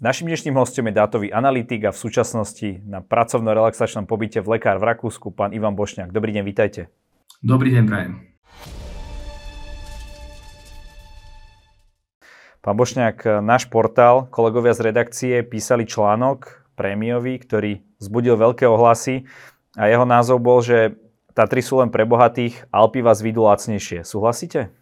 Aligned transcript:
Našim 0.00 0.32
dnešným 0.32 0.56
hostom 0.56 0.88
je 0.88 0.96
dátový 0.96 1.28
analytik 1.28 1.84
a 1.84 1.92
v 1.92 2.00
súčasnosti 2.00 2.80
na 2.88 3.04
pracovno-relaxačnom 3.04 4.08
pobyte 4.08 4.40
v 4.40 4.56
lekár 4.56 4.80
v 4.80 4.88
Rakúsku, 4.88 5.28
pán 5.28 5.52
Ivan 5.52 5.76
Bošňák. 5.76 6.08
Dobrý 6.08 6.32
deň, 6.32 6.44
vítajte. 6.48 6.88
Dobrý 7.44 7.68
deň, 7.76 7.84
prajem. 7.84 8.12
Pán 12.64 12.76
Bošňák, 12.80 13.44
náš 13.44 13.68
portál, 13.68 14.24
kolegovia 14.32 14.72
z 14.72 14.88
redakcie 14.88 15.44
písali 15.44 15.84
článok 15.84 16.64
prémiový, 16.80 17.36
ktorý 17.36 17.84
zbudil 18.00 18.40
veľké 18.40 18.64
ohlasy 18.64 19.28
a 19.76 19.92
jeho 19.92 20.08
názov 20.08 20.40
bol, 20.40 20.64
že 20.64 20.96
Tatry 21.36 21.60
sú 21.60 21.76
len 21.76 21.92
pre 21.92 22.08
bohatých, 22.08 22.72
Alpy 22.72 23.04
vás 23.04 23.20
vidú 23.20 23.44
lacnejšie. 23.44 24.00
Súhlasíte? 24.08 24.72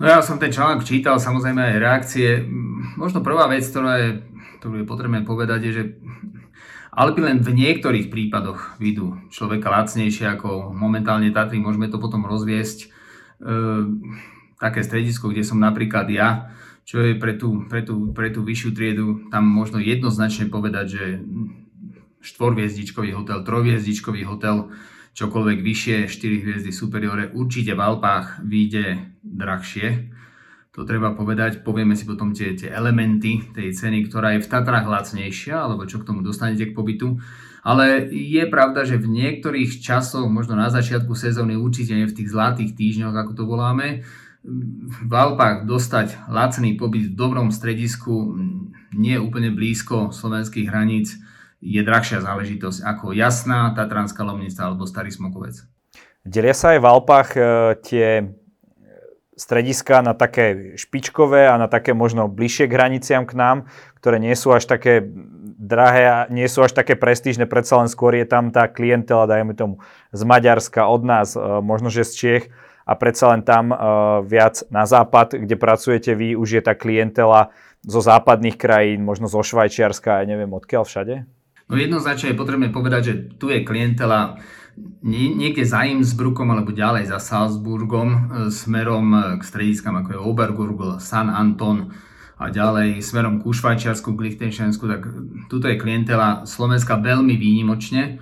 No 0.00 0.08
ja 0.08 0.24
som 0.24 0.40
ten 0.40 0.48
článok 0.48 0.80
čítal, 0.88 1.20
samozrejme 1.20 1.60
aj 1.60 1.76
reakcie. 1.76 2.28
Možno 2.96 3.20
prvá 3.20 3.44
vec, 3.52 3.68
ktorá 3.68 4.00
je, 4.00 4.10
ktorú 4.56 4.80
je 4.80 4.88
potrebné 4.88 5.20
povedať, 5.28 5.60
je, 5.68 5.72
že 5.76 5.84
Alpy 6.90 7.20
len 7.20 7.38
v 7.44 7.52
niektorých 7.52 8.08
prípadoch 8.08 8.80
vidú 8.80 9.20
človeka 9.28 9.68
lacnejšie 9.68 10.40
ako 10.40 10.72
momentálne 10.72 11.28
Tatry. 11.30 11.60
Môžeme 11.60 11.92
to 11.92 12.00
potom 12.00 12.24
rozviesť. 12.24 12.88
E, 13.44 13.52
také 14.56 14.80
stredisko, 14.82 15.30
kde 15.30 15.44
som 15.44 15.60
napríklad 15.60 16.08
ja, 16.08 16.50
čo 16.88 17.04
je 17.04 17.14
pre 17.20 17.36
tú, 17.36 17.68
pre, 17.68 17.84
tú, 17.84 18.10
pre 18.16 18.32
tú 18.32 18.40
vyššiu 18.42 18.70
triedu, 18.72 19.06
tam 19.28 19.46
možno 19.46 19.78
jednoznačne 19.78 20.48
povedať, 20.50 20.86
že 20.90 21.04
štvorviezdičkový 22.20 23.16
hotel, 23.16 23.44
trojviezdičkový 23.44 24.24
hotel 24.26 24.72
čokoľvek 25.14 25.58
vyššie, 25.60 25.96
4 26.06 26.44
hviezdy 26.46 26.70
superiore, 26.70 27.34
určite 27.34 27.74
v 27.74 27.80
Alpách 27.82 28.40
vyjde 28.46 29.16
drahšie. 29.22 30.16
To 30.78 30.86
treba 30.86 31.12
povedať, 31.18 31.66
povieme 31.66 31.98
si 31.98 32.06
potom 32.06 32.30
tie, 32.30 32.54
tie 32.54 32.70
elementy 32.70 33.50
tej 33.50 33.74
ceny, 33.74 34.06
ktorá 34.06 34.38
je 34.38 34.46
v 34.46 34.50
Tatrách 34.50 34.86
lacnejšia, 34.86 35.66
alebo 35.66 35.82
čo 35.82 35.98
k 35.98 36.06
tomu 36.06 36.22
dostanete 36.22 36.70
k 36.70 36.76
pobytu. 36.78 37.18
Ale 37.66 38.06
je 38.08 38.40
pravda, 38.46 38.86
že 38.86 38.96
v 38.96 39.10
niektorých 39.10 39.82
časoch, 39.82 40.30
možno 40.30 40.54
na 40.54 40.70
začiatku 40.70 41.12
sezóny, 41.12 41.58
určite 41.58 41.92
nie 41.92 42.06
v 42.06 42.16
tých 42.16 42.30
zlatých 42.30 42.78
týždňoch, 42.78 43.12
ako 43.12 43.32
to 43.34 43.44
voláme, 43.44 44.06
v 44.40 45.12
Alpách 45.12 45.68
dostať 45.68 46.32
lacný 46.32 46.80
pobyt 46.80 47.12
v 47.12 47.16
dobrom 47.18 47.52
stredisku, 47.52 48.40
nie 48.96 49.20
úplne 49.20 49.52
blízko 49.52 50.16
slovenských 50.16 50.70
hraníc, 50.70 51.20
je 51.60 51.80
drahšia 51.84 52.24
záležitosť 52.24 52.80
ako 52.82 53.12
Jasná, 53.12 53.76
Tatranská 53.76 54.24
Lomnica 54.24 54.64
alebo 54.64 54.88
Starý 54.88 55.12
Smokovec. 55.12 55.60
Delia 56.24 56.56
sa 56.56 56.76
aj 56.76 56.80
v 56.80 56.88
Alpách 56.88 57.28
e, 57.36 57.40
tie 57.80 58.06
strediska 59.40 60.04
na 60.04 60.12
také 60.12 60.76
špičkové 60.76 61.48
a 61.48 61.56
na 61.56 61.64
také 61.64 61.96
možno 61.96 62.28
bližšie 62.28 62.68
k 62.68 62.76
hraniciam 62.76 63.24
k 63.24 63.32
nám, 63.32 63.56
ktoré 63.96 64.20
nie 64.20 64.36
sú 64.36 64.52
až 64.52 64.68
také 64.68 65.00
drahé 65.56 66.04
a 66.08 66.18
nie 66.28 66.44
sú 66.44 66.60
až 66.60 66.76
také 66.76 66.92
prestížne, 66.92 67.48
predsa 67.48 67.80
len 67.80 67.88
skôr 67.88 68.12
je 68.16 68.28
tam 68.28 68.52
tá 68.52 68.68
klientela, 68.68 69.24
dajme 69.24 69.56
tomu, 69.56 69.80
z 70.12 70.22
Maďarska, 70.24 70.84
od 70.88 71.02
nás, 71.08 71.36
e, 71.36 71.40
možno 71.64 71.88
že 71.88 72.04
z 72.04 72.12
Čiech 72.16 72.44
a 72.84 72.92
predsa 72.96 73.32
len 73.32 73.40
tam 73.40 73.72
e, 73.72 73.76
viac 74.28 74.60
na 74.68 74.84
západ, 74.84 75.40
kde 75.40 75.56
pracujete 75.56 76.12
vy, 76.12 76.36
už 76.36 76.60
je 76.60 76.62
tá 76.64 76.76
klientela 76.76 77.52
zo 77.80 78.04
západných 78.04 78.60
krajín, 78.60 79.08
možno 79.08 79.24
zo 79.24 79.40
Švajčiarska, 79.40 80.20
ja 80.20 80.28
neviem 80.28 80.52
odkiaľ 80.52 80.84
všade? 80.84 81.24
No 81.70 81.78
jednoznačne 81.78 82.34
je 82.34 82.40
potrebné 82.40 82.74
povedať, 82.74 83.02
že 83.06 83.14
tu 83.38 83.46
je 83.46 83.62
klientela 83.62 84.42
niekde 85.06 85.62
za 85.62 85.86
Innsbruckom 85.86 86.50
alebo 86.50 86.74
ďalej 86.74 87.08
za 87.08 87.18
Salzburgom 87.22 88.08
e, 88.10 88.18
smerom 88.50 89.06
e, 89.14 89.18
k 89.38 89.42
strediskám 89.46 89.94
ako 90.02 90.10
je 90.12 90.20
Obergurgl, 90.20 90.98
San 90.98 91.30
Anton 91.30 91.94
a 92.40 92.48
ďalej 92.48 93.04
smerom 93.04 93.38
ku 93.38 93.52
Švajčiarsku, 93.52 94.16
k 94.16 94.22
Liechtensteinsku, 94.28 94.84
tak 94.88 95.04
tuto 95.52 95.68
je 95.68 95.76
klientela 95.76 96.48
Slovenska 96.48 96.96
veľmi 96.96 97.36
výnimočne. 97.36 98.02
E, 98.02 98.12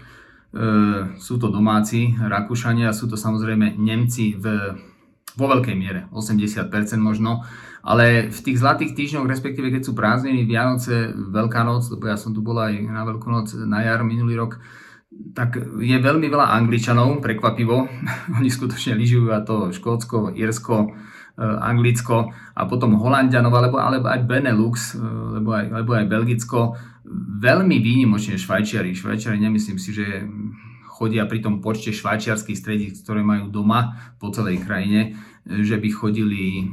sú 1.16 1.38
to 1.38 1.48
domáci 1.48 2.18
Rakúšania, 2.18 2.92
sú 2.92 3.06
to 3.06 3.16
samozrejme 3.16 3.78
Nemci 3.78 4.34
v, 4.34 4.74
vo 5.38 5.46
veľkej 5.46 5.76
miere, 5.78 6.10
80% 6.10 6.68
možno, 6.98 7.46
ale 7.82 8.28
v 8.28 8.40
tých 8.42 8.58
zlatých 8.58 8.92
týždňoch, 8.94 9.26
respektíve 9.30 9.70
keď 9.70 9.82
sú 9.86 9.92
prázdniny, 9.94 10.44
Vianoce, 10.44 11.14
Veľká 11.14 11.62
noc, 11.62 11.86
lebo 11.94 12.10
ja 12.10 12.18
som 12.18 12.34
tu 12.34 12.42
bol 12.42 12.58
aj 12.58 12.74
na 12.88 13.02
Veľkú 13.06 13.28
noc 13.30 13.54
na 13.54 13.86
jar 13.86 14.02
minulý 14.02 14.34
rok, 14.38 14.58
tak 15.34 15.56
je 15.80 15.96
veľmi 15.98 16.28
veľa 16.28 16.52
Angličanov, 16.58 17.24
prekvapivo. 17.24 17.76
Oni 18.38 18.50
skutočne 18.50 18.98
lyžujú 18.98 19.32
a 19.32 19.40
to 19.42 19.72
Škótsko, 19.72 20.36
Irsko, 20.36 20.76
e, 20.84 21.42
Anglicko 21.42 22.30
a 22.54 22.62
potom 22.68 22.98
Holandianov, 23.00 23.54
alebo, 23.56 23.80
alebo 23.80 24.06
aj 24.10 24.20
Benelux, 24.28 24.94
alebo 24.98 25.50
aj, 25.56 25.64
alebo 25.72 25.90
aj 25.96 26.06
Belgicko. 26.06 26.60
Veľmi 27.40 27.80
výnimočne 27.80 28.36
Švajčiari. 28.36 28.92
Švajčiari 28.92 29.40
nemyslím 29.40 29.80
si, 29.80 29.96
že 29.96 30.28
chodia 30.98 31.30
pri 31.30 31.38
tom 31.38 31.62
počte 31.62 31.94
švajčiarských 31.94 32.58
stredíc, 32.58 32.98
ktoré 33.06 33.22
majú 33.22 33.46
doma 33.46 33.94
po 34.18 34.34
celej 34.34 34.66
krajine 34.66 35.14
že 35.48 35.80
by 35.80 35.88
chodili 35.88 36.44
e, 36.60 36.64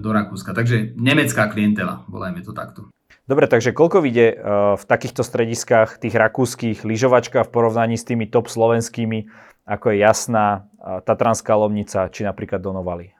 do 0.00 0.08
Rakúska. 0.08 0.56
Takže 0.56 0.96
nemecká 0.96 1.52
klientela, 1.52 2.08
volajme 2.08 2.40
to 2.40 2.56
takto. 2.56 2.88
Dobre, 3.28 3.50
takže 3.50 3.76
koľko 3.76 4.00
vyjde 4.00 4.26
e, 4.32 4.36
v 4.80 4.84
takýchto 4.88 5.20
strediskách 5.20 6.00
tých 6.00 6.16
rakúskych 6.16 6.86
lyžovačka 6.88 7.44
v 7.44 7.52
porovnaní 7.52 8.00
s 8.00 8.08
tými 8.08 8.32
top 8.32 8.48
slovenskými, 8.48 9.28
ako 9.68 9.92
je 9.92 9.96
Jasná, 10.00 10.70
e, 10.80 11.04
Tatranská 11.04 11.52
Lomnica 11.52 12.08
či 12.08 12.24
napríklad 12.24 12.64
Donovali? 12.64 13.15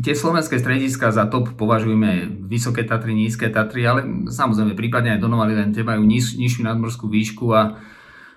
Tie 0.00 0.16
slovenské 0.16 0.56
strediska 0.56 1.12
za 1.12 1.28
top 1.28 1.52
považujeme 1.52 2.32
Vysoké 2.48 2.88
Tatry, 2.88 3.12
Nízke 3.12 3.52
Tatry, 3.52 3.84
ale 3.84 4.00
samozrejme 4.32 4.72
prípadne 4.72 5.16
aj 5.16 5.20
Donovali 5.20 5.52
len 5.52 5.76
tie 5.76 5.84
majú 5.84 6.00
niž, 6.00 6.40
nižšiu 6.40 6.64
nadmorskú 6.64 7.12
výšku 7.12 7.46
a 7.52 7.76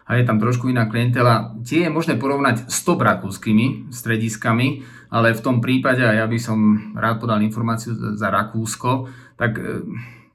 a 0.03 0.19
je 0.19 0.27
tam 0.27 0.39
trošku 0.39 0.67
iná 0.67 0.91
klientela. 0.91 1.55
Tie 1.63 1.87
je 1.87 1.93
možné 1.93 2.19
porovnať 2.19 2.67
s 2.67 2.83
top 2.83 3.07
rakúskymi 3.07 3.87
strediskami, 3.87 4.83
ale 5.07 5.31
v 5.31 5.43
tom 5.43 5.63
prípade, 5.63 6.03
a 6.03 6.11
ja 6.11 6.25
by 6.27 6.37
som 6.39 6.91
rád 6.97 7.23
podal 7.23 7.39
informáciu 7.39 7.95
za 7.95 8.27
Rakúsko, 8.27 9.07
tak 9.39 9.55
e, 9.55 9.79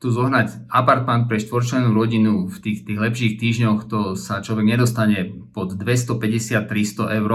tu 0.00 0.09
zohnať 0.09 0.70
apartmán 0.72 1.28
pre 1.28 1.37
štvorčlenú 1.37 1.93
rodinu 1.93 2.49
v 2.49 2.56
tých, 2.65 2.88
tých 2.88 2.99
lepších 2.99 3.34
týždňoch, 3.37 3.81
to 3.91 4.00
sa 4.16 4.41
človek 4.41 4.65
nedostane 4.65 5.37
pod 5.53 5.76
250-300 5.76 7.20
eur. 7.20 7.32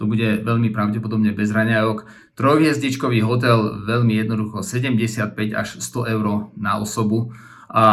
To 0.00 0.08
bude 0.08 0.42
veľmi 0.42 0.72
pravdepodobne 0.72 1.36
bez 1.36 1.52
raňajok. 1.52 2.08
Trojhviezdičkový 2.34 3.20
hotel 3.22 3.84
veľmi 3.84 4.16
jednoducho 4.16 4.64
75 4.64 5.36
až 5.52 5.68
100 5.78 6.14
eur 6.16 6.26
na 6.56 6.80
osobu. 6.80 7.30
A 7.68 7.84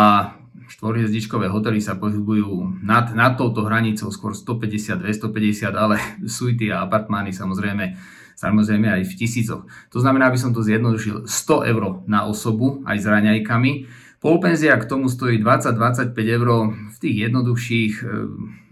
štvorhviezdičkové 0.70 1.50
hotely 1.50 1.82
sa 1.82 1.98
pohybujú 1.98 2.82
nad, 2.86 3.12
nad 3.18 3.36
touto 3.36 3.66
hranicou 3.66 4.14
skôr 4.14 4.38
150, 4.38 5.02
250, 5.02 5.74
ale 5.74 5.98
suity 6.38 6.70
a 6.70 6.86
apartmány 6.86 7.34
samozrejme, 7.34 7.98
samozrejme 8.38 8.88
aj 8.88 9.02
v 9.10 9.14
tisícoch. 9.18 9.66
To 9.92 9.98
znamená, 10.00 10.30
aby 10.30 10.40
som 10.40 10.54
to 10.54 10.62
zjednodušil, 10.62 11.26
100 11.26 11.72
eur 11.74 11.84
na 12.06 12.30
osobu 12.30 12.86
aj 12.86 12.98
s 13.02 13.06
raňajkami. 13.10 13.72
Polpenzia 14.20 14.76
k 14.78 14.86
tomu 14.88 15.08
stojí 15.08 15.40
20-25 15.42 16.16
eur 16.16 16.50
v 16.76 16.98
tých 17.00 17.16
jednoduchších 17.28 17.94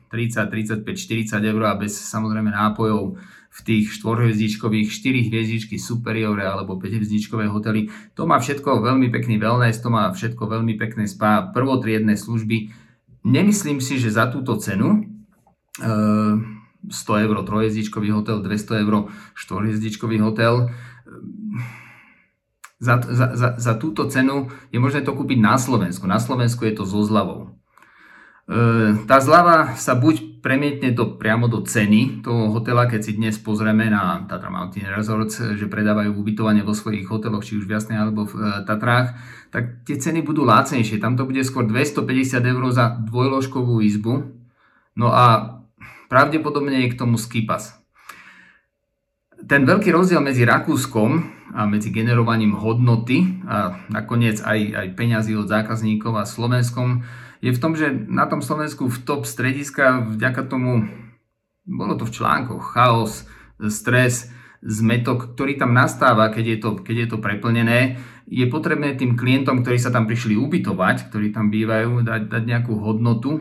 30, 0.07 0.83
35, 0.83 0.83
40 0.83 1.43
eur 1.43 1.61
a 1.67 1.75
bez 1.75 1.95
samozrejme 1.95 2.51
nápojov 2.51 3.19
v 3.47 3.59
tých 3.65 3.89
štvorhviezdičkových, 3.97 4.87
4 4.93 5.27
hviezdičky 5.33 5.75
superiore 5.81 6.45
alebo 6.45 6.77
5 6.77 6.97
hviezdičkové 7.01 7.49
hotely. 7.49 7.89
To 8.13 8.29
má 8.29 8.37
všetko 8.37 8.85
veľmi 8.85 9.09
pekný 9.09 9.41
wellness, 9.41 9.81
to 9.81 9.89
má 9.89 10.13
všetko 10.13 10.45
veľmi 10.45 10.77
pekné 10.77 11.09
spa, 11.09 11.49
prvotriedné 11.49 12.13
služby. 12.13 12.69
Nemyslím 13.25 13.81
si, 13.81 13.97
že 13.97 14.13
za 14.13 14.29
túto 14.29 14.55
cenu 14.61 15.09
100 15.81 16.93
eh, 16.93 17.21
eur 17.25 17.37
trojhviezdičkový 17.41 18.13
hotel, 18.13 18.45
200 18.45 18.83
eur 18.85 19.09
štvorhviezdičkový 19.33 20.21
hotel, 20.21 20.69
za, 22.77 23.01
za, 23.01 23.33
za, 23.33 23.49
za 23.57 23.73
túto 23.81 24.05
cenu 24.05 24.53
je 24.69 24.77
možné 24.77 25.01
to 25.01 25.17
kúpiť 25.17 25.41
na 25.41 25.57
Slovensku. 25.57 26.05
Na 26.05 26.21
Slovensku 26.21 26.61
je 26.61 26.77
to 26.77 26.85
so 26.85 27.01
zľavou. 27.01 27.56
Eh, 28.47 29.03
tá 29.11 29.19
zľava 29.19 29.75
sa 29.75 29.91
buď 29.91 30.39
premietne 30.39 30.95
to 30.95 31.19
priamo 31.19 31.51
do 31.51 31.67
ceny 31.67 32.23
toho 32.23 32.47
hotela, 32.55 32.87
keď 32.87 33.01
si 33.03 33.19
dnes 33.19 33.35
pozrieme 33.35 33.91
na 33.91 34.23
Tatra 34.23 34.47
Mountain 34.47 34.87
Resorts, 34.87 35.43
že 35.59 35.67
predávajú 35.67 36.15
ubytovanie 36.15 36.63
vo 36.63 36.71
svojich 36.71 37.11
hoteloch, 37.11 37.43
či 37.43 37.59
už 37.59 37.67
v 37.67 37.75
Jasnej 37.75 37.99
alebo 37.99 38.23
v 38.23 38.39
e, 38.39 38.63
Tatrách, 38.63 39.19
tak 39.51 39.83
tie 39.83 39.99
ceny 39.99 40.23
budú 40.23 40.47
lácnejšie. 40.47 41.03
Tam 41.03 41.19
to 41.19 41.27
bude 41.27 41.43
skôr 41.43 41.67
250 41.67 42.39
eur 42.39 42.63
za 42.71 42.95
dvojložkovú 43.03 43.83
izbu. 43.83 44.31
No 44.95 45.11
a 45.11 45.59
pravdepodobne 46.07 46.87
je 46.87 46.95
k 46.95 46.99
tomu 47.03 47.19
skipas. 47.19 47.75
Ten 49.43 49.67
veľký 49.67 49.91
rozdiel 49.91 50.23
medzi 50.23 50.47
Rakúskom 50.47 51.19
a 51.51 51.67
medzi 51.67 51.91
generovaním 51.91 52.55
hodnoty 52.55 53.43
a 53.43 53.75
nakoniec 53.91 54.39
aj, 54.39 54.59
aj 54.71 54.87
peňazí 54.95 55.35
od 55.35 55.51
zákazníkov 55.51 56.15
a 56.15 56.23
Slovenskom 56.23 57.03
je 57.41 57.51
v 57.53 57.61
tom, 57.61 57.77
že 57.77 57.91
na 57.91 58.25
tom 58.25 58.41
Slovensku 58.41 58.89
v 58.89 59.01
top 59.05 59.29
strediska 59.29 60.05
vďaka 60.07 60.47
tomu, 60.49 60.89
bolo 61.67 61.93
to 61.99 62.07
v 62.07 62.15
článkoch, 62.15 62.73
chaos, 62.73 63.27
stres, 63.69 64.29
zmetok, 64.65 65.37
ktorý 65.37 65.57
tam 65.61 65.73
nastáva, 65.73 66.33
keď 66.33 66.45
je 66.45 66.57
to, 66.57 66.69
keď 66.81 66.95
je 67.05 67.07
to 67.13 67.17
preplnené, 67.21 68.01
je 68.27 68.43
potrebné 68.49 68.97
tým 68.97 69.15
klientom, 69.15 69.63
ktorí 69.63 69.79
sa 69.79 69.93
tam 69.93 70.09
prišli 70.09 70.35
ubytovať, 70.35 71.07
ktorí 71.07 71.31
tam 71.31 71.47
bývajú, 71.47 72.03
dať, 72.03 72.27
dať 72.27 72.43
nejakú 72.43 72.75
hodnotu 72.75 73.39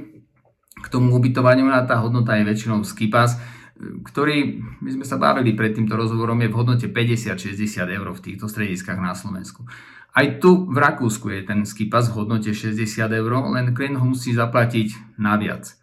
k 0.77 0.87
tomu 0.93 1.17
ubytovaniu 1.17 1.73
a 1.73 1.89
tá 1.89 1.99
hodnota 2.05 2.37
je 2.37 2.47
väčšinou 2.47 2.85
skipas, 2.85 3.41
ktorý, 3.77 4.63
my 4.81 4.91
sme 4.93 5.05
sa 5.05 5.21
bavili 5.21 5.53
pred 5.53 5.77
týmto 5.77 5.97
rozhovorom, 5.97 6.41
je 6.41 6.53
v 6.53 6.57
hodnote 6.57 6.87
50-60 6.89 7.57
eur 7.93 8.07
v 8.13 8.25
týchto 8.25 8.49
strediskách 8.49 8.97
na 8.97 9.13
Slovensku. 9.13 9.69
Aj 10.17 10.27
tu 10.41 10.65
v 10.73 10.77
Rakúsku 10.81 11.29
je 11.29 11.45
ten 11.45 11.69
skipas 11.69 12.09
v 12.09 12.25
hodnote 12.25 12.49
60 12.49 12.81
eur, 13.05 13.33
len 13.53 13.77
klient 13.77 14.01
ho 14.01 14.07
musí 14.09 14.33
zaplatiť 14.33 15.21
naviac. 15.21 15.77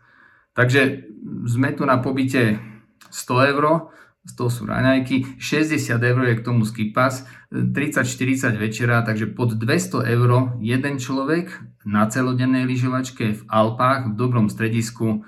Takže 0.58 1.06
sme 1.46 1.78
tu 1.78 1.86
na 1.86 2.02
pobyte 2.02 2.58
100 3.14 3.54
eur, 3.54 3.94
toho 4.34 4.50
sú 4.50 4.66
raňajky, 4.66 5.38
60 5.38 6.00
eur 6.00 6.22
je 6.32 6.36
k 6.40 6.46
tomu 6.46 6.66
skipas, 6.66 7.30
30-40 7.54 8.58
večera, 8.58 9.06
takže 9.06 9.30
pod 9.30 9.54
200 9.54 10.02
eur 10.02 10.58
jeden 10.64 10.96
človek 10.98 11.54
na 11.86 12.10
celodennej 12.10 12.66
lyžovačke 12.66 13.38
v 13.38 13.42
Alpách 13.46 14.10
v 14.10 14.18
dobrom 14.18 14.50
stredisku, 14.50 15.22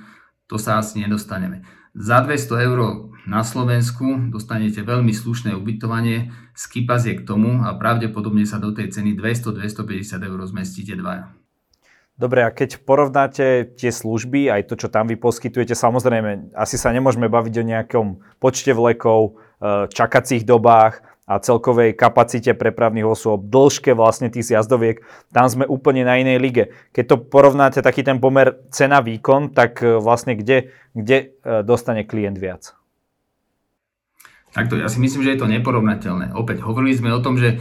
to 0.50 0.56
sa 0.58 0.81
asi 0.81 1.04
nedostaneme. 1.04 1.62
Za 1.96 2.20
200 2.20 2.68
eur 2.68 2.80
na 3.24 3.40
Slovensku 3.48 4.28
dostanete 4.28 4.84
veľmi 4.84 5.16
slušné 5.16 5.56
ubytovanie, 5.56 6.28
skipas 6.52 7.08
je 7.08 7.16
k 7.16 7.24
tomu 7.24 7.64
a 7.64 7.72
pravdepodobne 7.72 8.44
sa 8.44 8.60
do 8.60 8.76
tej 8.76 8.92
ceny 8.92 9.16
200-250 9.16 10.20
eur 10.20 10.40
zmestíte 10.44 10.92
dvaja. 11.00 11.32
Dobre, 12.16 12.44
a 12.44 12.52
keď 12.52 12.84
porovnáte 12.84 13.76
tie 13.80 13.92
služby, 13.96 14.48
aj 14.52 14.72
to, 14.72 14.76
čo 14.76 14.88
tam 14.92 15.08
vy 15.08 15.16
poskytujete, 15.16 15.76
samozrejme, 15.76 16.52
asi 16.56 16.76
sa 16.76 16.92
nemôžeme 16.92 17.32
baviť 17.32 17.54
o 17.60 17.68
nejakom 17.68 18.08
počte 18.40 18.72
vlekov, 18.72 19.36
e, 19.60 19.88
čakacích 19.92 20.48
dobách, 20.48 21.00
a 21.25 21.42
celkovej 21.42 21.98
kapacite 21.98 22.54
prepravných 22.54 23.10
osôb, 23.10 23.50
dĺžke 23.50 23.98
vlastne 23.98 24.30
tých 24.30 24.54
zjazdoviek, 24.54 25.01
tam 25.33 25.50
sme 25.50 25.66
úplne 25.66 26.06
na 26.06 26.22
inej 26.22 26.38
lige. 26.38 26.63
Keď 26.94 27.04
to 27.10 27.16
porovnáte 27.18 27.81
taký 27.81 28.06
ten 28.06 28.22
pomer 28.22 28.62
cena-výkon, 28.69 29.50
tak 29.57 29.81
e, 29.81 29.98
vlastne 29.98 30.38
kde, 30.38 30.69
kde 30.94 31.33
e, 31.42 31.66
dostane 31.66 32.06
klient 32.06 32.38
viac? 32.38 32.77
Takto, 34.54 34.77
ja 34.77 34.86
si 34.86 35.01
myslím, 35.01 35.25
že 35.25 35.33
je 35.36 35.42
to 35.42 35.51
neporovnateľné. 35.51 36.38
Opäť, 36.38 36.62
hovorili 36.62 36.94
sme 36.94 37.12
o 37.12 37.19
tom, 37.19 37.42
že 37.42 37.57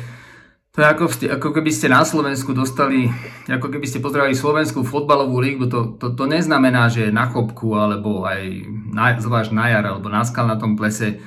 to 0.76 0.82
je 0.82 0.90
ako, 0.90 1.04
ako 1.40 1.48
keby 1.54 1.70
ste 1.70 1.86
na 1.86 2.02
Slovensku 2.02 2.50
dostali, 2.50 3.06
ako 3.46 3.70
keby 3.72 3.86
ste 3.86 4.02
pozerali 4.02 4.34
Slovenskú 4.34 4.82
fotbalovú 4.82 5.38
lígu, 5.38 5.70
to, 5.70 5.96
to, 5.96 6.12
to 6.12 6.24
neznamená, 6.26 6.90
že 6.90 7.14
na 7.14 7.30
chopku, 7.30 7.78
alebo 7.78 8.26
aj 8.26 8.42
na, 8.92 9.14
zvlášť 9.16 9.54
na 9.54 9.70
jar, 9.70 9.84
alebo 9.86 10.10
na 10.10 10.26
skalnatom 10.26 10.74
plese 10.74 11.22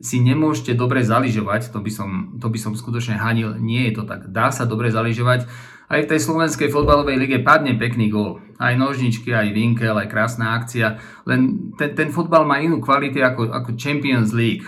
si 0.00 0.16
nemôžete 0.20 0.72
dobre 0.72 1.04
zaližovať, 1.04 1.72
to 1.72 1.78
by, 1.84 1.92
som, 1.92 2.40
to 2.40 2.48
by 2.48 2.56
som 2.56 2.72
skutočne 2.72 3.20
hanil, 3.20 3.56
nie 3.60 3.88
je 3.88 4.00
to 4.00 4.02
tak. 4.08 4.32
Dá 4.32 4.48
sa 4.48 4.64
dobre 4.64 4.88
zaližovať, 4.88 5.44
aj 5.90 6.06
v 6.06 6.10
tej 6.14 6.20
slovenskej 6.22 6.68
fotbalovej 6.70 7.18
lige 7.18 7.38
padne 7.42 7.74
pekný 7.74 8.14
gól. 8.14 8.38
Aj 8.62 8.78
nožničky, 8.78 9.34
aj 9.34 9.50
vinkel, 9.50 9.98
aj 9.98 10.06
krásna 10.06 10.54
akcia. 10.54 11.02
Len 11.26 11.74
ten, 11.74 11.98
ten 11.98 12.08
fotbal 12.14 12.46
má 12.46 12.62
inú 12.62 12.78
kvalitu 12.78 13.18
ako, 13.20 13.50
ako 13.50 13.70
Champions 13.74 14.30
League. 14.30 14.62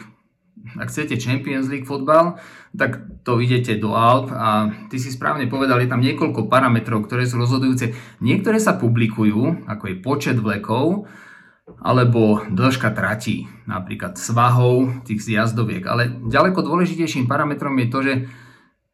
Ak 0.74 0.90
chcete 0.90 1.22
Champions 1.22 1.70
League 1.70 1.86
fotbal, 1.86 2.42
tak 2.74 3.06
to 3.22 3.38
idete 3.38 3.78
do 3.78 3.94
Alp 3.94 4.34
a 4.34 4.72
ty 4.90 4.96
si 4.96 5.14
správne 5.14 5.46
povedal, 5.46 5.78
je 5.78 5.92
tam 5.92 6.02
niekoľko 6.02 6.50
parametrov, 6.50 7.06
ktoré 7.06 7.28
sú 7.28 7.38
rozhodujúce. 7.38 7.94
Niektoré 8.18 8.58
sa 8.58 8.74
publikujú, 8.74 9.68
ako 9.68 9.84
je 9.92 9.96
počet 10.02 10.36
vlekov, 10.40 11.06
alebo 11.80 12.44
dĺžka 12.50 12.92
tratí, 12.92 13.48
napríklad 13.64 14.20
svahov 14.20 15.06
tých 15.06 15.24
zjazdoviek. 15.24 15.86
Ale 15.86 16.20
ďaleko 16.28 16.60
dôležitejším 16.60 17.30
parametrom 17.30 17.78
je 17.80 17.88
to, 17.88 17.98
že 18.02 18.12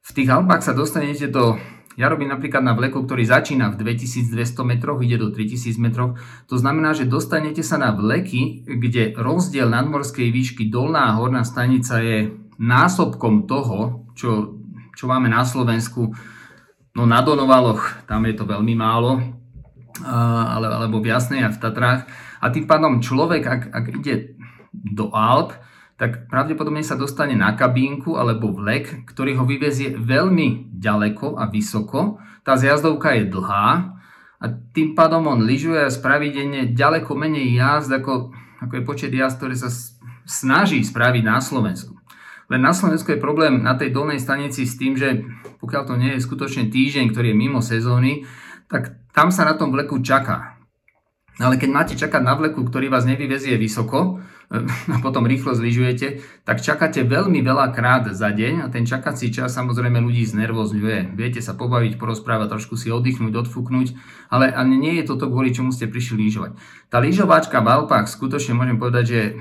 v 0.08 0.10
tých 0.14 0.28
Alpách 0.30 0.62
sa 0.64 0.76
dostanete 0.76 1.26
do 1.28 1.58
ja 1.98 2.06
robím 2.06 2.30
napríklad 2.30 2.62
na 2.62 2.78
vleku, 2.78 3.02
ktorý 3.02 3.26
začína 3.26 3.74
v 3.74 3.82
2200 3.82 4.30
metroch, 4.62 5.02
ide 5.02 5.18
do 5.18 5.34
3000 5.34 5.82
metrov. 5.82 6.14
To 6.46 6.54
znamená, 6.54 6.94
že 6.94 7.10
dostanete 7.10 7.66
sa 7.66 7.74
na 7.74 7.90
vleky, 7.90 8.62
kde 8.62 9.18
rozdiel 9.18 9.66
nadmorskej 9.66 10.30
výšky 10.30 10.70
dolná 10.70 11.10
a 11.10 11.18
horná 11.18 11.42
stanica 11.42 11.98
je 11.98 12.30
násobkom 12.54 13.50
toho, 13.50 14.06
čo, 14.14 14.62
čo 14.94 15.10
máme 15.10 15.26
na 15.26 15.42
Slovensku. 15.42 16.14
No 16.94 17.02
na 17.02 17.18
Donovaloch, 17.18 18.06
tam 18.06 18.30
je 18.30 18.34
to 18.38 18.46
veľmi 18.46 18.78
málo, 18.78 19.18
ale, 20.06 20.70
alebo 20.70 21.02
v 21.02 21.10
Jasnej 21.10 21.42
a 21.42 21.50
v 21.50 21.58
Tatrách 21.58 22.06
a 22.38 22.46
tým 22.50 22.66
pádom 22.66 23.02
človek, 23.02 23.42
ak, 23.46 23.62
ak 23.74 23.84
ide 24.02 24.38
do 24.72 25.10
Alp, 25.10 25.54
tak 25.98 26.30
pravdepodobne 26.30 26.86
sa 26.86 26.94
dostane 26.94 27.34
na 27.34 27.58
kabínku 27.58 28.14
alebo 28.14 28.54
vlek, 28.54 29.02
ktorý 29.10 29.42
ho 29.42 29.44
vyvezie 29.44 29.98
veľmi 29.98 30.70
ďaleko 30.78 31.34
a 31.34 31.50
vysoko. 31.50 32.22
Tá 32.46 32.54
zjazdovka 32.54 33.18
je 33.18 33.26
dlhá 33.26 33.98
a 34.38 34.44
tým 34.70 34.94
pádom 34.94 35.26
on 35.26 35.42
lyžuje 35.42 35.82
a 35.82 35.90
ďaleko 36.70 37.10
menej 37.18 37.58
jazd, 37.58 37.90
ako, 37.90 38.30
ako 38.62 38.72
je 38.78 38.82
počet 38.86 39.10
jazd, 39.10 39.42
ktoré 39.42 39.58
sa 39.58 39.74
snaží 40.22 40.78
spraviť 40.86 41.22
na 41.26 41.42
Slovensku. 41.42 41.98
Len 42.48 42.62
na 42.62 42.70
Slovensku 42.72 43.10
je 43.12 43.20
problém 43.20 43.60
na 43.66 43.74
tej 43.74 43.90
dolnej 43.90 44.22
stanici 44.22 44.64
s 44.64 44.78
tým, 44.78 44.94
že 44.94 45.26
pokiaľ 45.58 45.82
to 45.84 45.94
nie 45.98 46.14
je 46.16 46.24
skutočne 46.24 46.70
týždeň, 46.70 47.10
ktorý 47.10 47.34
je 47.34 47.36
mimo 47.36 47.58
sezóny, 47.58 48.22
tak 48.70 49.02
tam 49.10 49.34
sa 49.34 49.44
na 49.44 49.58
tom 49.58 49.74
vleku 49.74 49.98
čaká. 49.98 50.57
Ale 51.38 51.54
keď 51.54 51.70
máte 51.70 51.94
čakať 51.94 52.22
na 52.22 52.34
vleku, 52.34 52.66
ktorý 52.66 52.90
vás 52.90 53.06
nevyvezie 53.06 53.54
vysoko 53.54 54.18
a 54.94 54.96
potom 54.98 55.22
rýchlo 55.22 55.54
zlyžujete, 55.54 56.20
tak 56.42 56.58
čakáte 56.58 57.06
veľmi 57.06 57.38
veľa 57.44 57.70
krát 57.70 58.10
za 58.10 58.34
deň 58.34 58.66
a 58.66 58.72
ten 58.72 58.82
čakací 58.82 59.30
čas 59.30 59.54
samozrejme 59.54 60.02
ľudí 60.02 60.26
znervozňuje. 60.26 61.14
Viete 61.14 61.38
sa 61.38 61.54
pobaviť, 61.54 61.94
porozprávať, 61.94 62.58
trošku 62.58 62.74
si 62.74 62.90
oddychnúť, 62.90 63.46
odfúknuť, 63.46 63.94
ale 64.34 64.50
ani 64.50 64.76
nie 64.76 64.94
je 64.98 65.14
toto 65.14 65.30
kvôli 65.30 65.54
čomu 65.54 65.70
ste 65.70 65.86
prišli 65.86 66.26
lyžovať. 66.26 66.58
Tá 66.90 66.98
lyžováčka 66.98 67.62
v 67.62 67.70
Alpách 67.70 68.10
skutočne 68.10 68.58
môžem 68.58 68.80
povedať, 68.80 69.04
že 69.06 69.16
je 69.16 69.34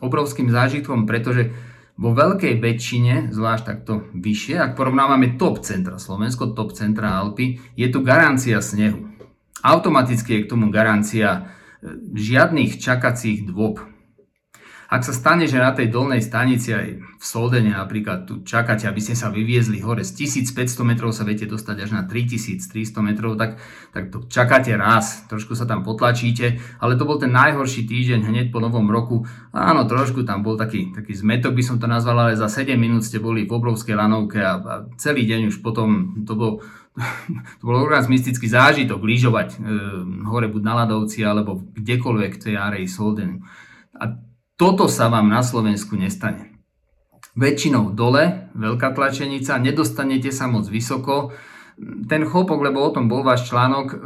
obrovským 0.00 0.48
zážitkom, 0.48 1.04
pretože 1.04 1.52
vo 2.00 2.16
veľkej 2.16 2.56
väčšine, 2.58 3.30
zvlášť 3.30 3.64
takto 3.68 4.08
vyššie, 4.16 4.56
ak 4.56 4.72
porovnávame 4.74 5.36
top 5.36 5.60
centra 5.60 6.00
Slovensko, 6.00 6.56
top 6.56 6.72
centra 6.72 7.20
Alpy, 7.20 7.60
je 7.76 7.86
tu 7.92 8.00
garancia 8.00 8.58
snehu. 8.64 9.12
Automaticky 9.60 10.40
je 10.40 10.42
k 10.46 10.50
tomu 10.50 10.72
garancia 10.72 11.28
e, 11.36 11.40
žiadnych 12.16 12.80
čakacích 12.80 13.44
dôb. 13.44 13.92
Ak 14.92 15.08
sa 15.08 15.16
stane, 15.16 15.48
že 15.48 15.56
na 15.56 15.72
tej 15.72 15.88
dolnej 15.88 16.20
stanici 16.20 16.68
aj 16.68 17.00
v 17.00 17.24
Soldene 17.24 17.72
napríklad 17.72 18.28
tu 18.28 18.44
čakáte, 18.44 18.84
aby 18.84 19.00
ste 19.00 19.16
sa 19.16 19.32
vyviezli 19.32 19.80
hore 19.80 20.04
z 20.04 20.28
1500 20.28 20.84
metrov 20.84 21.16
sa 21.16 21.24
viete 21.24 21.48
dostať 21.48 21.76
až 21.80 21.96
na 21.96 22.04
3300 22.04 22.68
metrov, 23.00 23.40
tak, 23.40 23.56
tak 23.96 24.12
to 24.12 24.28
čakáte 24.28 24.68
raz, 24.76 25.24
trošku 25.32 25.56
sa 25.56 25.64
tam 25.64 25.80
potlačíte, 25.80 26.60
ale 26.76 27.00
to 27.00 27.08
bol 27.08 27.16
ten 27.16 27.32
najhorší 27.32 27.88
týždeň 27.88 28.20
hneď 28.20 28.46
po 28.52 28.60
novom 28.60 28.84
roku. 28.92 29.24
Áno, 29.56 29.88
trošku 29.88 30.28
tam 30.28 30.44
bol 30.44 30.60
taký, 30.60 30.92
taký 30.92 31.16
zmetok, 31.16 31.56
by 31.56 31.64
som 31.64 31.80
to 31.80 31.88
nazval, 31.88 32.28
ale 32.28 32.36
za 32.36 32.52
7 32.52 32.76
minút 32.76 33.08
ste 33.08 33.16
boli 33.16 33.48
v 33.48 33.54
obrovskej 33.56 33.96
lanovke 33.96 34.44
a, 34.44 34.60
a 34.60 34.74
celý 35.00 35.24
deň 35.24 35.48
už 35.48 35.64
potom 35.64 36.20
to 36.28 36.36
bol 36.36 36.60
to 37.60 37.62
bol 37.64 37.88
mystický 37.88 38.46
zážitok 38.48 39.00
lyžovať 39.00 39.48
e, 39.56 39.58
hore 40.28 40.48
buď 40.52 40.62
na 40.62 40.84
Ladovci 40.84 41.24
alebo 41.24 41.64
kdekoľvek 41.72 42.32
tej 42.36 42.54
áreji 42.60 42.88
Soldenu. 42.88 43.40
A 43.96 44.20
toto 44.60 44.86
sa 44.86 45.08
vám 45.08 45.32
na 45.32 45.40
Slovensku 45.40 45.96
nestane. 45.96 46.52
Väčšinou 47.32 47.96
dole, 47.96 48.52
veľká 48.52 48.92
tlačenica, 48.92 49.56
nedostanete 49.56 50.28
sa 50.28 50.52
moc 50.52 50.68
vysoko. 50.68 51.32
Ten 51.80 52.28
chopok, 52.28 52.60
lebo 52.60 52.84
o 52.84 52.92
tom 52.92 53.08
bol 53.08 53.24
váš 53.24 53.48
článok 53.48 53.86
e, 53.92 53.96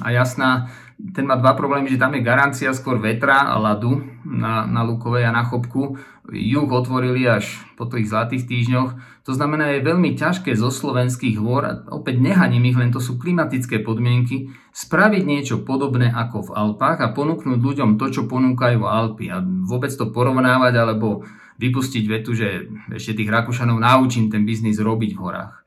a 0.00 0.08
jasná, 0.10 0.72
ten 1.10 1.26
má 1.26 1.34
dva 1.34 1.58
problémy, 1.58 1.90
že 1.90 1.98
tam 1.98 2.14
je 2.14 2.22
garancia 2.22 2.70
skôr 2.70 3.02
vetra 3.02 3.50
a 3.50 3.58
ľadu 3.58 4.22
na, 4.22 4.62
na 4.70 4.86
Lukovej 4.86 5.26
a 5.26 5.34
na 5.34 5.42
Chopku. 5.42 5.98
Juh 6.30 6.70
otvorili 6.70 7.26
až 7.26 7.58
po 7.74 7.90
tých 7.90 8.06
zlatých 8.06 8.46
týždňoch. 8.46 8.90
To 9.26 9.32
znamená, 9.34 9.74
je 9.74 9.82
veľmi 9.82 10.14
ťažké 10.14 10.54
zo 10.54 10.70
slovenských 10.70 11.42
hôr, 11.42 11.62
a 11.66 11.72
opäť 11.90 12.22
nehaním 12.22 12.70
ich, 12.70 12.78
len 12.78 12.94
to 12.94 13.02
sú 13.02 13.18
klimatické 13.18 13.82
podmienky, 13.82 14.54
spraviť 14.70 15.22
niečo 15.26 15.66
podobné 15.66 16.14
ako 16.14 16.50
v 16.50 16.54
Alpách 16.54 17.02
a 17.02 17.10
ponúknuť 17.10 17.58
ľuďom 17.58 17.98
to, 17.98 18.06
čo 18.14 18.22
ponúkajú 18.30 18.86
Alpy. 18.86 19.34
A 19.34 19.42
vôbec 19.42 19.90
to 19.90 20.14
porovnávať 20.14 20.74
alebo 20.78 21.26
vypustiť 21.58 22.04
vetu, 22.06 22.38
že 22.38 22.70
ešte 22.94 23.18
tých 23.18 23.30
Rakúšanov 23.30 23.82
naučím 23.82 24.30
ten 24.30 24.46
biznis 24.46 24.78
robiť 24.78 25.18
v 25.18 25.20
horách. 25.22 25.61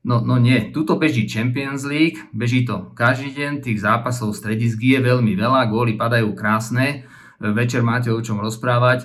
No, 0.00 0.24
no 0.24 0.40
nie, 0.40 0.72
tuto 0.72 0.96
beží 0.96 1.28
Champions 1.28 1.84
League, 1.84 2.24
beží 2.32 2.64
to 2.64 2.88
každý 2.96 3.36
deň, 3.36 3.52
tých 3.60 3.84
zápasov 3.84 4.32
stredisk 4.32 4.80
je 4.80 4.96
veľmi 4.96 5.36
veľa, 5.36 5.68
góly 5.68 6.00
padajú 6.00 6.32
krásne, 6.32 7.04
večer 7.36 7.84
máte 7.84 8.08
o 8.08 8.16
čom 8.24 8.40
rozprávať. 8.40 9.04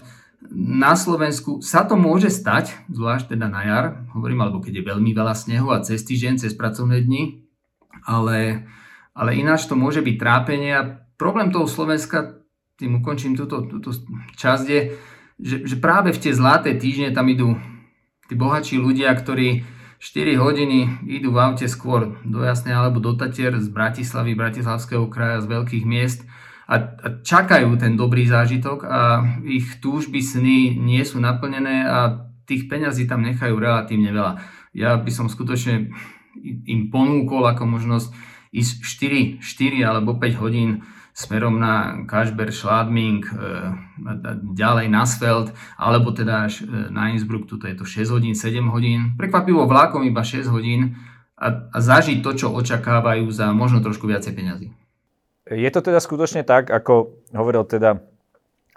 Na 0.56 0.96
Slovensku 0.96 1.60
sa 1.60 1.84
to 1.84 2.00
môže 2.00 2.32
stať, 2.32 2.72
zvlášť 2.88 3.36
teda 3.36 3.52
na 3.52 3.62
jar, 3.68 3.86
hovorím, 4.16 4.48
alebo 4.48 4.64
keď 4.64 4.80
je 4.80 4.90
veľmi 4.96 5.12
veľa 5.12 5.36
snehu 5.36 5.68
a 5.76 5.84
cez 5.84 6.00
týždeň, 6.08 6.40
cez 6.40 6.56
pracovné 6.56 7.04
dni, 7.04 7.44
ale, 8.08 8.64
ale 9.12 9.36
ináč 9.36 9.68
to 9.68 9.76
môže 9.76 10.00
byť 10.00 10.16
trápenie 10.16 10.72
a 10.80 10.96
problém 11.20 11.52
toho 11.52 11.68
Slovenska, 11.68 12.40
tým 12.80 13.04
ukončím 13.04 13.36
túto, 13.36 13.68
túto 13.68 13.92
časť, 14.40 14.66
je, 14.72 14.96
že, 15.44 15.58
že 15.68 15.76
práve 15.76 16.16
v 16.16 16.22
tie 16.24 16.32
zlaté 16.32 16.72
týždne 16.80 17.12
tam 17.12 17.28
idú 17.28 17.60
tí 18.32 18.36
bohatší 18.40 18.80
ľudia, 18.80 19.12
ktorí 19.12 19.75
4 20.06 20.38
hodiny 20.38 21.10
idú 21.10 21.34
v 21.34 21.42
aute 21.42 21.66
skôr 21.66 22.22
do 22.22 22.46
Jasnej 22.46 22.78
alebo 22.78 23.02
do 23.02 23.18
Tatier 23.18 23.58
z 23.58 23.66
Bratislavy, 23.74 24.38
Bratislavského 24.38 25.10
kraja, 25.10 25.42
z 25.42 25.50
veľkých 25.50 25.82
miest 25.82 26.30
a, 26.70 26.78
a 26.78 27.08
čakajú 27.26 27.74
ten 27.82 27.98
dobrý 27.98 28.30
zážitok 28.30 28.86
a 28.86 29.26
ich 29.42 29.82
túžby, 29.82 30.22
sny 30.22 30.78
nie 30.78 31.02
sú 31.02 31.18
naplnené 31.18 31.90
a 31.90 32.30
tých 32.46 32.70
peňazí 32.70 33.10
tam 33.10 33.26
nechajú 33.26 33.58
relatívne 33.58 34.14
veľa. 34.14 34.34
Ja 34.78 34.94
by 35.02 35.10
som 35.10 35.26
skutočne 35.26 35.90
im 36.70 36.94
ponúkol 36.94 37.42
ako 37.50 37.66
možnosť 37.66 38.14
ísť 38.54 38.74
4, 39.42 39.42
4 39.42 39.90
alebo 39.90 40.22
5 40.22 40.38
hodín 40.38 40.86
smerom 41.16 41.56
na 41.56 42.04
Kašber, 42.04 42.52
Schladming, 42.52 43.24
e, 43.24 43.32
ďalej 44.52 44.92
na 44.92 45.08
Sfeld, 45.08 45.56
alebo 45.80 46.12
teda 46.12 46.52
až 46.52 46.68
e, 46.68 46.92
na 46.92 47.16
Innsbruck, 47.16 47.48
tuto 47.48 47.72
je 47.72 47.80
to 47.80 47.88
6 47.88 48.12
hodín, 48.12 48.36
7 48.36 48.60
hodín. 48.68 49.16
Prekvapivo 49.16 49.64
vlákom 49.64 50.04
iba 50.04 50.28
6 50.28 50.52
hodín 50.52 51.00
a, 51.40 51.72
a 51.72 51.78
zažiť 51.80 52.20
to, 52.20 52.32
čo 52.36 52.48
očakávajú 52.52 53.32
za 53.32 53.56
možno 53.56 53.80
trošku 53.80 54.12
viacej 54.12 54.36
peňazí. 54.36 54.68
Je 55.48 55.70
to 55.72 55.80
teda 55.80 56.04
skutočne 56.04 56.44
tak, 56.44 56.68
ako 56.68 57.24
hovoril 57.32 57.64
teda 57.64 58.04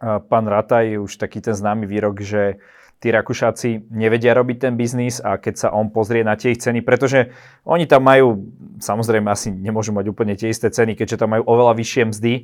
pán 0.00 0.46
Rataj, 0.46 1.02
už 1.02 1.18
taký 1.18 1.42
ten 1.42 1.58
známy 1.58 1.86
výrok, 1.90 2.22
že 2.22 2.62
tí 2.98 3.14
Rakúšáci 3.14 3.90
nevedia 3.94 4.34
robiť 4.34 4.56
ten 4.58 4.74
biznis 4.74 5.22
a 5.22 5.38
keď 5.38 5.54
sa 5.54 5.68
on 5.70 5.90
pozrie 5.90 6.26
na 6.26 6.34
tie 6.34 6.54
ich 6.54 6.62
ceny, 6.62 6.82
pretože 6.82 7.30
oni 7.62 7.86
tam 7.86 8.02
majú, 8.06 8.50
samozrejme 8.82 9.30
asi 9.30 9.54
nemôžu 9.54 9.94
mať 9.94 10.06
úplne 10.10 10.34
tie 10.34 10.50
isté 10.50 10.66
ceny, 10.66 10.98
keďže 10.98 11.22
tam 11.22 11.38
majú 11.38 11.46
oveľa 11.46 11.78
vyššie 11.78 12.02
mzdy, 12.10 12.34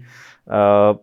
uh, 0.47 0.95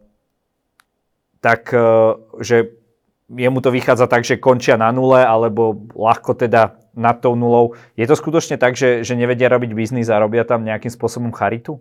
tak 1.43 1.67
uh, 1.75 2.15
že 2.39 2.79
jemu 3.27 3.59
to 3.59 3.75
vychádza 3.75 4.07
tak, 4.07 4.23
že 4.23 4.39
končia 4.39 4.79
na 4.79 4.91
nule 4.91 5.19
alebo 5.19 5.87
ľahko 5.95 6.35
teda 6.35 6.79
nad 6.95 7.19
tou 7.23 7.35
nulou. 7.35 7.79
Je 7.95 8.03
to 8.03 8.15
skutočne 8.15 8.59
tak, 8.59 8.75
že, 8.75 9.07
že 9.07 9.15
nevedia 9.15 9.47
robiť 9.47 9.71
biznis 9.71 10.11
a 10.11 10.19
robia 10.19 10.43
tam 10.43 10.67
nejakým 10.67 10.91
spôsobom 10.91 11.31
charitu? 11.31 11.79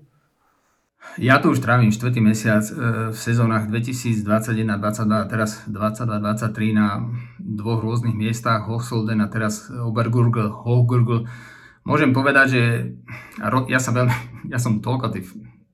Ja 1.19 1.43
tu 1.43 1.51
už 1.51 1.65
trávim 1.65 1.91
4. 1.91 2.17
mesiac 2.23 2.63
e, 2.71 2.73
v 3.11 3.19
sezónach 3.19 3.67
2021-2022 3.67 5.11
a 5.11 5.25
teraz 5.27 5.65
2022-2023 5.67 6.77
na 6.77 7.03
dvoch 7.41 7.83
rôznych 7.83 8.15
miestach, 8.15 8.71
Hochsolden 8.71 9.25
a 9.25 9.29
teraz 9.29 9.69
Obergurgl, 9.73 10.53
Hochgurgl. 10.53 11.27
Môžem 11.83 12.15
povedať, 12.15 12.47
že 12.53 12.63
ja, 13.67 13.81
sa 13.81 13.91
veľmi, 13.91 14.15
ja 14.53 14.59
som 14.63 14.79
toľko 14.79 15.07
tý 15.11 15.27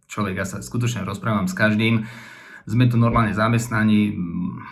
človek, 0.09 0.40
ja 0.40 0.47
sa 0.49 0.62
skutočne 0.62 1.04
rozprávam 1.04 1.50
s 1.50 1.54
každým 1.54 2.06
sme 2.67 2.91
tu 2.91 2.99
normálne 2.99 3.31
zamestnaní. 3.31 4.19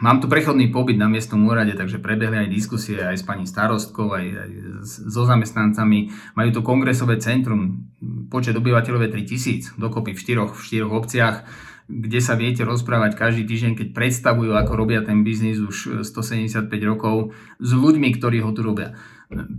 Mám 0.03 0.19
tu 0.19 0.27
prechodný 0.27 0.75
pobyt 0.75 0.99
na 0.99 1.07
miestnom 1.07 1.47
úrade, 1.47 1.79
takže 1.79 2.03
prebehli 2.03 2.43
aj 2.43 2.51
diskusie 2.51 2.99
aj 2.99 3.23
s 3.23 3.25
pani 3.25 3.47
starostkou, 3.47 4.11
aj, 4.11 4.27
aj 4.27 4.51
so 4.83 5.23
zamestnancami. 5.23 6.11
Majú 6.35 6.51
tu 6.51 6.61
kongresové 6.67 7.23
centrum, 7.23 7.87
počet 8.29 8.59
obyvateľov 8.59 9.07
je 9.07 9.11
3000, 9.23 9.79
dokopy 9.79 10.13
v 10.13 10.21
štyroch, 10.21 10.53
v 10.59 10.65
štyroch 10.67 10.93
obciach 10.93 11.37
kde 11.85 12.21
sa 12.25 12.33
viete 12.33 12.65
rozprávať 12.65 13.13
každý 13.13 13.45
týždeň, 13.45 13.73
keď 13.77 13.89
predstavujú, 13.93 14.57
ako 14.57 14.73
robia 14.73 15.05
ten 15.05 15.21
biznis 15.21 15.61
už 15.61 16.01
175 16.01 16.73
rokov 16.89 17.37
s 17.61 17.71
ľuďmi, 17.77 18.09
ktorí 18.17 18.41
ho 18.41 18.57
tu 18.57 18.65
robia. 18.65 18.97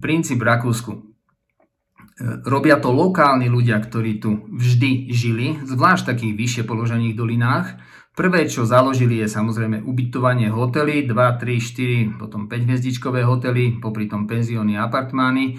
Princíp 0.02 0.42
Rakúsku. 0.42 1.14
Robia 2.48 2.80
to 2.80 2.96
lokálni 2.96 3.52
ľudia, 3.52 3.78
ktorí 3.78 4.24
tu 4.24 4.48
vždy 4.48 5.12
žili, 5.12 5.60
zvlášť 5.68 6.02
v 6.02 6.10
takých 6.16 6.34
vyššie 6.34 6.64
položených 6.64 7.14
dolinách 7.14 7.78
Prvé, 8.16 8.48
čo 8.48 8.64
založili, 8.64 9.20
je 9.20 9.28
samozrejme 9.28 9.84
ubytovanie 9.84 10.48
hotely, 10.48 11.04
2, 11.04 11.12
3, 11.12 12.16
4, 12.16 12.16
potom 12.16 12.48
5 12.48 12.64
hviezdičkové 12.64 13.28
hotely, 13.28 13.84
popri 13.84 14.08
tom 14.08 14.24
penzióny 14.24 14.80
a 14.80 14.88
apartmány. 14.88 15.44
E, 15.52 15.54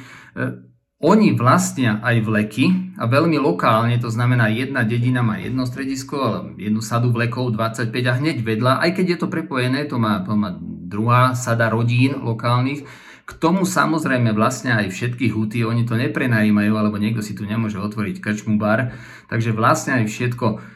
oni 1.04 1.36
vlastnia 1.36 2.00
aj 2.00 2.24
vleky 2.24 2.96
a 2.96 3.04
veľmi 3.04 3.36
lokálne, 3.36 4.00
to 4.00 4.08
znamená 4.08 4.48
jedna 4.48 4.88
dedina 4.88 5.20
má 5.20 5.36
jedno 5.36 5.68
stredisko, 5.68 6.48
jednu 6.56 6.80
sadu 6.80 7.12
vlekov 7.12 7.52
25 7.52 7.92
a 7.92 8.12
hneď 8.16 8.40
vedľa, 8.40 8.80
aj 8.88 8.90
keď 8.96 9.06
je 9.12 9.18
to 9.20 9.28
prepojené, 9.28 9.84
to 9.84 10.00
má, 10.00 10.24
to 10.24 10.32
má 10.32 10.56
druhá 10.88 11.36
sada 11.36 11.68
rodín 11.68 12.16
lokálnych, 12.24 12.88
k 13.28 13.32
tomu 13.36 13.68
samozrejme 13.68 14.32
vlastne 14.32 14.72
aj 14.72 14.96
všetky 14.96 15.28
huty, 15.28 15.68
oni 15.68 15.84
to 15.84 16.00
neprenajímajú, 16.00 16.72
alebo 16.72 16.96
niekto 16.96 17.20
si 17.20 17.36
tu 17.36 17.44
nemôže 17.44 17.76
otvoriť 17.76 18.16
krčmu 18.16 18.56
bar, 18.56 18.96
takže 19.28 19.52
vlastne 19.52 20.00
aj 20.00 20.08
všetko 20.08 20.75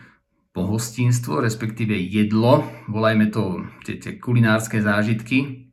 pohostinstvo, 0.50 1.38
respektíve 1.40 1.95
jedlo, 1.95 2.66
volajme 2.90 3.30
to 3.30 3.62
tie, 3.87 4.02
tie 4.02 4.19
kulinárske 4.19 4.83
zážitky, 4.83 5.71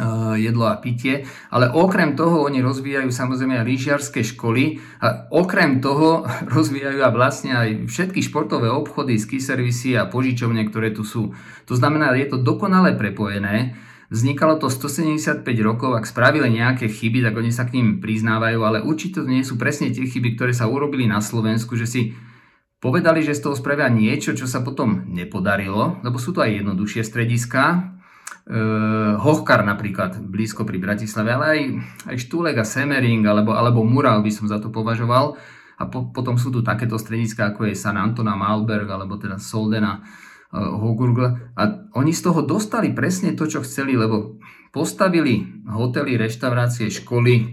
uh, 0.00 0.32
jedlo 0.40 0.64
a 0.64 0.80
pitie, 0.80 1.28
ale 1.52 1.68
okrem 1.68 2.16
toho 2.16 2.48
oni 2.48 2.64
rozvíjajú 2.64 3.12
samozrejme 3.12 3.60
aj 3.60 3.68
lyžiarske 3.68 4.24
školy 4.24 4.80
a 5.04 5.28
okrem 5.28 5.84
toho 5.84 6.24
rozvíjajú 6.56 7.04
a 7.04 7.12
vlastne 7.12 7.52
aj 7.52 7.68
všetky 7.84 8.24
športové 8.24 8.72
obchody, 8.72 9.20
ski 9.20 9.44
servisy 9.44 9.92
a 10.00 10.08
požičovne, 10.08 10.64
ktoré 10.72 10.96
tu 10.96 11.04
sú. 11.04 11.36
To 11.68 11.74
znamená, 11.76 12.16
je 12.16 12.32
to 12.32 12.40
dokonale 12.40 12.96
prepojené, 12.96 13.76
Vznikalo 14.14 14.60
to 14.60 14.70
175 14.70 15.42
rokov, 15.64 15.96
ak 15.96 16.06
spravili 16.06 16.46
nejaké 16.46 16.86
chyby, 16.86 17.24
tak 17.24 17.34
oni 17.34 17.50
sa 17.50 17.66
k 17.66 17.80
ním 17.80 17.98
priznávajú, 17.98 18.60
ale 18.62 18.78
určite 18.84 19.24
to 19.24 19.26
nie 19.26 19.42
sú 19.42 19.58
presne 19.58 19.90
tie 19.90 20.06
chyby, 20.06 20.36
ktoré 20.38 20.52
sa 20.54 20.70
urobili 20.70 21.08
na 21.08 21.18
Slovensku, 21.18 21.74
že 21.74 21.88
si 21.88 22.02
Povedali, 22.84 23.24
že 23.24 23.32
z 23.32 23.48
toho 23.48 23.56
spravia 23.56 23.88
niečo, 23.88 24.36
čo 24.36 24.44
sa 24.44 24.60
potom 24.60 25.08
nepodarilo, 25.08 26.04
lebo 26.04 26.20
sú 26.20 26.36
to 26.36 26.44
aj 26.44 26.60
jednoduchšie 26.60 27.00
strediska. 27.00 27.62
E, 27.72 27.80
Hochkar 29.16 29.64
napríklad, 29.64 30.20
blízko 30.20 30.68
pri 30.68 30.76
Bratislave, 30.76 31.32
ale 31.32 31.46
aj, 31.48 31.60
aj 32.12 32.16
Štúlek 32.20 32.60
a 32.60 32.68
Semering, 32.68 33.24
alebo, 33.24 33.56
alebo 33.56 33.80
Mural 33.88 34.20
by 34.20 34.28
som 34.28 34.52
za 34.52 34.60
to 34.60 34.68
považoval. 34.68 35.40
A 35.80 35.88
po, 35.88 36.12
potom 36.12 36.36
sú 36.36 36.52
tu 36.52 36.60
takéto 36.60 37.00
strediska, 37.00 37.56
ako 37.56 37.72
je 37.72 37.80
San 37.80 37.96
Antona, 37.96 38.36
Malberg, 38.36 38.84
alebo 38.84 39.16
teda 39.16 39.40
Soldena, 39.40 40.04
e, 40.52 40.60
Hogurgl. 40.60 41.56
A 41.56 41.88
oni 41.96 42.12
z 42.12 42.20
toho 42.20 42.44
dostali 42.44 42.92
presne 42.92 43.32
to, 43.32 43.48
čo 43.48 43.64
chceli, 43.64 43.96
lebo 43.96 44.36
postavili 44.76 45.64
hotely, 45.64 46.20
reštaurácie, 46.20 46.92
školy, 46.92 47.32
e, 47.40 47.44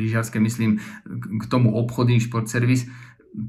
lyžiarske 0.00 0.40
myslím, 0.40 0.80
k 1.12 1.44
tomu 1.52 1.76
obchody, 1.76 2.16
šport 2.16 2.48
servis, 2.48 2.88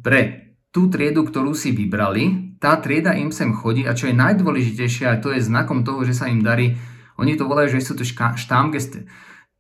pre 0.04 0.54
tú 0.72 0.92
triedu, 0.92 1.24
ktorú 1.24 1.56
si 1.56 1.72
vybrali, 1.72 2.58
tá 2.60 2.78
trieda 2.78 3.16
im 3.16 3.32
sem 3.32 3.56
chodí 3.56 3.88
a 3.88 3.96
čo 3.96 4.12
je 4.12 4.16
najdôležitejšie, 4.18 5.06
a 5.08 5.20
to 5.22 5.34
je 5.34 5.42
znakom 5.42 5.82
toho, 5.88 6.04
že 6.04 6.14
sa 6.14 6.30
im 6.30 6.44
darí, 6.44 6.78
oni 7.18 7.34
to 7.34 7.50
volajú, 7.50 7.78
že 7.78 7.86
sú 7.86 7.98
to 7.98 8.06
štámgeste. 8.06 9.10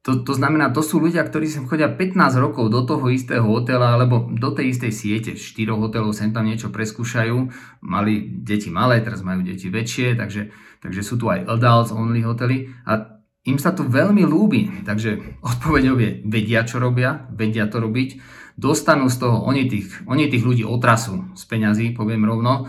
To, 0.05 0.23
to 0.23 0.31
znamená, 0.37 0.71
to 0.71 0.79
sú 0.79 1.03
ľudia, 1.03 1.19
ktorí 1.25 1.51
sem 1.51 1.67
chodia 1.67 1.91
15 1.91 2.15
rokov 2.39 2.71
do 2.71 2.79
toho 2.87 3.11
istého 3.11 3.43
hotela 3.43 3.91
alebo 3.91 4.31
do 4.31 4.55
tej 4.55 4.71
istej 4.71 4.91
siete. 4.95 5.31
4 5.35 5.67
hotelov 5.75 6.15
sem 6.15 6.31
tam 6.31 6.47
niečo 6.47 6.71
preskúšajú. 6.71 7.35
Mali 7.83 8.39
deti 8.39 8.71
malé, 8.71 9.03
teraz 9.03 9.19
majú 9.19 9.43
deti 9.43 9.67
väčšie, 9.67 10.15
takže, 10.15 10.47
takže 10.79 11.01
sú 11.03 11.19
tu 11.19 11.27
aj 11.27 11.43
adults 11.51 11.91
only 11.91 12.23
hotely. 12.23 12.71
A 12.87 13.19
im 13.51 13.59
sa 13.59 13.75
to 13.75 13.83
veľmi 13.83 14.23
ľúbi. 14.23 14.87
Takže 14.87 15.43
odpovedou 15.43 15.99
je, 15.99 16.23
vedia 16.23 16.63
čo 16.63 16.79
robia, 16.79 17.27
vedia 17.35 17.67
to 17.67 17.83
robiť 17.83 18.09
dostanú 18.57 19.07
z 19.07 19.21
toho, 19.21 19.45
oni 19.45 19.69
tých, 19.69 20.03
oni 20.09 20.27
tých 20.27 20.41
ľudí 20.41 20.65
otrasú 20.65 21.29
z 21.37 21.43
peňazí, 21.45 21.93
poviem 21.93 22.25
rovno. 22.25 22.65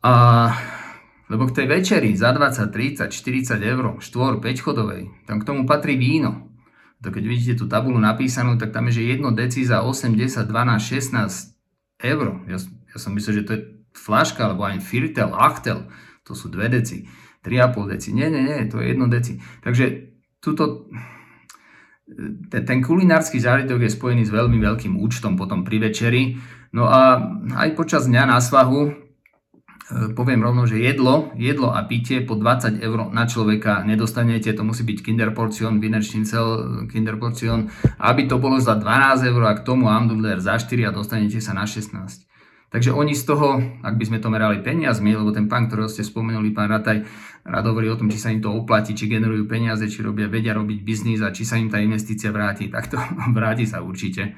A, 0.00 0.12
lebo 1.28 1.44
k 1.44 1.62
tej 1.62 1.66
večeri 1.68 2.16
za 2.16 2.32
20, 2.32 2.72
30, 2.72 3.12
40 3.12 3.60
eur, 3.60 3.84
4, 4.00 4.40
5 4.40 4.64
chodovej, 4.64 5.12
tam 5.28 5.44
k 5.44 5.46
tomu 5.46 5.68
patrí 5.68 6.00
víno. 6.00 6.48
To 7.04 7.14
keď 7.14 7.24
vidíte 7.30 7.54
tú 7.62 7.70
tabulu 7.70 8.00
napísanú, 8.00 8.58
tak 8.58 8.74
tam 8.74 8.90
je, 8.90 9.04
že 9.04 9.20
1 9.20 9.22
deci 9.36 9.62
za 9.62 9.86
8, 9.86 10.18
10, 10.18 10.50
12, 10.50 10.82
16 10.82 11.54
eur. 12.02 12.26
Ja, 12.50 12.58
ja 12.58 12.96
som 12.98 13.14
myslel, 13.14 13.44
že 13.44 13.46
to 13.46 13.52
je 13.54 13.60
flaška, 13.94 14.50
alebo 14.50 14.66
aj 14.66 14.82
firtel, 14.82 15.30
achtel, 15.36 15.86
to 16.26 16.32
sú 16.34 16.50
2 16.50 16.74
deci, 16.74 17.06
3,5 17.44 17.92
deci. 17.92 18.08
Nie, 18.16 18.32
nie, 18.32 18.42
nie, 18.42 18.66
to 18.66 18.82
je 18.82 18.96
1 18.96 18.98
deci. 19.12 19.38
Takže 19.62 20.10
túto 20.42 20.90
ten, 22.50 22.62
ten 22.64 22.78
kulinársky 22.80 23.38
zážitok 23.38 23.84
je 23.84 23.90
spojený 23.92 24.22
s 24.26 24.34
veľmi 24.34 24.58
veľkým 24.58 24.96
účtom 24.98 25.36
potom 25.36 25.62
pri 25.62 25.90
večeri. 25.90 26.40
No 26.72 26.88
a 26.88 27.20
aj 27.56 27.76
počas 27.76 28.04
dňa 28.08 28.28
na 28.28 28.38
svahu 28.40 28.80
e, 28.84 28.90
poviem 30.12 30.44
rovno, 30.44 30.68
že 30.68 30.80
jedlo, 30.80 31.32
jedlo 31.36 31.72
a 31.72 31.84
pitie 31.88 32.20
po 32.20 32.36
20 32.36 32.80
eur 32.84 33.08
na 33.08 33.24
človeka 33.24 33.84
nedostanete, 33.88 34.52
to 34.52 34.64
musí 34.64 34.84
byť 34.84 34.98
kinderporcion, 35.00 35.80
Wienerschnitzel, 35.80 36.48
kinderporcion, 36.92 37.72
aby 38.00 38.28
to 38.28 38.36
bolo 38.36 38.60
za 38.60 38.76
12 38.76 39.32
eur 39.32 39.42
a 39.48 39.56
k 39.56 39.64
tomu 39.64 39.88
Amdudler 39.88 40.40
za 40.40 40.60
4 40.60 40.88
a 40.88 40.90
dostanete 40.92 41.40
sa 41.40 41.56
na 41.56 41.64
16. 41.64 42.27
Takže 42.68 42.92
oni 42.92 43.16
z 43.16 43.24
toho, 43.24 43.56
ak 43.80 43.96
by 43.96 44.04
sme 44.04 44.18
to 44.20 44.28
merali 44.28 44.60
peniazmi, 44.60 45.16
lebo 45.16 45.32
ten 45.32 45.48
pán, 45.48 45.72
ktorého 45.72 45.88
ste 45.88 46.04
spomenuli, 46.04 46.52
pán 46.52 46.68
Rataj, 46.68 47.00
rád 47.48 47.64
hovorí 47.64 47.88
o 47.88 47.96
tom, 47.96 48.12
či 48.12 48.20
sa 48.20 48.28
im 48.28 48.44
to 48.44 48.52
oplatí, 48.52 48.92
či 48.92 49.08
generujú 49.08 49.48
peniaze, 49.48 49.88
či 49.88 50.04
robia, 50.04 50.28
vedia 50.28 50.52
robiť 50.52 50.78
biznis 50.84 51.24
a 51.24 51.32
či 51.32 51.48
sa 51.48 51.56
im 51.56 51.72
tá 51.72 51.80
investícia 51.80 52.28
vráti, 52.28 52.68
tak 52.68 52.92
to 52.92 53.00
vráti 53.36 53.64
sa 53.64 53.80
určite 53.80 54.22
e, 54.28 54.32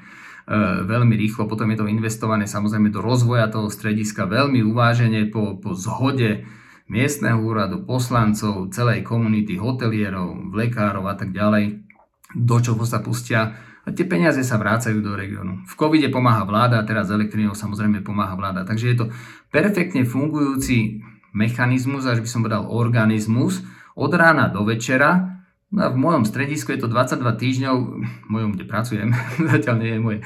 veľmi 0.87 1.11
rýchlo. 1.19 1.43
Potom 1.43 1.67
je 1.75 1.83
to 1.83 1.91
investované 1.91 2.47
samozrejme 2.47 2.87
do 2.87 3.03
rozvoja 3.03 3.51
toho 3.51 3.67
strediska 3.67 4.23
veľmi 4.31 4.63
uvážene 4.63 5.27
po, 5.27 5.59
po 5.59 5.75
zhode 5.75 6.47
miestneho 6.87 7.35
úradu, 7.35 7.83
poslancov, 7.83 8.71
celej 8.71 9.03
komunity, 9.03 9.59
hotelierov, 9.59 10.55
lekárov 10.55 11.03
a 11.07 11.19
tak 11.19 11.35
ďalej, 11.35 11.83
do 12.31 12.57
čoho 12.63 12.83
sa 12.87 13.03
pustia 13.03 13.59
a 13.81 13.89
tie 13.89 14.05
peniaze 14.05 14.45
sa 14.45 14.61
vrácajú 14.61 15.01
do 15.01 15.17
regiónu. 15.17 15.65
V 15.65 15.73
covide 15.73 16.13
pomáha 16.13 16.45
vláda, 16.45 16.85
teraz 16.85 17.09
elektrinou 17.09 17.57
samozrejme 17.57 18.05
pomáha 18.05 18.37
vláda. 18.37 18.61
Takže 18.61 18.85
je 18.93 18.97
to 18.97 19.05
perfektne 19.49 20.05
fungujúci 20.05 21.01
mechanizmus, 21.33 22.05
až 22.05 22.21
by 22.21 22.29
som 22.29 22.45
povedal 22.45 22.69
organizmus, 22.69 23.65
od 23.97 24.11
rána 24.13 24.53
do 24.53 24.61
večera. 24.61 25.41
No 25.71 25.87
a 25.87 25.89
v 25.89 25.97
mojom 25.97 26.27
stredisku 26.27 26.75
je 26.75 26.83
to 26.83 26.91
22 26.91 27.25
týždňov, 27.41 27.75
v 28.05 28.29
mojom, 28.29 28.49
kde 28.53 28.65
pracujem, 28.69 29.09
zatiaľ 29.51 29.75
nie 29.81 29.91
je 29.97 30.01
moje, 30.03 30.19
e, 30.21 30.25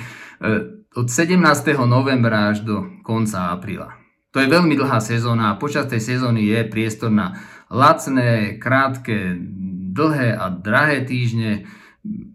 od 0.95 1.07
17. 1.07 1.39
novembra 1.85 2.51
až 2.51 2.65
do 2.65 2.87
konca 3.05 3.53
apríla. 3.53 3.93
To 4.35 4.43
je 4.43 4.51
veľmi 4.51 4.75
dlhá 4.75 4.99
sezóna 4.99 5.55
a 5.55 5.59
počas 5.59 5.87
tej 5.87 6.03
sezóny 6.03 6.43
je 6.43 6.59
priestor 6.67 7.07
na 7.07 7.39
lacné, 7.71 8.59
krátke, 8.59 9.39
dlhé 9.95 10.35
a 10.35 10.51
drahé 10.51 11.07
týždne 11.07 11.63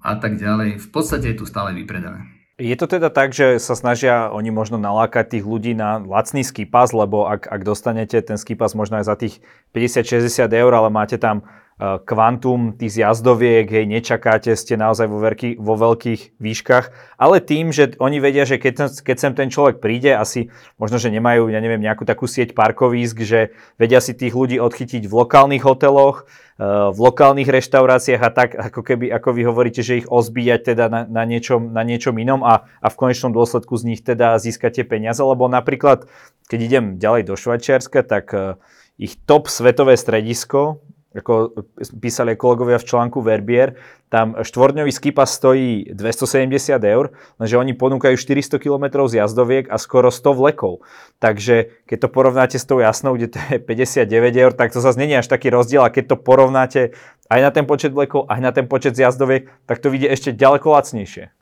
a 0.02 0.16
tak 0.16 0.36
ďalej. 0.40 0.80
V 0.80 0.88
podstate 0.90 1.32
je 1.32 1.36
tu 1.40 1.44
stále 1.46 1.74
vypredané. 1.76 2.26
Je 2.60 2.76
to 2.76 2.84
teda 2.84 3.08
tak, 3.08 3.32
že 3.32 3.56
sa 3.56 3.72
snažia 3.72 4.28
oni 4.28 4.52
možno 4.52 4.76
nalákať 4.76 5.32
tých 5.40 5.44
ľudí 5.48 5.72
na 5.72 5.96
lacný 5.96 6.44
skipas, 6.44 6.92
lebo 6.92 7.24
ak, 7.24 7.48
ak 7.48 7.64
dostanete 7.64 8.20
ten 8.20 8.36
skipas 8.36 8.76
možno 8.76 9.00
aj 9.00 9.08
za 9.08 9.16
tých 9.16 9.40
50-60 9.72 10.44
eur, 10.52 10.72
ale 10.76 10.92
máte 10.92 11.16
tam 11.16 11.40
kvantum 11.80 12.76
tých 12.76 13.00
zjazdoviek, 13.00 13.64
hej, 13.64 13.88
nečakáte, 13.88 14.52
ste 14.52 14.76
naozaj 14.76 15.08
vo, 15.08 15.16
veľký, 15.16 15.56
vo 15.56 15.80
veľkých 15.80 16.36
výškach, 16.36 17.16
ale 17.16 17.40
tým, 17.40 17.72
že 17.72 17.96
oni 17.96 18.20
vedia, 18.20 18.44
že 18.44 18.60
keď, 18.60 19.00
keď 19.00 19.16
sem 19.16 19.32
ten 19.32 19.48
človek 19.48 19.80
príde, 19.80 20.12
asi 20.12 20.52
možno, 20.76 21.00
že 21.00 21.08
nemajú, 21.08 21.48
ja 21.48 21.56
neviem, 21.64 21.80
nejakú 21.80 22.04
takú 22.04 22.28
sieť 22.28 22.52
parkovísk, 22.52 23.24
že 23.24 23.56
vedia 23.80 24.04
si 24.04 24.12
tých 24.12 24.36
ľudí 24.36 24.60
odchytiť 24.60 25.08
v 25.08 25.14
lokálnych 25.24 25.64
hoteloch, 25.64 26.28
eh, 26.60 26.92
v 26.92 26.98
lokálnych 27.00 27.48
reštauráciách 27.48 28.22
a 28.28 28.30
tak, 28.30 28.50
ako 28.60 28.84
keby, 28.84 29.08
ako 29.16 29.28
vy 29.32 29.42
hovoríte, 29.48 29.80
že 29.80 30.04
ich 30.04 30.06
ozbíjať 30.12 30.76
teda 30.76 30.92
na, 30.92 31.08
na, 31.08 31.24
niečom, 31.24 31.72
na 31.72 31.80
niečom 31.80 32.12
inom 32.20 32.44
a, 32.44 32.68
a 32.84 32.86
v 32.92 32.98
konečnom 33.00 33.32
dôsledku 33.32 33.80
z 33.80 33.88
nich 33.88 34.04
teda 34.04 34.36
získate 34.36 34.84
peniaze, 34.84 35.24
lebo 35.24 35.48
napríklad, 35.48 36.04
keď 36.44 36.58
idem 36.60 36.84
ďalej 37.00 37.24
do 37.24 37.40
Švajčiarska, 37.40 38.04
tak 38.04 38.36
eh, 38.36 38.60
ich 39.00 39.16
top 39.24 39.48
svetové 39.48 39.96
stredisko 39.96 40.84
ako 41.10 41.66
písali 41.98 42.38
kolegovia 42.38 42.78
v 42.78 42.86
článku 42.86 43.18
Verbier, 43.18 43.74
tam 44.10 44.38
štvorňový 44.38 44.94
skipa 44.94 45.26
stojí 45.26 45.90
270 45.90 46.78
eur, 46.82 47.10
lenže 47.42 47.58
oni 47.58 47.74
ponúkajú 47.74 48.14
400 48.14 48.62
km 48.62 49.06
zjazdoviek 49.10 49.66
a 49.70 49.78
skoro 49.78 50.14
100 50.14 50.38
vlekov. 50.38 50.86
Takže 51.18 51.82
keď 51.86 51.98
to 52.06 52.08
porovnáte 52.10 52.56
s 52.58 52.66
tou 52.66 52.78
jasnou, 52.78 53.18
kde 53.18 53.34
to 53.34 53.38
je 53.50 53.58
59 53.58 54.06
eur, 54.38 54.52
tak 54.54 54.70
to 54.70 54.78
zase 54.78 54.98
není 54.98 55.18
až 55.18 55.26
taký 55.26 55.50
rozdiel 55.50 55.82
a 55.82 55.90
keď 55.90 56.14
to 56.14 56.16
porovnáte 56.18 56.94
aj 57.26 57.40
na 57.42 57.50
ten 57.50 57.66
počet 57.66 57.90
vlekov, 57.90 58.30
aj 58.30 58.40
na 58.42 58.50
ten 58.54 58.70
počet 58.70 58.94
zjazdoviek, 58.94 59.50
tak 59.66 59.82
to 59.82 59.90
vidie 59.90 60.06
ešte 60.06 60.30
ďaleko 60.30 60.74
lacnejšie. 60.74 61.34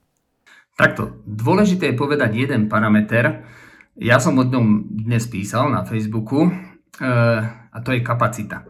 Takto, 0.79 1.21
dôležité 1.27 1.93
je 1.93 2.01
povedať 2.01 2.31
jeden 2.39 2.73
parameter. 2.73 3.45
Ja 3.99 4.23
som 4.23 4.39
o 4.39 4.47
tom 4.47 4.87
dnes 4.87 5.27
písal 5.27 5.75
na 5.75 5.83
Facebooku 5.83 6.47
e, 6.47 6.51
a 7.51 7.79
to 7.83 7.91
je 7.91 8.01
kapacita. 8.01 8.63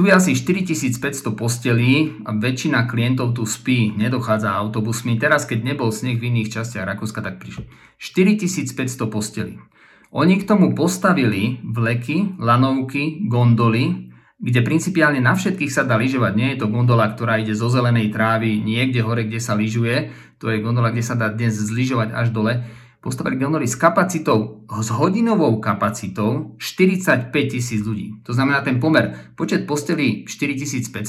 Tu 0.00 0.08
je 0.08 0.16
asi 0.16 0.32
4500 0.32 1.36
postelí 1.36 2.24
a 2.24 2.32
väčšina 2.32 2.88
klientov 2.88 3.36
tu 3.36 3.44
spí, 3.44 3.92
nedochádza 3.92 4.48
autobusmi. 4.48 5.20
Teraz, 5.20 5.44
keď 5.44 5.60
nebol 5.60 5.92
sneh 5.92 6.16
v 6.16 6.32
iných 6.32 6.56
častiach 6.56 6.88
Rakúska, 6.88 7.20
tak 7.20 7.36
prišlo 7.36 7.68
4500 8.00 8.96
postelí. 9.12 9.60
Oni 10.08 10.40
k 10.40 10.48
tomu 10.48 10.72
postavili 10.72 11.60
vleky, 11.60 12.40
lanovky, 12.40 13.28
gondoly, 13.28 14.08
kde 14.40 14.64
principiálne 14.64 15.20
na 15.20 15.36
všetkých 15.36 15.68
sa 15.68 15.84
dá 15.84 16.00
lyžovať. 16.00 16.32
Nie 16.32 16.56
je 16.56 16.64
to 16.64 16.72
gondola, 16.72 17.12
ktorá 17.12 17.36
ide 17.36 17.52
zo 17.52 17.68
zelenej 17.68 18.08
trávy 18.08 18.56
niekde 18.56 19.04
hore, 19.04 19.28
kde 19.28 19.36
sa 19.36 19.52
lyžuje. 19.52 20.16
To 20.40 20.48
je 20.48 20.64
gondola, 20.64 20.96
kde 20.96 21.04
sa 21.04 21.12
dá 21.12 21.28
dnes 21.28 21.52
zlyžovať 21.60 22.16
až 22.16 22.32
dole 22.32 22.64
postavili 23.00 23.40
gondoly 23.40 23.64
s 23.64 23.80
kapacitou, 23.80 24.68
s 24.68 24.88
hodinovou 24.92 25.56
kapacitou 25.56 26.54
45 26.60 27.32
tisíc 27.32 27.80
ľudí. 27.80 28.20
To 28.28 28.36
znamená 28.36 28.60
ten 28.60 28.76
pomer, 28.76 29.32
počet 29.34 29.64
postelí 29.64 30.28
4500, 30.28 31.00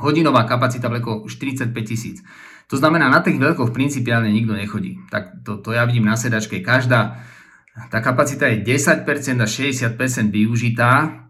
hodinová 0.00 0.48
kapacita 0.48 0.88
vlekov 0.88 1.28
45 1.28 1.76
tisíc. 1.84 2.24
To 2.72 2.80
znamená, 2.80 3.12
na 3.12 3.20
tých 3.20 3.36
veľkoch 3.36 3.74
principiálne 3.74 4.32
nikto 4.32 4.56
nechodí. 4.56 4.96
Tak 5.12 5.44
to, 5.44 5.60
to 5.60 5.76
ja 5.76 5.84
vidím 5.84 6.08
na 6.08 6.16
sedačke. 6.16 6.64
Každá, 6.64 7.20
tá 7.90 7.98
kapacita 8.00 8.48
je 8.48 8.64
10% 8.64 9.04
a 9.42 9.46
60% 9.46 9.98
využitá. 10.30 11.20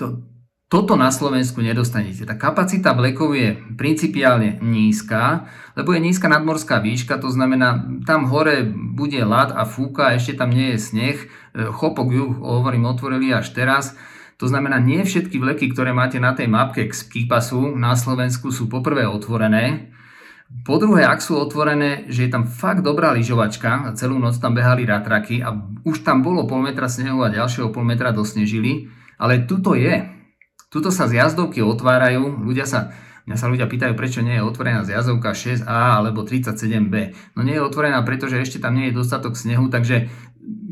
To, 0.00 0.33
toto 0.74 0.98
na 0.98 1.14
Slovensku 1.14 1.62
nedostanete. 1.62 2.26
Tá 2.26 2.34
kapacita 2.34 2.98
vlekov 2.98 3.38
je 3.38 3.54
principiálne 3.78 4.58
nízka, 4.58 5.46
lebo 5.78 5.94
je 5.94 6.02
nízka 6.02 6.26
nadmorská 6.26 6.82
výška, 6.82 7.22
to 7.22 7.30
znamená, 7.30 8.02
tam 8.02 8.26
hore 8.26 8.66
bude 8.74 9.22
ľad 9.22 9.54
a 9.54 9.70
fúka, 9.70 10.18
ešte 10.18 10.34
tam 10.34 10.50
nie 10.50 10.74
je 10.74 10.82
sneh. 10.82 11.18
E, 11.22 11.26
chopok 11.70 12.10
ju, 12.10 12.26
hovorím, 12.42 12.90
otvorili 12.90 13.30
až 13.30 13.54
teraz. 13.54 13.94
To 14.42 14.50
znamená, 14.50 14.82
nie 14.82 15.06
všetky 15.06 15.38
vleky, 15.38 15.70
ktoré 15.70 15.94
máte 15.94 16.18
na 16.18 16.34
tej 16.34 16.50
mapke 16.50 16.90
k 16.90 16.90
skipasu 16.90 17.78
na 17.78 17.94
Slovensku 17.94 18.50
sú 18.50 18.66
poprvé 18.66 19.06
otvorené. 19.06 19.94
Po 20.66 20.82
druhé, 20.82 21.06
ak 21.06 21.22
sú 21.22 21.38
otvorené, 21.38 22.10
že 22.10 22.26
je 22.26 22.34
tam 22.34 22.50
fakt 22.50 22.82
dobrá 22.82 23.14
lyžovačka 23.14 23.86
a 23.86 23.94
celú 23.94 24.18
noc 24.18 24.42
tam 24.42 24.58
behali 24.58 24.82
ratraky 24.90 25.38
a 25.38 25.54
už 25.86 26.02
tam 26.02 26.26
bolo 26.26 26.50
pol 26.50 26.66
metra 26.66 26.90
snehu 26.90 27.22
a 27.22 27.30
ďalšieho 27.30 27.70
pol 27.70 27.86
metra 27.86 28.10
dosnežili, 28.10 28.90
ale 29.22 29.46
tuto 29.46 29.78
je. 29.78 30.13
Tuto 30.74 30.90
sa 30.90 31.06
zjazdovky 31.06 31.62
otvárajú, 31.62 32.42
ľudia 32.42 32.66
sa, 32.66 32.90
mňa 33.30 33.36
sa 33.38 33.46
ľudia 33.46 33.70
pýtajú, 33.70 33.94
prečo 33.94 34.26
nie 34.26 34.34
je 34.34 34.42
otvorená 34.42 34.82
zjazdovka 34.82 35.30
6A 35.30 36.02
alebo 36.02 36.26
37B. 36.26 37.14
No 37.38 37.46
nie 37.46 37.54
je 37.54 37.62
otvorená, 37.62 38.02
pretože 38.02 38.42
ešte 38.42 38.58
tam 38.58 38.74
nie 38.74 38.90
je 38.90 38.98
dostatok 38.98 39.38
snehu, 39.38 39.70
takže 39.70 40.10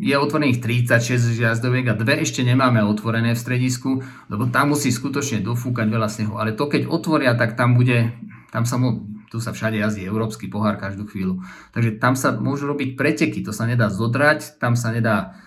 je 0.03 0.19
otvorených 0.19 0.59
36 0.59 1.39
zjazdoviek 1.39 1.87
a 1.87 1.95
dve 1.95 2.19
ešte 2.19 2.43
nemáme 2.43 2.83
otvorené 2.83 3.39
v 3.39 3.43
stredisku, 3.47 4.03
lebo 4.27 4.51
tam 4.51 4.75
musí 4.75 4.91
skutočne 4.91 5.39
dofúkať 5.39 5.87
veľa 5.87 6.11
snehu. 6.11 6.35
Ale 6.35 6.59
to 6.59 6.67
keď 6.67 6.91
otvoria, 6.91 7.39
tak 7.39 7.55
tam 7.55 7.79
bude, 7.79 8.11
tam 8.51 8.67
sa 8.67 8.83
mu, 8.83 9.07
tu 9.31 9.39
sa 9.39 9.55
všade 9.55 9.79
jazdí 9.79 10.03
európsky 10.03 10.51
pohár 10.51 10.83
každú 10.83 11.07
chvíľu. 11.07 11.47
Takže 11.71 12.03
tam 12.03 12.19
sa 12.19 12.35
môžu 12.35 12.67
robiť 12.67 12.99
preteky, 12.99 13.47
to 13.47 13.55
sa 13.55 13.71
nedá 13.71 13.87
zodrať, 13.87 14.59
tam 14.59 14.75
sa 14.75 14.91
nedá 14.91 15.39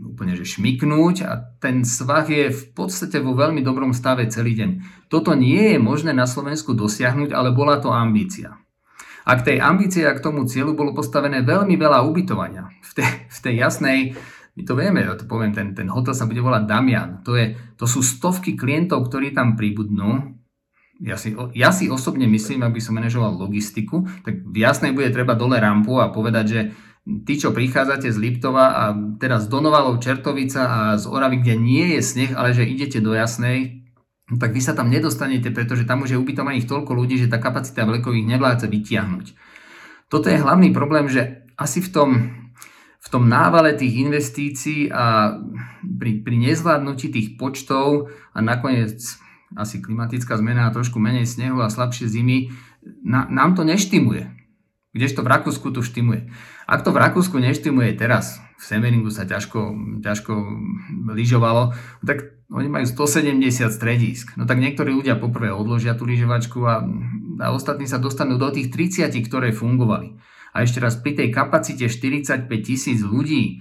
úplne 0.00 0.34
že 0.34 0.48
šmiknúť 0.48 1.16
a 1.28 1.32
ten 1.60 1.84
svah 1.84 2.24
je 2.24 2.48
v 2.48 2.64
podstate 2.72 3.20
vo 3.20 3.36
veľmi 3.36 3.60
dobrom 3.60 3.92
stave 3.92 4.24
celý 4.32 4.56
deň. 4.56 4.70
Toto 5.12 5.36
nie 5.36 5.76
je 5.76 5.78
možné 5.78 6.16
na 6.16 6.24
Slovensku 6.24 6.72
dosiahnuť, 6.72 7.30
ale 7.36 7.52
bola 7.52 7.76
to 7.78 7.92
ambícia. 7.92 8.56
A 9.24 9.40
k 9.40 9.52
tej 9.52 9.56
ambície 9.60 10.04
a 10.04 10.12
k 10.12 10.20
tomu 10.20 10.44
cieľu 10.44 10.76
bolo 10.76 10.92
postavené 10.92 11.40
veľmi 11.40 11.76
veľa 11.80 12.04
ubytovania. 12.04 12.68
V 12.84 12.92
tej, 12.92 13.08
v 13.28 13.38
tej 13.40 13.54
jasnej, 13.56 13.98
my 14.54 14.62
to 14.68 14.76
vieme, 14.76 15.00
ja 15.00 15.16
to 15.16 15.24
poviem, 15.24 15.56
ten, 15.56 15.72
ten 15.72 15.88
hotel 15.88 16.12
sa 16.12 16.28
bude 16.28 16.44
volať 16.44 16.68
Damian. 16.68 17.24
To, 17.24 17.32
je, 17.32 17.56
to 17.80 17.88
sú 17.88 18.04
stovky 18.04 18.52
klientov, 18.52 19.08
ktorí 19.08 19.32
tam 19.32 19.56
pribudnú. 19.56 20.36
Ja 21.02 21.18
si, 21.18 21.34
ja 21.56 21.74
si 21.74 21.90
osobne 21.90 22.28
myslím, 22.30 22.62
aby 22.62 22.78
som 22.78 22.94
manažoval 22.94 23.34
logistiku, 23.34 24.06
tak 24.22 24.46
v 24.46 24.56
jasnej 24.62 24.94
bude 24.94 25.10
treba 25.10 25.34
dole 25.34 25.58
rampu 25.58 25.98
a 25.98 26.12
povedať, 26.12 26.44
že 26.46 26.60
tí, 27.04 27.34
čo 27.36 27.52
prichádzate 27.52 28.08
z 28.08 28.16
Liptova 28.16 28.66
a 28.72 28.84
teraz 29.20 29.44
do 29.46 29.60
Novalov, 29.60 30.00
Čertovica 30.00 30.62
a 30.64 30.78
z 30.96 31.04
Oravy, 31.04 31.44
kde 31.44 31.54
nie 31.60 31.84
je 31.96 32.00
sneh, 32.00 32.32
ale 32.32 32.56
že 32.56 32.64
idete 32.64 33.04
do 33.04 33.12
Jasnej, 33.12 33.84
tak 34.40 34.56
vy 34.56 34.60
sa 34.64 34.72
tam 34.72 34.88
nedostanete, 34.88 35.52
pretože 35.52 35.84
tam 35.84 36.00
už 36.00 36.16
je 36.16 36.20
ubytovaných 36.20 36.64
toľko 36.64 36.96
ľudí, 36.96 37.20
že 37.20 37.28
tá 37.28 37.36
kapacita 37.36 37.84
vlekových 37.84 38.24
nevládze 38.24 38.66
vytiahnuť. 38.72 39.26
Toto 40.08 40.32
je 40.32 40.40
hlavný 40.40 40.72
problém, 40.72 41.04
že 41.12 41.44
asi 41.60 41.84
v 41.84 41.92
tom, 41.92 42.10
v 43.04 43.08
tom 43.12 43.28
návale 43.28 43.76
tých 43.76 44.00
investícií 44.00 44.88
a 44.88 45.36
pri, 45.84 46.24
pri 46.24 46.36
nezvládnutí 46.40 47.12
tých 47.12 47.28
počtov 47.36 48.08
a 48.32 48.40
nakoniec 48.40 48.96
asi 49.54 49.84
klimatická 49.84 50.40
zmena 50.40 50.66
a 50.66 50.74
trošku 50.74 50.96
menej 50.96 51.28
snehu 51.28 51.60
a 51.60 51.68
slabšie 51.68 52.08
zimy, 52.08 52.48
na, 53.04 53.28
nám 53.28 53.54
to 53.54 53.62
neštimuje. 53.62 54.32
Kdežto 54.96 55.20
v 55.20 55.30
Rakúsku 55.30 55.68
to 55.68 55.84
štimuje. 55.84 56.32
Ak 56.64 56.80
to 56.80 56.92
v 56.92 57.00
Rakúsku 57.00 57.36
neštimuje 57.36 57.96
teraz, 57.96 58.40
v 58.56 58.64
Semeringu 58.64 59.12
sa 59.12 59.28
ťažko, 59.28 59.76
ťažko 60.00 60.32
lyžovalo, 61.12 61.76
tak 62.00 62.40
oni 62.48 62.68
majú 62.68 62.86
170 62.88 63.68
stredísk. 63.68 64.36
No 64.40 64.48
tak 64.48 64.60
niektorí 64.60 64.94
ľudia 64.94 65.20
poprvé 65.20 65.52
odložia 65.52 65.92
tú 65.92 66.08
lyžovačku 66.08 66.60
a, 66.64 66.84
a 67.40 67.46
ostatní 67.52 67.84
sa 67.84 68.00
dostanú 68.00 68.40
do 68.40 68.48
tých 68.48 68.72
30, 68.72 69.12
ktoré 69.28 69.52
fungovali. 69.52 70.16
A 70.54 70.62
ešte 70.62 70.78
raz, 70.78 70.94
pri 70.96 71.18
tej 71.18 71.28
kapacite 71.34 71.90
45 71.90 72.46
tisíc 72.62 73.02
ľudí, 73.02 73.60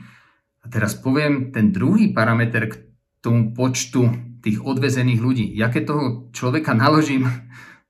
a 0.63 0.71
teraz 0.71 0.95
poviem 0.95 1.51
ten 1.51 1.75
druhý 1.75 2.15
parameter 2.15 2.71
k 2.71 2.79
tomu 3.19 3.51
počtu 3.51 4.07
tých 4.39 4.63
odvezených 4.63 5.19
ľudí. 5.19 5.45
Ja 5.55 5.67
keď 5.67 5.83
toho 5.89 6.03
človeka 6.31 6.71
naložím, 6.75 7.27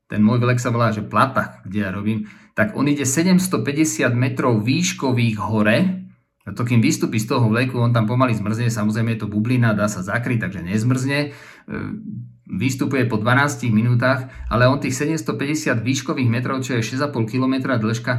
ten 0.09 0.21
môj 0.21 0.41
vlek 0.41 0.61
sa 0.61 0.69
volá, 0.69 0.93
že 0.93 1.05
plata, 1.05 1.61
kde 1.65 1.77
ja 1.83 1.89
robím, 1.89 2.29
tak 2.53 2.77
on 2.77 2.85
ide 2.85 3.05
750 3.05 4.13
metrov 4.13 4.61
výškových 4.61 5.37
hore 5.41 6.03
A 6.43 6.51
to 6.51 6.67
kým 6.67 6.83
vystúpi 6.83 7.23
z 7.23 7.31
toho 7.31 7.47
vleku, 7.47 7.79
on 7.79 7.95
tam 7.95 8.03
pomaly 8.03 8.35
zmrzne, 8.35 8.67
samozrejme 8.67 9.15
je 9.15 9.19
to 9.23 9.31
bublina, 9.31 9.71
dá 9.71 9.87
sa 9.87 10.03
zakryť, 10.03 10.43
takže 10.43 10.59
nezmrzne. 10.59 11.19
E, 11.23 11.27
vystupuje 12.51 13.07
po 13.07 13.15
12 13.15 13.71
minútach, 13.71 14.27
ale 14.51 14.67
on 14.67 14.75
tých 14.75 14.91
750 14.91 15.79
výškových 15.79 16.27
metrov, 16.27 16.59
čo 16.59 16.75
je 16.75 16.83
6,5 16.83 17.31
km 17.31 17.79
dĺžka, 17.79 18.13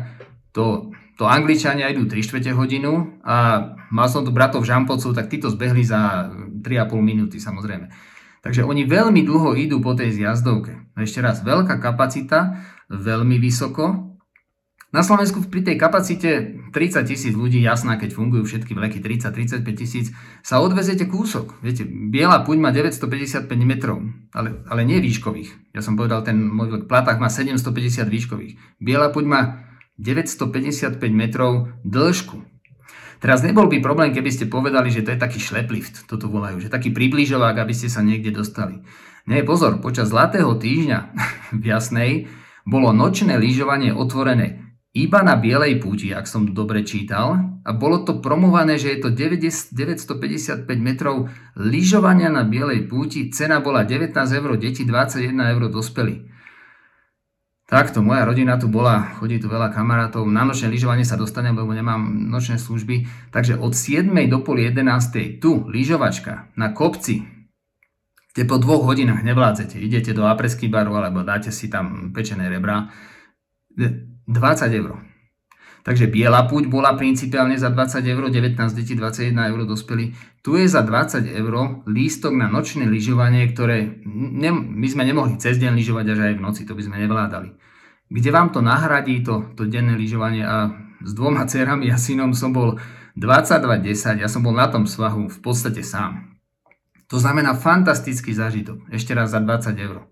to, 0.56 0.94
to 1.20 1.28
Angličania 1.28 1.92
idú 1.92 2.08
3 2.08 2.16
čtvrte 2.24 2.56
hodinu 2.56 3.20
a 3.26 3.68
mal 3.92 4.08
som 4.08 4.24
tu 4.24 4.32
bratov 4.32 4.64
Žampovcov, 4.64 5.12
tak 5.12 5.28
títo 5.28 5.52
zbehli 5.52 5.84
za 5.84 6.32
3,5 6.64 6.96
minúty 7.04 7.36
samozrejme. 7.36 7.92
Takže 8.40 8.64
oni 8.64 8.88
veľmi 8.88 9.20
dlho 9.20 9.52
idú 9.56 9.84
po 9.84 9.92
tej 9.92 10.16
zjazdovke. 10.16 10.96
Ešte 10.96 11.20
raz, 11.20 11.44
veľká 11.44 11.76
kapacita, 11.76 12.60
veľmi 12.88 13.36
vysoko, 13.36 14.13
na 14.94 15.02
Slovensku 15.02 15.42
pri 15.50 15.66
tej 15.66 15.74
kapacite 15.74 16.54
30 16.70 17.02
tisíc 17.10 17.34
ľudí, 17.34 17.58
jasná, 17.58 17.98
keď 17.98 18.14
fungujú 18.14 18.46
všetky 18.46 18.78
vleky 18.78 19.02
30-35 19.02 19.66
tisíc, 19.74 20.06
sa 20.46 20.62
odvezete 20.62 21.10
kúsok. 21.10 21.58
Viete, 21.66 21.82
biela 21.82 22.46
puň 22.46 22.62
má 22.62 22.70
955 22.70 23.50
metrov, 23.66 24.06
ale, 24.30 24.62
ale 24.70 24.86
nie 24.86 25.02
výškových. 25.02 25.74
Ja 25.74 25.82
som 25.82 25.98
povedal, 25.98 26.22
ten 26.22 26.38
môj 26.38 26.86
platách 26.86 27.18
má 27.18 27.26
750 27.26 28.06
výškových. 28.06 28.54
Biela 28.78 29.10
puň 29.10 29.24
má 29.26 29.66
955 29.98 31.02
metrov 31.10 31.74
dĺžku. 31.82 32.46
Teraz 33.18 33.42
nebol 33.42 33.66
by 33.66 33.82
problém, 33.82 34.14
keby 34.14 34.30
ste 34.30 34.46
povedali, 34.46 34.94
že 34.94 35.02
to 35.02 35.10
je 35.10 35.18
taký 35.18 35.42
šleplift, 35.42 36.06
toto 36.06 36.30
volajú, 36.30 36.62
že 36.62 36.70
taký 36.70 36.94
približovák, 36.94 37.58
aby 37.58 37.74
ste 37.74 37.90
sa 37.90 37.98
niekde 37.98 38.30
dostali. 38.30 38.78
Nie, 39.26 39.42
pozor, 39.42 39.82
počas 39.82 40.14
Zlatého 40.14 40.54
týždňa 40.54 40.98
v 41.62 41.64
Jasnej 41.66 42.30
bolo 42.62 42.94
nočné 42.94 43.36
lyžovanie 43.42 43.90
otvorené 43.90 44.63
iba 44.94 45.26
na 45.26 45.34
Bielej 45.34 45.82
púti, 45.82 46.14
ak 46.14 46.30
som 46.30 46.46
dobre 46.54 46.86
čítal. 46.86 47.58
A 47.66 47.70
bolo 47.74 48.06
to 48.06 48.22
promované, 48.22 48.78
že 48.78 48.94
je 48.94 48.98
to 49.02 49.10
955 49.10 50.64
metrov 50.78 51.26
lyžovania 51.58 52.30
na 52.30 52.46
Bielej 52.46 52.86
púti. 52.86 53.26
Cena 53.34 53.58
bola 53.58 53.82
19 53.82 54.14
eur, 54.14 54.54
deti 54.54 54.86
21 54.86 55.34
eur 55.34 55.62
dospeli. 55.66 56.30
Takto, 57.64 58.04
moja 58.04 58.22
rodina 58.28 58.54
tu 58.54 58.70
bola, 58.70 59.18
chodí 59.18 59.40
tu 59.42 59.50
veľa 59.50 59.74
kamarátov. 59.74 60.28
Na 60.30 60.46
nočné 60.46 60.70
lyžovanie 60.70 61.02
sa 61.02 61.18
dostanem, 61.18 61.56
lebo 61.56 61.74
nemám 61.74 62.30
nočné 62.30 62.60
služby. 62.60 63.08
Takže 63.34 63.58
od 63.58 63.74
7 63.74 64.14
do 64.30 64.38
pol 64.46 64.62
11 64.62 65.42
tu, 65.42 65.66
lyžovačka, 65.66 66.54
na 66.54 66.70
kopci, 66.70 67.24
kde 68.30 68.42
po 68.46 68.62
dvoch 68.62 68.86
hodinách 68.86 69.26
nevládzete, 69.26 69.78
idete 69.78 70.10
do 70.14 70.26
apresky 70.26 70.66
baru 70.66 70.98
alebo 70.98 71.22
dáte 71.22 71.54
si 71.54 71.70
tam 71.70 72.10
pečené 72.10 72.50
rebra, 72.50 72.90
20 74.26 74.80
eur. 74.80 75.04
Takže 75.84 76.08
biela 76.08 76.48
púť 76.48 76.72
bola 76.72 76.96
principiálne 76.96 77.60
za 77.60 77.68
20 77.68 78.00
eur, 78.08 78.32
19 78.32 78.56
detí, 78.72 78.96
21 78.96 79.52
eur 79.52 79.60
dospeli. 79.68 80.16
Tu 80.40 80.56
je 80.56 80.64
za 80.64 80.80
20 80.80 81.28
eur 81.28 81.84
lístok 81.84 82.32
na 82.32 82.48
nočné 82.48 82.88
lyžovanie, 82.88 83.44
ktoré 83.52 84.00
ne, 84.08 84.50
my 84.52 84.86
sme 84.88 85.04
nemohli 85.04 85.36
cez 85.36 85.60
deň 85.60 85.76
lyžovať 85.76 86.06
až 86.16 86.18
aj 86.32 86.34
v 86.40 86.44
noci, 86.44 86.64
to 86.64 86.72
by 86.72 86.82
sme 86.88 86.96
nevládali. 87.04 87.52
Kde 88.08 88.30
vám 88.32 88.48
to 88.48 88.64
nahradí, 88.64 89.20
to, 89.20 89.52
to 89.60 89.68
denné 89.68 89.92
lyžovanie 89.92 90.40
a 90.40 90.72
s 91.04 91.12
dvoma 91.12 91.44
cerami 91.44 91.92
a 91.92 92.00
synom 92.00 92.32
som 92.32 92.56
bol 92.56 92.80
22-10, 93.20 94.24
ja 94.24 94.28
som 94.32 94.40
bol 94.40 94.56
na 94.56 94.72
tom 94.72 94.88
svahu 94.88 95.28
v 95.28 95.38
podstate 95.44 95.84
sám. 95.84 96.32
To 97.12 97.20
znamená 97.20 97.52
fantastický 97.52 98.32
zážitok, 98.32 98.88
ešte 98.88 99.12
raz 99.12 99.36
za 99.36 99.38
20 99.38 99.76
eur. 99.76 100.08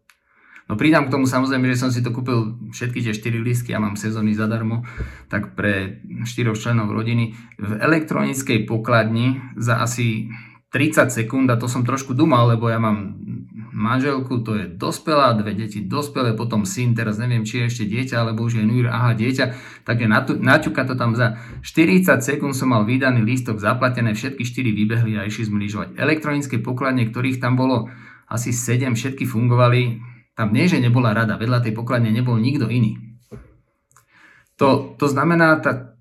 No 0.70 0.79
pridám 0.79 1.11
k 1.11 1.12
tomu 1.12 1.27
samozrejme, 1.27 1.66
že 1.70 1.81
som 1.81 1.90
si 1.90 2.01
to 2.01 2.14
kúpil 2.14 2.59
všetky 2.70 3.03
tie 3.03 3.14
4 3.14 3.42
lístky, 3.42 3.75
ja 3.75 3.83
mám 3.83 3.98
sezóny 3.98 4.33
zadarmo, 4.33 4.87
tak 5.27 5.59
pre 5.59 6.05
4 6.22 6.27
členov 6.55 6.94
rodiny. 6.94 7.35
V 7.59 7.72
elektronickej 7.83 8.64
pokladni 8.64 9.42
za 9.59 9.83
asi 9.83 10.31
30 10.72 11.12
sekúnd, 11.12 11.53
a 11.53 11.61
to 11.61 11.68
som 11.68 11.85
trošku 11.85 12.16
dumal, 12.16 12.48
lebo 12.48 12.72
ja 12.72 12.81
mám 12.81 13.20
manželku, 13.72 14.40
to 14.40 14.57
je 14.57 14.64
dospelá, 14.72 15.37
dve 15.37 15.53
deti 15.53 15.85
dospelé, 15.85 16.33
potom 16.33 16.64
syn, 16.64 16.96
teraz 16.96 17.20
neviem, 17.20 17.44
či 17.44 17.61
je 17.61 17.68
ešte 17.68 17.85
dieťa, 17.88 18.25
alebo 18.25 18.44
už 18.48 18.61
je 18.61 18.64
nujer, 18.64 18.88
aha, 18.88 19.12
dieťa, 19.12 19.44
takže 19.85 20.07
naťuka 20.40 20.83
to 20.88 20.94
tam 20.96 21.12
za 21.12 21.40
40 21.61 22.20
sekúnd 22.25 22.57
som 22.57 22.72
mal 22.72 22.88
vydaný 22.88 23.25
lístok 23.25 23.61
zaplatené, 23.61 24.16
všetky 24.16 24.44
4 24.44 24.72
vybehli 24.72 25.12
a 25.20 25.29
išli 25.29 25.48
sme 25.48 25.61
lyžovať. 25.61 26.01
Elektronické 26.01 26.57
pokladne, 26.61 27.09
ktorých 27.09 27.40
tam 27.40 27.57
bolo 27.57 27.92
asi 28.29 28.53
7, 28.53 28.96
všetky 28.96 29.29
fungovali, 29.29 30.12
tam 30.32 30.52
nie, 30.52 30.64
že 30.64 30.80
nebola 30.80 31.12
rada, 31.12 31.36
vedľa 31.36 31.64
tej 31.64 31.72
pokladne 31.76 32.08
nebol 32.08 32.40
nikto 32.40 32.68
iný. 32.72 32.96
To, 34.56 34.94
to 34.96 35.06
znamená, 35.08 35.58
tá 35.60 35.92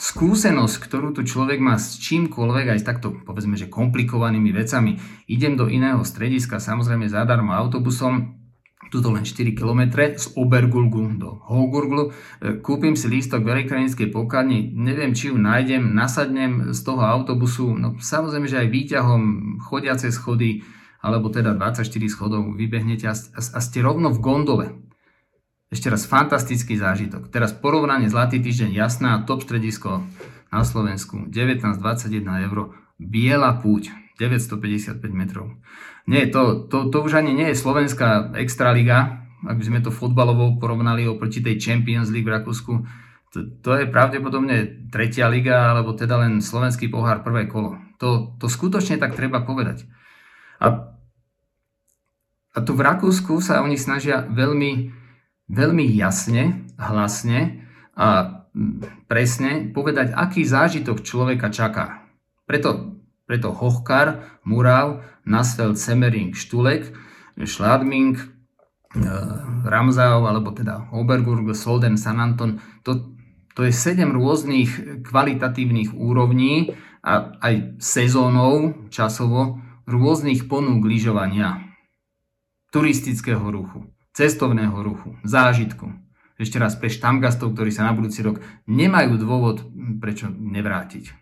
skúsenosť, 0.00 0.76
ktorú 0.80 1.12
tu 1.12 1.22
človek 1.28 1.60
má 1.60 1.76
s 1.76 2.00
čímkoľvek, 2.00 2.66
aj 2.72 2.80
s 2.80 2.88
takto, 2.88 3.12
povedzme, 3.12 3.60
že 3.60 3.68
komplikovanými 3.68 4.48
vecami, 4.56 4.96
idem 5.28 5.60
do 5.60 5.68
iného 5.68 6.00
strediska, 6.00 6.56
samozrejme 6.56 7.04
zadarmo 7.12 7.52
autobusom, 7.52 8.40
tuto 8.90 9.12
len 9.14 9.22
4 9.22 9.54
km 9.54 10.02
z 10.18 10.34
Obergulgu 10.34 11.14
do 11.20 11.38
Hogurglu, 11.46 12.10
e, 12.10 12.58
kúpim 12.58 12.98
si 12.98 13.06
lístok 13.06 13.46
v 13.46 13.62
elektronickej 13.62 14.10
pokladni, 14.10 14.72
neviem, 14.74 15.14
či 15.14 15.30
ju 15.30 15.38
nájdem, 15.38 15.94
nasadnem 15.94 16.74
z 16.74 16.80
toho 16.82 17.04
autobusu, 17.04 17.70
no 17.76 17.94
samozrejme, 18.02 18.50
že 18.50 18.66
aj 18.66 18.68
výťahom, 18.72 19.22
chodiace 19.62 20.10
schody, 20.10 20.66
alebo 21.00 21.32
teda 21.32 21.56
24 21.56 21.88
schodov 22.12 22.56
vybehnete 22.56 23.08
a, 23.08 23.16
a 23.16 23.58
ste 23.60 23.78
rovno 23.80 24.12
v 24.12 24.20
gondole. 24.20 24.66
Ešte 25.70 25.88
raz 25.88 26.04
fantastický 26.04 26.76
zážitok. 26.76 27.30
Teraz 27.30 27.54
porovnanie 27.54 28.10
Zlatý 28.10 28.42
týždeň 28.42 28.74
jasná, 28.74 29.22
top 29.22 29.46
stredisko 29.46 30.02
na 30.50 30.66
Slovensku, 30.66 31.30
19-21 31.30 32.48
eur, 32.50 32.74
biela 32.98 33.54
púť, 33.54 33.94
955 34.18 34.98
metrov. 35.14 35.56
Nie, 36.10 36.26
to, 36.26 36.66
to, 36.66 36.90
to 36.90 36.98
už 37.00 37.22
ani 37.22 37.32
nie 37.32 37.54
je 37.54 37.56
slovenská 37.56 38.34
extraliga, 38.36 39.24
ak 39.46 39.56
by 39.56 39.64
sme 39.64 39.80
to 39.80 39.94
futbalovo 39.94 40.60
porovnali 40.60 41.08
oproti 41.08 41.40
tej 41.40 41.56
Champions 41.56 42.12
League 42.12 42.28
v 42.28 42.34
Rakúsku, 42.34 42.72
to, 43.30 43.46
to 43.62 43.70
je 43.78 43.86
pravdepodobne 43.86 44.90
tretia 44.90 45.30
liga, 45.30 45.70
alebo 45.70 45.94
teda 45.94 46.18
len 46.18 46.42
slovenský 46.42 46.90
pohár 46.90 47.22
prvé 47.22 47.46
kolo. 47.46 47.78
To, 48.02 48.34
to 48.42 48.50
skutočne 48.50 48.98
tak 48.98 49.14
treba 49.14 49.46
povedať. 49.46 49.86
A, 50.58 50.89
a 52.50 52.58
tu 52.66 52.74
v 52.74 52.82
Rakúsku 52.82 53.38
sa 53.38 53.62
oni 53.62 53.78
snažia 53.78 54.26
veľmi, 54.26 54.90
veľmi 55.46 55.86
jasne, 55.94 56.66
hlasne 56.74 57.62
a 57.94 58.40
presne 59.06 59.70
povedať, 59.70 60.10
aký 60.10 60.42
zážitok 60.42 61.06
človeka 61.06 61.54
čaká. 61.54 62.10
Preto, 62.50 62.98
preto 63.30 63.54
Hochkar, 63.54 64.42
Murav, 64.42 65.06
Nasfeld, 65.22 65.78
Semmering, 65.78 66.34
Štulek, 66.34 66.90
Schladming, 67.38 68.18
e, 68.18 68.24
Ramsau, 69.62 70.26
alebo 70.26 70.50
teda 70.50 70.90
Oberburg, 70.90 71.46
Solden, 71.54 71.94
San 71.94 72.18
Anton, 72.18 72.58
to, 72.82 73.14
to 73.54 73.62
je 73.62 73.70
sedem 73.70 74.10
rôznych 74.10 75.06
kvalitatívnych 75.06 75.94
úrovní 75.94 76.74
a 77.06 77.38
aj 77.38 77.78
sezónov 77.78 78.90
časovo, 78.90 79.62
rôznych 79.86 80.50
ponúk 80.50 80.82
lyžovania, 80.82 81.69
turistického 82.70 83.42
ruchu, 83.50 83.90
cestovného 84.14 84.74
ruchu, 84.82 85.18
zážitku. 85.26 85.90
Ešte 86.40 86.56
raz 86.56 86.72
pre 86.78 86.88
štamgastov, 86.88 87.52
ktorí 87.52 87.68
sa 87.68 87.84
na 87.84 87.92
budúci 87.92 88.24
rok 88.24 88.40
nemajú 88.64 89.20
dôvod, 89.20 89.68
prečo 90.00 90.32
nevrátiť. 90.32 91.12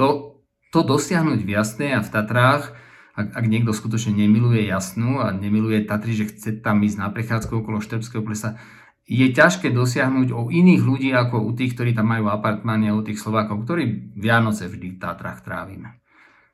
To, 0.00 0.40
to 0.72 0.80
dosiahnuť 0.80 1.44
v 1.44 1.50
Jasnej 1.52 1.92
a 1.92 2.00
v 2.00 2.08
Tatrách, 2.08 2.72
ak, 3.14 3.36
ak 3.36 3.44
niekto 3.46 3.70
skutočne 3.70 4.16
nemiluje 4.16 4.66
Jasnú 4.66 5.22
a 5.22 5.30
nemiluje 5.30 5.86
Tatry, 5.86 6.16
že 6.16 6.30
chce 6.32 6.64
tam 6.64 6.82
ísť 6.82 6.98
na 6.98 7.12
prechádzku 7.12 7.62
okolo 7.62 7.84
Štrbského 7.84 8.24
plesa, 8.24 8.58
je 9.04 9.28
ťažké 9.28 9.68
dosiahnuť 9.70 10.32
o 10.32 10.48
iných 10.48 10.82
ľudí 10.82 11.12
ako 11.12 11.44
u 11.44 11.52
tých, 11.52 11.76
ktorí 11.76 11.92
tam 11.92 12.08
majú 12.08 12.32
apartmány 12.32 12.88
a 12.88 12.96
u 12.96 13.04
tých 13.04 13.20
Slovákov, 13.20 13.68
ktorí 13.68 14.16
Vianoce 14.16 14.66
vždy 14.66 14.96
v 14.96 15.00
Tatrách 15.00 15.44
trávime. 15.44 16.00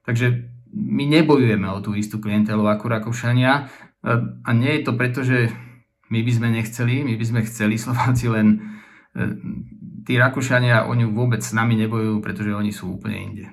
Takže 0.02 0.50
my 0.74 1.06
nebojujeme 1.06 1.70
o 1.70 1.78
tú 1.78 1.94
istú 1.94 2.18
klientelu 2.18 2.66
ako 2.66 2.84
Rakúšania 2.90 3.70
a 4.44 4.50
nie 4.56 4.80
je 4.80 4.82
to 4.88 4.92
preto, 4.96 5.20
že 5.20 5.52
my 6.10 6.20
by 6.24 6.32
sme 6.32 6.48
nechceli, 6.50 7.04
my 7.06 7.14
by 7.14 7.24
sme 7.24 7.40
chceli 7.46 7.76
Slováci, 7.78 8.26
len 8.32 8.58
e, 9.14 9.22
tí 10.08 10.18
Rakúšania, 10.18 10.88
oni 10.88 11.06
vôbec 11.06 11.44
s 11.44 11.54
nami 11.54 11.78
nebojujú, 11.78 12.18
pretože 12.24 12.50
oni 12.50 12.72
sú 12.74 12.98
úplne 12.98 13.16
inde. 13.20 13.44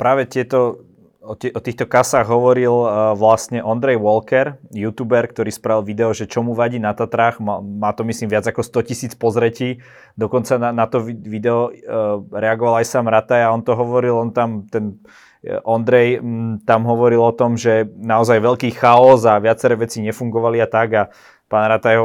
Práve 0.00 0.24
tieto, 0.24 0.88
o, 1.20 1.36
o 1.36 1.60
týchto 1.60 1.84
kasách 1.84 2.26
hovoril 2.26 2.72
uh, 2.72 3.12
vlastne 3.14 3.60
Ondrej 3.60 4.00
Walker, 4.00 4.58
youtuber, 4.72 5.28
ktorý 5.28 5.52
spravil 5.52 5.84
video, 5.84 6.10
že 6.16 6.24
čo 6.26 6.40
mu 6.40 6.56
vadí 6.56 6.80
na 6.80 6.96
Tatrách. 6.96 7.38
Má, 7.38 7.92
to 7.94 8.02
myslím 8.08 8.32
viac 8.32 8.48
ako 8.48 8.64
100 8.64 8.88
tisíc 8.88 9.12
pozretí. 9.14 9.78
Dokonca 10.18 10.56
na, 10.58 10.70
na 10.72 10.88
to 10.88 11.04
video 11.04 11.68
uh, 11.68 12.18
reagoval 12.32 12.80
aj 12.80 12.90
sám 12.90 13.12
Rataj 13.12 13.44
a 13.44 13.52
on 13.52 13.62
to 13.62 13.76
hovoril, 13.76 14.18
on 14.18 14.32
tam 14.32 14.66
ten 14.66 14.98
Ondrej 15.44 16.18
mm, 16.18 16.66
tam 16.66 16.82
hovoril 16.88 17.22
o 17.22 17.30
tom, 17.30 17.54
že 17.54 17.86
naozaj 17.94 18.42
veľký 18.42 18.74
chaos 18.74 19.22
a 19.22 19.38
viaceré 19.38 19.78
veci 19.78 20.02
nefungovali 20.02 20.58
a 20.58 20.66
tak 20.66 20.88
a 20.94 21.02
pán 21.46 21.70
Rataj 21.70 21.96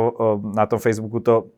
na 0.54 0.70
tom 0.70 0.78
Facebooku 0.78 1.18
to 1.20 1.50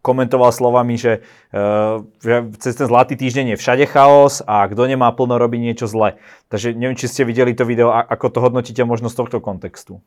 komentoval 0.00 0.54
slovami, 0.54 0.94
že, 0.94 1.26
uh, 1.50 1.98
že 2.22 2.46
cez 2.62 2.78
ten 2.78 2.86
zlatý 2.86 3.18
týždeň 3.18 3.54
je 3.54 3.60
všade 3.60 3.84
chaos 3.90 4.38
a 4.46 4.62
kto 4.70 4.86
nemá 4.86 5.10
plno 5.10 5.34
robí 5.34 5.58
niečo 5.58 5.90
zle. 5.90 6.14
Takže 6.46 6.78
neviem, 6.78 6.94
či 6.94 7.10
ste 7.10 7.26
videli 7.26 7.58
to 7.58 7.66
video, 7.66 7.90
ako 7.90 8.30
to 8.30 8.38
hodnotíte 8.38 8.86
možno 8.86 9.10
z 9.10 9.18
tohto 9.18 9.42
kontextu. 9.42 9.98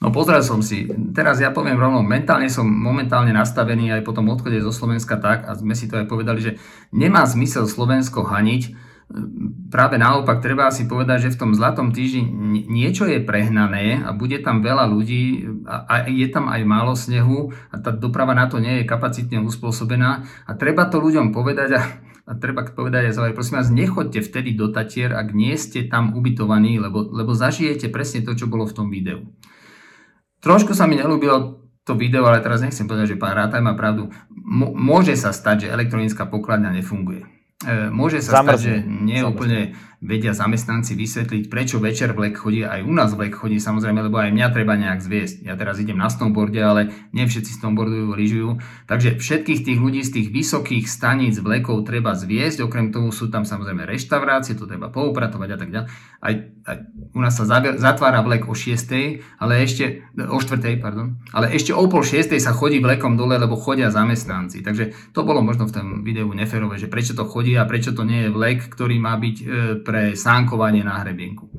No 0.00 0.08
pozrel 0.08 0.40
som 0.40 0.64
si. 0.64 0.88
Teraz 1.12 1.44
ja 1.44 1.52
poviem 1.52 1.76
rovno, 1.76 2.00
mentálne 2.00 2.48
som 2.48 2.64
momentálne 2.64 3.36
nastavený 3.36 4.00
aj 4.00 4.02
po 4.04 4.16
tom 4.16 4.32
odchode 4.32 4.60
zo 4.60 4.72
Slovenska 4.72 5.20
tak, 5.20 5.44
a 5.44 5.52
sme 5.56 5.76
si 5.76 5.88
to 5.92 6.00
aj 6.00 6.08
povedali, 6.08 6.40
že 6.40 6.52
nemá 6.92 7.24
zmysel 7.28 7.68
Slovensko 7.68 8.24
haniť, 8.24 8.72
práve 9.70 9.98
naopak 9.98 10.38
treba 10.38 10.70
si 10.70 10.86
povedať, 10.86 11.28
že 11.28 11.34
v 11.34 11.40
tom 11.46 11.50
zlatom 11.54 11.90
týždni 11.90 12.30
niečo 12.70 13.10
je 13.10 13.18
prehnané 13.22 14.02
a 14.02 14.14
bude 14.14 14.38
tam 14.42 14.62
veľa 14.62 14.86
ľudí 14.86 15.46
a 15.66 16.06
je 16.06 16.26
tam 16.30 16.46
aj 16.46 16.62
málo 16.62 16.94
snehu 16.94 17.50
a 17.70 17.78
tá 17.82 17.90
doprava 17.90 18.34
na 18.34 18.46
to 18.46 18.62
nie 18.62 18.82
je 18.82 18.90
kapacitne 18.90 19.42
uspôsobená 19.42 20.26
a 20.46 20.50
treba 20.54 20.86
to 20.86 21.02
ľuďom 21.02 21.34
povedať 21.34 21.70
a, 21.74 21.82
a 22.26 22.32
treba 22.38 22.62
povedať 22.66 23.10
aj 23.10 23.14
záver, 23.18 23.34
prosím 23.34 23.58
vás, 23.58 23.70
nechoďte 23.74 24.20
vtedy 24.22 24.54
do 24.54 24.70
Tatier, 24.70 25.10
ak 25.14 25.34
nie 25.34 25.58
ste 25.58 25.90
tam 25.90 26.14
ubytovaní, 26.14 26.78
lebo, 26.78 27.10
lebo 27.10 27.34
zažijete 27.34 27.90
presne 27.90 28.22
to, 28.22 28.38
čo 28.38 28.46
bolo 28.46 28.66
v 28.66 28.76
tom 28.78 28.86
videu. 28.94 29.26
Trošku 30.40 30.72
sa 30.72 30.86
mi 30.86 30.96
nelúbilo 30.96 31.60
to 31.84 31.98
video, 31.98 32.24
ale 32.24 32.40
teraz 32.40 32.62
nechcem 32.62 32.86
povedať, 32.86 33.16
že 33.16 33.20
pán 33.20 33.34
Rátaj 33.34 33.60
má 33.60 33.74
pravdu. 33.74 34.08
Môže 34.78 35.18
sa 35.18 35.34
stať, 35.34 35.66
že 35.66 35.72
elektronická 35.74 36.28
pokladňa 36.28 36.78
nefunguje. 36.80 37.39
E, 37.60 37.92
môže 37.92 38.24
sa 38.24 38.40
Zamrzne. 38.40 38.56
stať, 38.56 38.60
že 38.64 38.74
nie 38.88 39.20
úplne 39.20 39.76
vedia 40.00 40.32
zamestnanci 40.32 40.96
vysvetliť, 40.96 41.52
prečo 41.52 41.76
večer 41.76 42.16
vlek 42.16 42.40
chodí, 42.40 42.64
aj 42.64 42.80
u 42.80 42.92
nás 42.96 43.12
vlek 43.12 43.36
chodí 43.36 43.60
samozrejme, 43.60 44.08
lebo 44.08 44.16
aj 44.16 44.32
mňa 44.32 44.48
treba 44.48 44.72
nejak 44.80 45.04
zviesť. 45.04 45.44
Ja 45.44 45.60
teraz 45.60 45.76
idem 45.76 46.00
na 46.00 46.08
snowboarde, 46.08 46.56
ale 46.56 46.88
nie 47.12 47.28
všetci 47.28 47.60
snowboardujú, 47.60 48.16
lyžujú. 48.16 48.50
Takže 48.88 49.20
všetkých 49.20 49.60
tých 49.60 49.76
ľudí 49.76 50.00
z 50.00 50.12
tých 50.16 50.28
vysokých 50.32 50.88
staníc 50.88 51.36
vlekov 51.36 51.84
treba 51.84 52.16
zviesť, 52.16 52.64
okrem 52.64 52.96
toho 52.96 53.12
sú 53.12 53.28
tam 53.28 53.44
samozrejme 53.44 53.84
reštaurácie, 53.84 54.56
to 54.56 54.64
treba 54.64 54.88
poupratovať 54.88 55.48
a 55.52 55.58
tak 55.60 55.68
ďalej. 55.68 55.88
Aj, 56.24 56.34
aj 56.70 56.78
u 57.10 57.18
nás 57.18 57.34
sa 57.34 57.42
zatvára 57.74 58.22
vlek 58.22 58.46
o 58.46 58.54
6, 58.54 59.42
ale 59.42 59.66
ešte, 59.66 60.06
o 60.14 60.38
4, 60.38 60.78
pardon, 60.78 61.18
ale 61.34 61.50
ešte 61.50 61.74
o 61.74 61.82
pol 61.90 62.06
6 62.06 62.38
sa 62.38 62.54
chodí 62.54 62.78
vlekom 62.78 63.18
dole, 63.18 63.34
lebo 63.34 63.58
chodia 63.58 63.90
zamestnanci. 63.90 64.62
Takže 64.62 65.10
to 65.10 65.26
bolo 65.26 65.42
možno 65.42 65.66
v 65.66 65.74
tom 65.74 65.86
videu 66.06 66.30
neférové, 66.30 66.78
že 66.78 66.86
prečo 66.86 67.18
to 67.18 67.26
chodí 67.26 67.58
a 67.58 67.66
prečo 67.66 67.90
to 67.90 68.06
nie 68.06 68.26
je 68.26 68.30
vlek, 68.30 68.70
ktorý 68.70 69.02
má 69.02 69.18
byť 69.18 69.36
e, 69.42 69.44
pre 69.82 70.14
sánkovanie 70.14 70.86
na 70.86 71.02
hrebienku. 71.02 71.50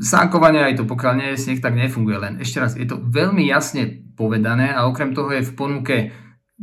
Sánkovanie 0.00 0.72
aj 0.72 0.80
to, 0.80 0.84
pokiaľ 0.88 1.12
nie 1.20 1.28
je 1.34 1.42
sneh, 1.42 1.60
tak 1.60 1.76
nefunguje. 1.76 2.16
Len 2.16 2.34
ešte 2.40 2.62
raz, 2.62 2.72
je 2.78 2.88
to 2.88 3.02
veľmi 3.02 3.44
jasne 3.44 4.08
povedané 4.16 4.72
a 4.72 4.88
okrem 4.88 5.12
toho 5.12 5.36
je 5.36 5.44
v 5.44 5.52
ponuke, 5.52 5.96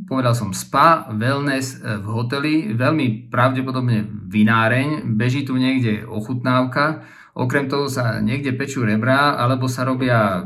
povedal 0.10 0.34
som, 0.34 0.50
spa, 0.50 1.14
wellness 1.14 1.78
e, 1.78 2.02
v 2.02 2.08
hoteli, 2.10 2.54
veľmi 2.74 3.30
pravdepodobne 3.30 4.10
vináreň, 4.34 5.06
beží 5.14 5.46
tu 5.46 5.54
niekde 5.54 6.10
ochutnávka, 6.10 7.06
okrem 7.34 7.66
toho 7.70 7.90
sa 7.90 8.22
niekde 8.22 8.54
pečú 8.54 8.86
rebra, 8.86 9.38
alebo 9.38 9.66
sa 9.66 9.84
robia, 9.86 10.46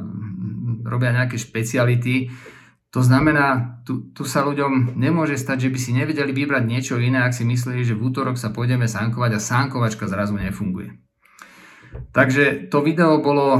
robia 0.88 1.12
nejaké 1.12 1.36
špeciality, 1.36 2.32
to 2.88 3.04
znamená, 3.04 3.78
tu, 3.84 4.10
tu 4.15 4.23
sa 4.23 4.47
ľuďom 4.47 4.95
nemôže 4.95 5.36
stať, 5.36 5.67
že 5.67 5.71
by 5.76 5.80
si 5.80 5.91
nevedeli 5.91 6.32
vybrať 6.32 6.63
niečo 6.63 6.95
iné, 6.97 7.19
ak 7.28 7.36
si 7.36 7.43
mysleli, 7.43 7.84
že 7.84 7.93
v 7.93 8.08
útorok 8.08 8.39
sa 8.39 8.56
pôjdeme 8.56 8.88
sánkovať 8.88 9.32
a 9.36 9.43
sánkovačka 9.43 10.08
zrazu 10.08 10.39
nefunguje. 10.39 10.95
Takže 12.15 12.71
to 12.71 12.80
video 12.80 13.19
bolo, 13.19 13.60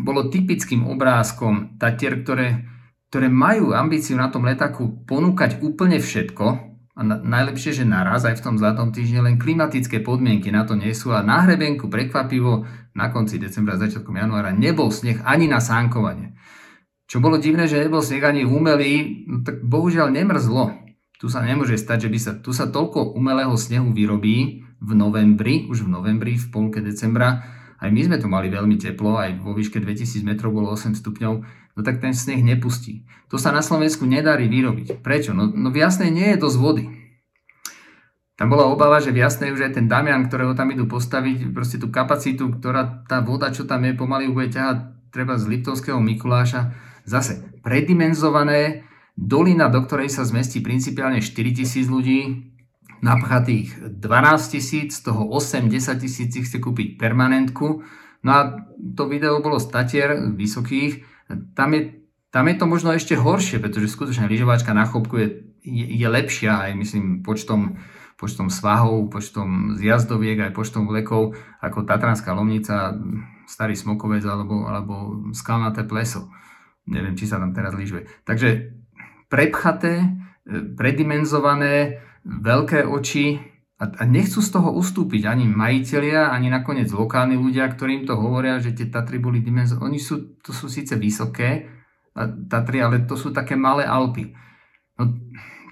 bolo 0.00 0.32
typickým 0.32 0.88
obrázkom 0.88 1.76
tatier, 1.76 2.24
ktoré, 2.24 2.64
ktoré 3.12 3.28
majú 3.28 3.76
ambíciu 3.76 4.16
na 4.16 4.32
tom 4.32 4.48
letaku 4.48 5.04
ponúkať 5.04 5.60
úplne 5.60 6.00
všetko, 6.00 6.71
a 6.92 7.00
na, 7.00 7.16
najlepšie, 7.16 7.72
že 7.72 7.84
naraz 7.88 8.28
aj 8.28 8.40
v 8.40 8.44
tom 8.44 8.56
zlatom 8.60 8.92
týždni 8.92 9.24
len 9.24 9.40
klimatické 9.40 10.04
podmienky 10.04 10.52
na 10.52 10.68
to 10.68 10.76
nie 10.76 10.92
sú 10.92 11.16
a 11.16 11.24
na 11.24 11.40
hrebenku 11.48 11.88
prekvapivo 11.88 12.68
na 12.92 13.08
konci 13.08 13.40
decembra, 13.40 13.80
začiatkom 13.80 14.12
januára 14.12 14.52
nebol 14.52 14.92
sneh 14.92 15.24
ani 15.24 15.48
na 15.48 15.64
sánkovanie. 15.64 16.36
Čo 17.08 17.24
bolo 17.24 17.40
divné, 17.40 17.64
že 17.64 17.80
nebol 17.80 18.04
sneh 18.04 18.20
ani 18.20 18.44
umelý, 18.44 19.24
no 19.24 19.40
tak 19.40 19.64
bohužiaľ 19.64 20.12
nemrzlo. 20.12 20.72
Tu 21.16 21.32
sa 21.32 21.40
nemôže 21.40 21.80
stať, 21.80 22.08
že 22.08 22.12
by 22.12 22.18
sa, 22.18 22.32
tu 22.36 22.50
sa 22.52 22.68
toľko 22.68 23.16
umelého 23.16 23.54
snehu 23.56 23.94
vyrobí 23.94 24.66
v 24.82 24.90
novembri, 24.92 25.70
už 25.70 25.86
v 25.86 25.92
novembri, 25.92 26.34
v 26.36 26.46
polke 26.52 26.84
decembra. 26.84 27.46
Aj 27.78 27.90
my 27.90 28.00
sme 28.04 28.18
tu 28.20 28.26
mali 28.28 28.50
veľmi 28.50 28.76
teplo, 28.76 29.16
aj 29.16 29.40
vo 29.40 29.54
výške 29.54 29.80
2000 29.80 30.22
metrov 30.28 30.54
bolo 30.54 30.74
8 30.74 30.98
stupňov, 30.98 31.32
no 31.76 31.80
tak 31.80 32.00
ten 32.00 32.12
sneh 32.12 32.44
nepustí. 32.44 33.04
To 33.32 33.40
sa 33.40 33.50
na 33.50 33.64
Slovensku 33.64 34.04
nedarí 34.04 34.48
vyrobiť. 34.48 35.00
Prečo? 35.00 35.32
No, 35.32 35.48
no 35.48 35.68
v 35.72 35.80
jasnej 35.80 36.12
nie 36.12 36.32
je 36.34 36.42
dosť 36.42 36.58
vody. 36.60 36.84
Tam 38.36 38.48
bola 38.48 38.66
obava, 38.68 38.98
že 38.98 39.12
v 39.12 39.22
jasnej 39.22 39.52
už 39.52 39.70
aj 39.70 39.72
ten 39.78 39.86
Damian, 39.86 40.26
ktorého 40.26 40.56
tam 40.56 40.72
idú 40.72 40.88
postaviť, 40.88 41.52
proste 41.52 41.76
tú 41.78 41.92
kapacitu, 41.92 42.48
ktorá 42.48 43.04
tá 43.06 43.22
voda, 43.22 43.52
čo 43.52 43.68
tam 43.68 43.84
je, 43.86 43.92
pomaly 43.94 44.32
bude 44.32 44.50
ťahať 44.50 45.10
treba 45.12 45.36
z 45.36 45.46
Liptovského 45.46 46.00
Mikuláša, 46.00 46.72
Zase 47.02 47.42
predimenzované, 47.66 48.86
dolina, 49.18 49.66
do 49.66 49.82
ktorej 49.82 50.10
sa 50.10 50.22
zmestí 50.22 50.62
principiálne 50.62 51.18
4000 51.18 51.90
ľudí, 51.90 52.20
napchatých 53.02 53.98
12 53.98 54.54
tisíc, 54.54 55.02
z 55.02 55.10
toho 55.10 55.26
8-10 55.34 55.98
tisíc 55.98 56.30
chce 56.30 56.58
kúpiť 56.62 56.94
permanentku. 56.94 57.82
No 58.22 58.30
a 58.30 58.54
to 58.94 59.10
video 59.10 59.42
bolo 59.42 59.58
z 59.58 59.66
Tatier 59.74 60.14
vysokých. 60.38 61.02
Tam 61.52 61.74
je, 61.74 62.04
tam 62.32 62.48
je 62.48 62.54
to 62.56 62.64
možno 62.64 62.90
ešte 62.96 63.18
horšie, 63.18 63.60
pretože 63.60 63.92
skutočne 63.92 64.28
lyžovačka 64.28 64.72
na 64.72 64.88
chopku 64.88 65.20
je, 65.20 65.28
je, 65.62 65.86
je 65.86 66.08
lepšia 66.08 66.68
aj 66.68 66.72
myslím 66.78 67.04
počtom, 67.20 67.76
počtom 68.16 68.48
svahov, 68.48 69.10
počtom 69.10 69.76
zjazdoviek, 69.76 70.38
aj 70.48 70.56
počtom 70.56 70.86
vlekov 70.86 71.34
ako 71.60 71.84
Tatranská 71.84 72.32
lomnica, 72.32 72.94
Starý 73.44 73.76
Smokovec 73.76 74.24
alebo, 74.24 74.64
alebo 74.64 75.26
Skalnaté 75.36 75.84
pleso. 75.84 76.30
Neviem, 76.88 77.14
či 77.14 77.28
sa 77.30 77.38
tam 77.38 77.54
teraz 77.54 77.74
lyžuje. 77.76 78.08
Takže 78.26 78.74
prepchaté, 79.30 80.02
predimenzované, 80.74 82.02
veľké 82.26 82.86
oči 82.86 83.51
a, 83.82 83.84
a 83.98 84.02
nechcú 84.06 84.38
z 84.38 84.50
toho 84.54 84.70
ustúpiť 84.78 85.26
ani 85.26 85.50
majiteľia, 85.50 86.30
ani 86.30 86.46
nakoniec 86.46 86.86
lokálni 86.94 87.34
ľudia, 87.34 87.66
ktorým 87.66 88.06
to 88.06 88.14
hovoria, 88.14 88.62
že 88.62 88.78
tie 88.78 88.86
Tatry 88.86 89.18
boli 89.18 89.42
dimenzované. 89.42 89.90
Oni 89.90 89.98
sú, 89.98 90.38
to 90.38 90.54
sú 90.54 90.70
síce 90.70 90.94
vysoké 90.94 91.66
Tatry, 92.46 92.78
ale 92.78 93.02
to 93.02 93.18
sú 93.18 93.34
také 93.34 93.58
malé 93.58 93.82
Alpy. 93.82 94.30
No, 95.02 95.18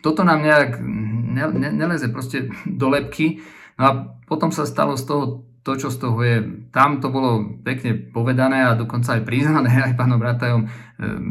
toto 0.02 0.26
nám 0.26 0.42
nejak 0.42 0.82
ne, 0.82 1.44
ne, 1.54 1.70
neleze 1.70 2.10
proste 2.10 2.50
do 2.66 2.90
lepky. 2.90 3.46
No 3.78 3.82
a 3.86 3.90
potom 4.26 4.50
sa 4.50 4.66
stalo 4.66 4.98
z 4.98 5.06
toho 5.06 5.24
to, 5.60 5.76
čo 5.76 5.92
z 5.92 6.00
toho 6.00 6.16
je, 6.24 6.36
tam 6.72 7.04
to 7.04 7.12
bolo 7.12 7.60
pekne 7.60 7.92
povedané 7.92 8.64
a 8.64 8.74
dokonca 8.80 9.20
aj 9.20 9.28
priznané 9.28 9.70
aj 9.86 9.94
pánom 9.94 10.16
Bratajom. 10.16 10.66
E, 10.66 10.68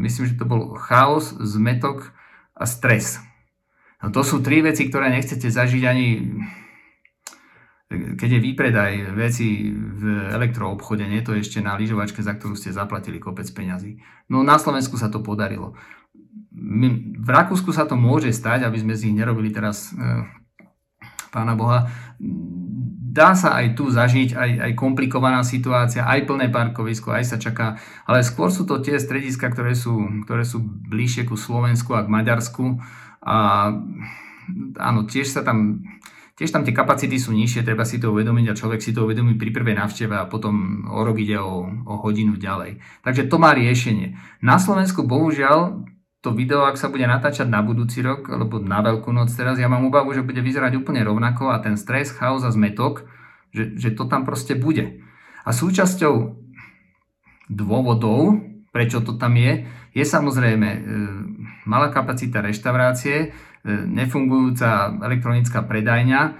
myslím, 0.06 0.30
že 0.30 0.38
to 0.38 0.46
bol 0.46 0.78
chaos, 0.78 1.34
zmetok 1.34 2.14
a 2.54 2.64
stres. 2.64 3.18
No 4.00 4.14
to 4.14 4.22
sú 4.22 4.38
tri 4.38 4.62
veci, 4.62 4.86
ktoré 4.86 5.10
nechcete 5.10 5.50
zažiť 5.50 5.82
ani 5.82 6.06
keď 7.90 8.38
je 8.38 8.40
výpredaj 8.40 8.92
veci 9.18 9.74
v 9.74 10.02
elektroobchode, 10.30 11.02
nie 11.10 11.26
to 11.26 11.34
ešte 11.34 11.58
na 11.58 11.74
lyžovačke, 11.74 12.22
za 12.22 12.38
ktorú 12.38 12.54
ste 12.54 12.70
zaplatili 12.70 13.18
kopec 13.18 13.50
peňazí. 13.50 13.98
No 14.30 14.46
na 14.46 14.62
Slovensku 14.62 14.94
sa 14.94 15.10
to 15.10 15.18
podarilo. 15.26 15.74
V 16.54 17.28
Rakúsku 17.28 17.74
sa 17.74 17.90
to 17.90 17.98
môže 17.98 18.30
stať, 18.30 18.62
aby 18.62 18.78
sme 18.78 18.94
z 18.94 19.10
nich 19.10 19.18
nerobili 19.18 19.50
teraz 19.50 19.90
e, 19.90 20.22
pána 21.34 21.58
Boha 21.58 21.90
dá 23.10 23.34
sa 23.34 23.58
aj 23.58 23.74
tu 23.74 23.90
zažiť, 23.90 24.38
aj, 24.38 24.50
aj 24.70 24.72
komplikovaná 24.78 25.42
situácia, 25.42 26.06
aj 26.06 26.30
plné 26.30 26.46
parkovisko, 26.46 27.10
aj 27.10 27.24
sa 27.26 27.36
čaká, 27.42 27.74
ale 28.06 28.22
skôr 28.22 28.54
sú 28.54 28.62
to 28.62 28.78
tie 28.78 29.02
strediska, 29.02 29.50
ktoré 29.50 29.74
sú, 29.74 30.22
ktoré 30.22 30.46
sú 30.46 30.62
bližšie 30.62 31.26
ku 31.26 31.34
Slovensku 31.34 31.90
a 31.98 32.06
k 32.06 32.12
Maďarsku 32.12 32.78
a 33.26 33.36
áno, 34.78 35.00
tiež 35.10 35.26
sa 35.26 35.42
tam 35.42 35.82
Tiež 36.40 36.56
tam 36.56 36.64
tie 36.64 36.72
kapacity 36.72 37.20
sú 37.20 37.36
nižšie, 37.36 37.68
treba 37.68 37.84
si 37.84 38.00
to 38.00 38.16
uvedomiť 38.16 38.48
a 38.48 38.56
človek 38.56 38.80
si 38.80 38.96
to 38.96 39.04
uvedomí 39.04 39.36
pri 39.36 39.52
prvej 39.52 39.76
návšteve 39.76 40.16
a 40.16 40.24
potom 40.24 40.88
o 40.88 41.04
rok 41.04 41.20
ide 41.20 41.36
o, 41.36 41.68
o 41.68 41.94
hodinu 42.00 42.40
ďalej. 42.40 42.80
Takže 43.04 43.28
to 43.28 43.36
má 43.36 43.52
riešenie. 43.52 44.16
Na 44.40 44.56
Slovensku 44.56 45.04
bohužiaľ 45.04 45.84
to 46.24 46.32
video, 46.32 46.64
ak 46.64 46.80
sa 46.80 46.88
bude 46.88 47.04
natáčať 47.04 47.44
na 47.44 47.60
budúci 47.60 48.00
rok, 48.00 48.32
alebo 48.32 48.56
na 48.56 48.80
Veľkú 48.80 49.12
noc 49.12 49.28
teraz, 49.36 49.60
ja 49.60 49.68
mám 49.68 49.84
obavu, 49.84 50.16
že 50.16 50.24
bude 50.24 50.40
vyzerať 50.40 50.80
úplne 50.80 51.04
rovnako 51.04 51.52
a 51.52 51.60
ten 51.60 51.76
stres, 51.76 52.08
chaos 52.08 52.40
a 52.40 52.48
zmetok, 52.48 53.04
že, 53.52 53.76
že 53.76 53.92
to 53.92 54.08
tam 54.08 54.24
proste 54.24 54.56
bude. 54.56 55.04
A 55.44 55.52
súčasťou 55.52 56.40
dôvodov, 57.52 58.40
prečo 58.72 59.04
to 59.04 59.20
tam 59.20 59.36
je, 59.36 59.68
je 59.92 60.04
samozrejme 60.08 60.68
e, 60.72 60.80
malá 61.68 61.92
kapacita 61.92 62.44
reštaurácie, 62.44 63.32
nefungujúca 63.68 64.96
elektronická 65.04 65.60
predajňa, 65.64 66.20
e, 66.24 66.32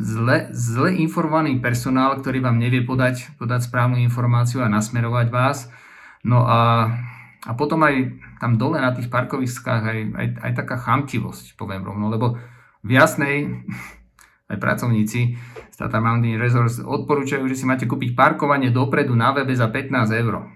zle, 0.00 0.48
zle 0.56 0.96
informovaný 0.96 1.60
personál, 1.60 2.16
ktorý 2.16 2.40
vám 2.40 2.56
nevie 2.56 2.80
podať, 2.84 3.36
podať 3.36 3.68
správnu 3.68 4.00
informáciu 4.00 4.64
a 4.64 4.72
nasmerovať 4.72 5.26
vás. 5.28 5.68
No 6.24 6.44
a 6.48 6.90
A 7.46 7.54
potom 7.54 7.78
aj 7.86 8.18
tam 8.42 8.58
dole 8.58 8.82
na 8.82 8.90
tých 8.90 9.06
parkoviskách 9.06 9.82
aj, 9.86 9.98
aj, 10.10 10.26
aj 10.42 10.52
taká 10.58 10.74
chamtivosť, 10.74 11.54
poviem 11.54 11.86
rovno, 11.86 12.10
lebo 12.10 12.34
v 12.82 12.90
Jasnej 12.90 13.46
aj 14.50 14.58
pracovníci 14.58 15.20
z 15.70 15.76
Tata 15.78 16.02
Mountain 16.02 16.40
Resorts 16.40 16.82
odporúčajú, 16.82 17.46
že 17.46 17.54
si 17.54 17.64
máte 17.64 17.86
kúpiť 17.86 18.18
parkovanie 18.18 18.74
dopredu 18.74 19.14
na 19.14 19.30
webe 19.30 19.54
za 19.54 19.70
15 19.70 20.10
eur. 20.18 20.50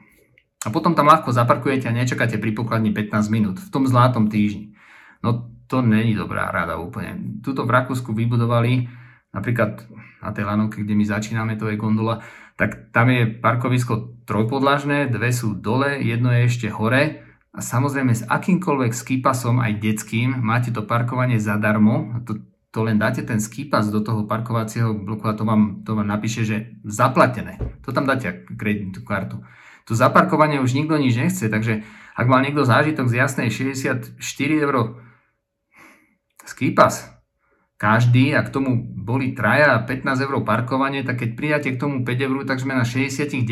A 0.62 0.68
potom 0.74 0.94
tam 0.94 1.06
ľahko 1.06 1.30
zaparkujete 1.30 1.86
a 1.86 1.94
nečakáte 1.94 2.38
pri 2.38 2.50
pokladni 2.50 2.90
15 2.90 3.30
minút 3.30 3.56
v 3.62 3.68
tom 3.70 3.86
zlatom 3.86 4.26
týždni. 4.26 4.74
No 5.22 5.51
to 5.72 5.80
není 5.80 6.12
dobrá 6.12 6.52
rada 6.52 6.76
úplne. 6.76 7.40
Tuto 7.40 7.64
v 7.64 7.72
Rakúsku 7.72 8.12
vybudovali 8.12 8.92
napríklad 9.32 9.88
na 10.20 10.28
tej 10.36 10.44
lanovke, 10.44 10.84
kde 10.84 10.92
my 10.92 11.04
začíname, 11.08 11.56
to 11.56 11.72
je 11.72 11.80
gondola, 11.80 12.20
tak 12.60 12.92
tam 12.92 13.08
je 13.08 13.24
parkovisko 13.40 14.20
trojpodlažné, 14.28 15.08
dve 15.08 15.32
sú 15.32 15.56
dole, 15.56 15.96
jedno 16.04 16.28
je 16.28 16.44
ešte 16.44 16.68
hore 16.68 17.24
a 17.56 17.64
samozrejme 17.64 18.12
s 18.12 18.28
akýmkoľvek 18.28 18.92
skipasom, 18.92 19.64
aj 19.64 19.80
detským, 19.80 20.36
máte 20.44 20.68
to 20.68 20.84
parkovanie 20.84 21.40
zadarmo. 21.40 22.20
To, 22.28 22.36
to 22.68 22.78
len 22.84 23.00
dáte 23.00 23.24
ten 23.24 23.40
skipas 23.40 23.88
do 23.88 24.04
toho 24.04 24.28
parkovacieho 24.28 24.92
bloku 24.92 25.24
a 25.24 25.32
to 25.32 25.48
vám, 25.48 25.80
to 25.88 25.96
vám 25.96 26.04
napíše, 26.04 26.44
že 26.44 26.76
zaplatené. 26.84 27.56
To 27.88 27.96
tam 27.96 28.04
dáte 28.04 28.44
kreditnú 28.44 29.00
kartu. 29.08 29.40
To 29.88 29.96
zaparkovanie 29.96 30.60
už 30.60 30.76
nikto 30.76 31.00
nič 31.00 31.16
nechce, 31.16 31.48
takže 31.48 31.80
ak 32.12 32.28
mal 32.28 32.44
niekto 32.44 32.68
zážitok 32.68 33.08
z 33.08 33.24
jasnej 33.24 33.48
64 33.48 34.20
eur 34.60 35.00
skipas, 36.44 37.12
každý 37.82 38.30
a 38.38 38.46
k 38.46 38.54
tomu 38.54 38.78
boli 38.78 39.34
traja 39.34 39.74
a 39.74 39.82
15 39.82 40.22
eur 40.22 40.46
parkovanie, 40.46 41.02
tak 41.02 41.18
keď 41.26 41.30
pridáte 41.34 41.68
k 41.74 41.82
tomu 41.82 42.06
5 42.06 42.14
eur, 42.14 42.38
tak 42.46 42.62
sme 42.62 42.78
na 42.78 42.86
69, 42.86 43.42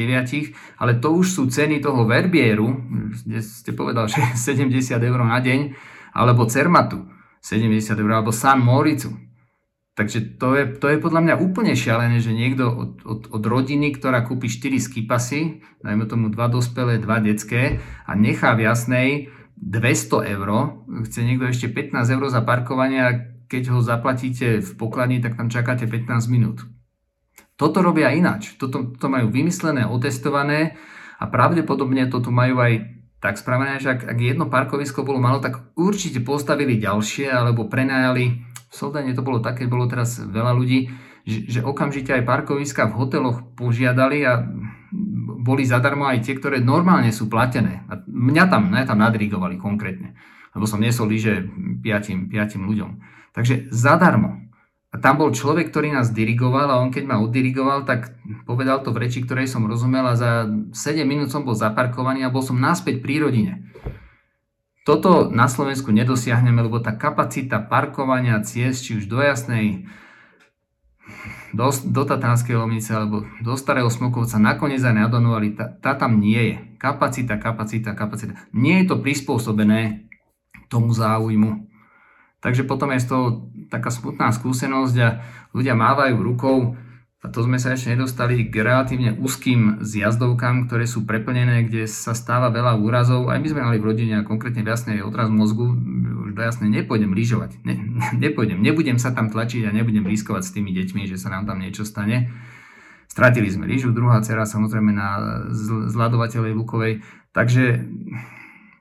ale 0.79 0.92
to 1.03 1.09
už 1.11 1.26
sú 1.26 1.42
ceny 1.50 1.83
toho 1.83 2.07
Verbieru, 2.07 2.79
kde 3.26 3.42
ste 3.42 3.74
povedal, 3.74 4.07
že 4.07 4.22
70 4.55 4.70
eur 5.03 5.20
na 5.26 5.42
deň, 5.42 5.74
alebo 6.14 6.46
Cermatu 6.46 7.11
70 7.42 7.90
eur, 7.98 8.11
alebo 8.14 8.31
San 8.31 8.62
Moricu. 8.62 9.11
Takže 9.98 10.38
to 10.38 10.55
je, 10.55 10.64
to 10.79 10.87
je 10.87 11.03
podľa 11.03 11.20
mňa 11.26 11.35
úplne 11.42 11.74
šialené, 11.74 12.22
že 12.22 12.31
niekto 12.31 12.70
od, 12.70 12.92
od, 13.03 13.20
od 13.35 13.42
rodiny, 13.42 13.90
ktorá 13.98 14.22
kúpi 14.22 14.46
4 14.46 14.79
skipasy, 14.79 15.61
dajme 15.83 16.07
tomu 16.07 16.31
2 16.31 16.38
dospelé, 16.55 17.03
2 17.03 17.26
detské 17.26 17.83
a 18.07 18.14
nechá 18.14 18.55
v 18.55 18.70
jasnej 18.70 19.35
200 19.60 20.34
eur, 20.40 20.48
chce 21.04 21.20
niekto 21.20 21.44
ešte 21.52 21.68
15 21.68 22.16
eur 22.16 22.24
za 22.32 22.40
parkovanie 22.40 23.00
a 23.04 23.10
keď 23.50 23.76
ho 23.76 23.84
zaplatíte 23.84 24.64
v 24.64 24.70
pokladni, 24.78 25.20
tak 25.20 25.36
tam 25.36 25.52
čakáte 25.52 25.84
15 25.84 26.32
minút. 26.32 26.64
Toto 27.60 27.84
robia 27.84 28.08
ináč. 28.16 28.56
Toto 28.56 28.96
to 28.96 29.06
majú 29.12 29.28
vymyslené, 29.28 29.84
otestované 29.84 30.80
a 31.20 31.28
pravdepodobne 31.28 32.08
to 32.08 32.24
tu 32.24 32.32
majú 32.32 32.56
aj 32.56 32.88
tak 33.20 33.36
spravené, 33.36 33.76
že 33.76 33.92
ak, 33.92 34.08
ak 34.08 34.18
jedno 34.18 34.48
parkovisko 34.48 35.04
bolo 35.04 35.20
malo, 35.20 35.44
tak 35.44 35.76
určite 35.76 36.24
postavili 36.24 36.80
ďalšie 36.80 37.28
alebo 37.28 37.68
prenajali. 37.68 38.40
V 38.40 38.72
Soldane 38.72 39.12
to 39.12 39.20
bolo 39.20 39.44
také, 39.44 39.68
bolo 39.68 39.84
teraz 39.84 40.16
veľa 40.24 40.56
ľudí, 40.56 40.88
že, 41.28 41.44
že 41.44 41.60
okamžite 41.60 42.16
aj 42.16 42.24
parkoviska 42.24 42.88
v 42.88 42.96
hoteloch 42.96 43.44
požiadali 43.60 44.24
a 44.24 44.40
boli 45.40 45.68
zadarmo 45.68 46.08
aj 46.08 46.24
tie, 46.24 46.34
ktoré 46.40 46.64
normálne 46.64 47.12
sú 47.12 47.28
platené. 47.28 47.84
A 47.92 48.00
mňa 48.20 48.44
tam, 48.52 48.68
mňa 48.68 48.85
tam 48.85 49.00
nadrigovali 49.00 49.56
konkrétne, 49.56 50.12
lebo 50.52 50.68
som 50.68 50.76
nesol 50.76 51.09
lyže 51.09 51.48
piatim, 51.80 52.28
piatim 52.28 52.68
ľuďom. 52.68 53.00
Takže 53.33 53.72
zadarmo. 53.72 54.44
A 54.90 54.98
tam 54.98 55.22
bol 55.22 55.30
človek, 55.30 55.70
ktorý 55.70 55.94
nás 55.94 56.11
dirigoval 56.11 56.66
a 56.66 56.83
on 56.83 56.90
keď 56.90 57.06
ma 57.06 57.22
oddirigoval, 57.22 57.87
tak 57.87 58.11
povedal 58.42 58.83
to 58.83 58.90
v 58.90 59.06
reči, 59.06 59.22
ktorej 59.22 59.46
som 59.46 59.70
rozumel 59.70 60.02
a 60.02 60.18
za 60.18 60.50
7 60.50 61.06
minút 61.06 61.30
som 61.30 61.46
bol 61.46 61.54
zaparkovaný 61.54 62.26
a 62.26 62.35
bol 62.35 62.42
som 62.42 62.59
naspäť 62.59 62.98
pri 62.98 63.22
rodine. 63.22 63.70
Toto 64.83 65.30
na 65.30 65.46
Slovensku 65.46 65.94
nedosiahneme, 65.94 66.66
lebo 66.66 66.83
tá 66.83 66.90
kapacita 66.90 67.62
parkovania 67.62 68.42
ciest, 68.42 68.83
či 68.83 68.98
už 68.98 69.06
do 69.06 69.22
Jasnej, 69.22 69.87
do, 71.50 71.68
do 71.70 72.02
Tatranskej 72.06 72.56
Lomnice 72.56 72.94
alebo 72.94 73.26
do 73.42 73.54
Starého 73.58 73.90
Smokovca, 73.90 74.38
nakoniec 74.38 74.82
aj 74.82 75.06
nadonovali, 75.06 75.54
tá, 75.54 75.66
tá 75.68 75.98
tam 75.98 76.18
nie 76.18 76.38
je. 76.38 76.56
Kapacita, 76.80 77.36
kapacita, 77.36 77.92
kapacita. 77.92 78.38
Nie 78.54 78.82
je 78.82 78.94
to 78.94 79.02
prispôsobené 79.02 80.08
tomu 80.70 80.94
záujmu 80.94 81.70
Takže 82.40 82.64
potom 82.64 82.88
je 82.96 83.04
z 83.04 83.08
toho 83.12 83.52
taká 83.68 83.92
smutná 83.92 84.32
skúsenosť 84.32 84.96
a 85.04 85.20
ľudia 85.52 85.76
mávajú 85.76 86.16
rukou 86.24 86.72
a 87.20 87.28
to 87.28 87.44
sme 87.44 87.61
sa 87.61 87.76
ešte 87.76 87.92
nedostali 87.92 88.48
k 88.48 88.64
relatívne 88.64 89.12
úzkým 89.12 89.85
zjazdovkám, 89.85 90.64
ktoré 90.64 90.88
sú 90.88 91.04
preplnené, 91.04 91.68
kde 91.68 91.85
sa 91.85 92.16
stáva 92.16 92.48
veľa 92.48 92.80
úrazov. 92.80 93.28
Aj 93.28 93.37
my 93.37 93.44
sme 93.44 93.61
mali 93.61 93.76
v 93.76 93.92
rodine 93.92 94.14
a 94.16 94.24
konkrétne 94.24 94.64
v 94.64 94.72
jasnej 94.72 95.04
odraz 95.04 95.28
mozgu. 95.28 95.68
Už 96.24 96.33
do 96.33 96.40
jasnej 96.40 96.72
nepôjdem 96.72 97.12
lyžovať. 97.12 97.61
Ne, 97.61 97.76
nepôjdem. 98.24 98.64
Nebudem 98.64 98.96
sa 98.96 99.12
tam 99.12 99.28
tlačiť 99.28 99.68
a 99.68 99.74
nebudem 99.76 100.09
riskovať 100.09 100.42
s 100.48 100.54
tými 100.56 100.72
deťmi, 100.72 101.04
že 101.04 101.20
sa 101.20 101.28
nám 101.28 101.44
tam 101.44 101.61
niečo 101.61 101.85
stane. 101.85 102.33
Stratili 103.04 103.52
sme 103.52 103.68
lyžu, 103.68 103.92
druhá 103.92 104.24
dcera 104.24 104.48
samozrejme 104.48 104.88
na 104.96 105.44
zladovateľej 105.92 106.56
Lukovej. 106.56 107.04
Takže 107.37 107.85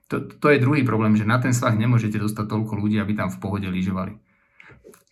to, 0.08 0.32
to 0.39 0.47
je 0.47 0.63
druhý 0.63 0.88
problém, 0.88 1.19
že 1.19 1.28
na 1.28 1.43
ten 1.43 1.52
svah 1.52 1.75
nemôžete 1.75 2.15
dostať 2.15 2.47
toľko 2.47 2.80
ľudí, 2.80 3.04
aby 3.04 3.19
tam 3.19 3.28
v 3.28 3.41
pohode 3.41 3.67
lyžovali. 3.67 4.28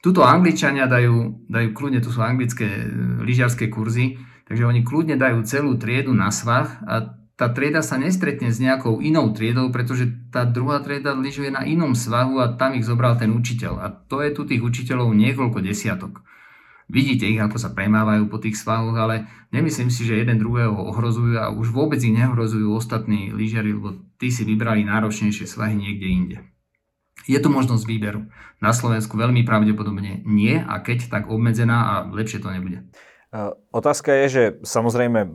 Tuto 0.08 0.24
Angličania 0.24 0.88
dajú, 0.88 1.52
dajú 1.52 1.76
kľudne, 1.76 2.00
tu 2.00 2.16
sú 2.16 2.24
anglické 2.24 2.64
e, 2.64 2.88
lyžiarské 3.28 3.68
kurzy, 3.68 4.16
takže 4.48 4.64
oni 4.64 4.80
kľudne 4.80 5.20
dajú 5.20 5.44
celú 5.44 5.76
triedu 5.76 6.16
na 6.16 6.32
svah 6.32 6.80
a 6.88 7.12
tá 7.36 7.52
trieda 7.52 7.84
sa 7.84 8.00
nestretne 8.00 8.48
s 8.48 8.64
nejakou 8.64 9.04
inou 9.04 9.36
triedou, 9.36 9.68
pretože 9.68 10.08
tá 10.32 10.48
druhá 10.48 10.80
trieda 10.80 11.12
lyžuje 11.12 11.52
na 11.52 11.68
inom 11.68 11.92
svahu 11.92 12.40
a 12.40 12.56
tam 12.56 12.80
ich 12.80 12.88
zobral 12.88 13.20
ten 13.20 13.36
učiteľ. 13.36 13.84
A 13.84 13.92
to 13.92 14.24
je 14.24 14.32
tu 14.32 14.48
tých 14.48 14.64
učiteľov 14.64 15.12
niekoľko 15.12 15.60
desiatok. 15.60 16.24
Vidíte 16.88 17.28
ich, 17.28 17.44
ako 17.44 17.60
sa 17.60 17.76
premávajú 17.76 18.32
po 18.32 18.40
tých 18.40 18.56
svahoch, 18.56 18.96
ale 18.96 19.28
nemyslím 19.52 19.92
si, 19.92 20.08
že 20.08 20.24
jeden 20.24 20.40
druhého 20.40 20.88
ohrozujú 20.88 21.36
a 21.36 21.52
už 21.52 21.76
vôbec 21.76 22.00
ich 22.00 22.16
nehrozujú 22.16 22.72
ostatní 22.72 23.36
lyžiari, 23.36 23.76
lebo 23.76 24.08
tí 24.16 24.32
si 24.32 24.48
vybrali 24.48 24.88
náročnejšie 24.88 25.44
svahy 25.44 25.76
niekde 25.76 26.08
inde. 26.08 26.38
Je 27.28 27.38
tu 27.44 27.52
možnosť 27.52 27.84
výberu. 27.84 28.32
Na 28.64 28.72
Slovensku 28.72 29.20
veľmi 29.20 29.44
pravdepodobne 29.44 30.24
nie 30.24 30.56
a 30.58 30.80
keď, 30.80 31.12
tak 31.12 31.24
obmedzená 31.28 31.78
a 31.78 31.94
lepšie 32.08 32.40
to 32.40 32.50
nebude. 32.50 32.88
Otázka 33.76 34.16
je, 34.24 34.26
že 34.32 34.44
samozrejme 34.64 35.28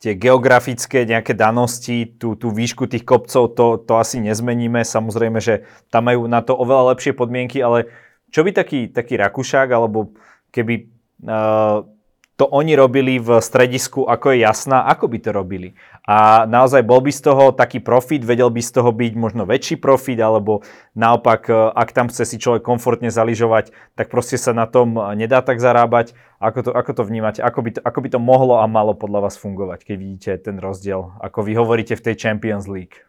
tie 0.00 0.12
geografické 0.16 1.04
nejaké 1.04 1.36
danosti, 1.36 2.16
tú, 2.16 2.36
tú 2.36 2.52
výšku 2.52 2.88
tých 2.88 3.04
kopcov, 3.04 3.56
to, 3.56 3.66
to 3.84 3.92
asi 3.96 4.20
nezmeníme. 4.20 4.80
Samozrejme, 4.84 5.40
že 5.40 5.68
tam 5.92 6.08
majú 6.08 6.24
na 6.28 6.40
to 6.40 6.56
oveľa 6.56 6.96
lepšie 6.96 7.12
podmienky, 7.16 7.60
ale 7.60 7.88
čo 8.32 8.44
by 8.44 8.50
taký, 8.52 8.92
taký 8.92 9.20
Rakúšák, 9.20 9.68
alebo 9.70 10.12
keby 10.52 10.88
uh, 11.28 11.88
to 12.34 12.50
oni 12.50 12.74
robili 12.74 13.22
v 13.22 13.38
stredisku, 13.38 14.10
ako 14.10 14.34
je 14.34 14.42
jasná, 14.42 14.82
ako 14.90 15.06
by 15.06 15.18
to 15.22 15.30
robili? 15.30 15.78
A 16.02 16.50
naozaj 16.50 16.82
bol 16.82 16.98
by 16.98 17.14
z 17.14 17.30
toho 17.30 17.54
taký 17.54 17.78
profit, 17.78 18.26
vedel 18.26 18.50
by 18.50 18.58
z 18.58 18.74
toho 18.74 18.90
byť 18.90 19.12
možno 19.14 19.46
väčší 19.46 19.78
profit, 19.78 20.18
alebo 20.18 20.66
naopak, 20.98 21.46
e, 21.46 21.54
ak 21.54 21.94
tam 21.94 22.10
chce 22.10 22.26
si 22.26 22.36
človek 22.42 22.66
komfortne 22.66 23.06
zaližovať, 23.06 23.70
tak 23.94 24.10
proste 24.10 24.34
sa 24.34 24.50
na 24.50 24.66
tom 24.66 24.98
nedá 25.14 25.46
tak 25.46 25.62
zarábať. 25.62 26.18
Ako 26.42 26.66
to, 26.66 26.70
ako 26.74 26.90
to 26.98 27.02
vnímate? 27.06 27.38
Ako 27.38 27.62
by 27.62 27.70
to, 27.78 27.80
ako 27.86 27.98
by 28.02 28.08
to 28.10 28.18
mohlo 28.18 28.58
a 28.58 28.66
malo 28.66 28.98
podľa 28.98 29.30
vás 29.30 29.38
fungovať, 29.38 29.86
keď 29.86 29.96
vidíte 29.96 30.30
ten 30.50 30.58
rozdiel, 30.58 31.14
ako 31.22 31.46
vy 31.46 31.54
hovoríte 31.54 31.94
v 31.94 32.04
tej 32.10 32.14
Champions 32.18 32.66
League? 32.66 33.06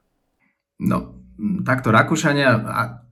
No, 0.78 1.25
takto 1.68 1.92
Rakúšania, 1.92 2.64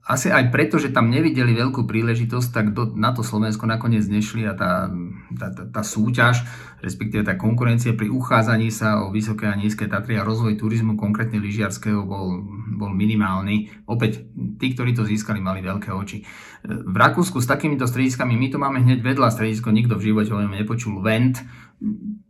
asi 0.04 0.28
aj 0.28 0.52
preto, 0.52 0.76
že 0.76 0.92
tam 0.92 1.08
nevideli 1.08 1.56
veľkú 1.56 1.88
príležitosť, 1.88 2.48
tak 2.52 2.66
do, 2.76 2.92
na 2.92 3.16
to 3.16 3.24
Slovensko 3.24 3.64
nakoniec 3.64 4.04
nešli 4.04 4.44
a 4.44 4.52
tá, 4.52 4.92
tá, 5.32 5.48
tá, 5.48 5.64
tá 5.64 5.82
súťaž, 5.84 6.44
respektíve 6.84 7.24
tá 7.24 7.40
konkurencia 7.40 7.96
pri 7.96 8.12
uchádzaní 8.12 8.68
sa 8.68 9.00
o 9.04 9.08
vysoké 9.08 9.48
a 9.48 9.56
nízke 9.56 9.88
Tatry 9.88 10.20
a 10.20 10.26
rozvoj 10.28 10.60
turizmu, 10.60 11.00
konkrétne 11.00 11.40
lyžiarského, 11.40 12.04
bol, 12.04 12.44
bol 12.76 12.92
minimálny. 12.92 13.72
Opäť, 13.88 14.28
tí, 14.60 14.76
ktorí 14.76 14.92
to 14.92 15.08
získali, 15.08 15.40
mali 15.40 15.64
veľké 15.64 15.88
oči. 15.88 16.20
V 16.64 16.96
Rakúsku 16.96 17.40
s 17.40 17.48
takýmito 17.48 17.88
strediskami, 17.88 18.36
my 18.36 18.48
to 18.52 18.60
máme 18.60 18.84
hneď 18.84 19.00
vedľa 19.00 19.32
stredisko, 19.32 19.72
nikto 19.72 19.96
v 19.96 20.12
živote 20.12 20.32
o 20.32 20.40
ňom 20.40 20.52
nepočul, 20.52 21.00
Vent, 21.00 21.40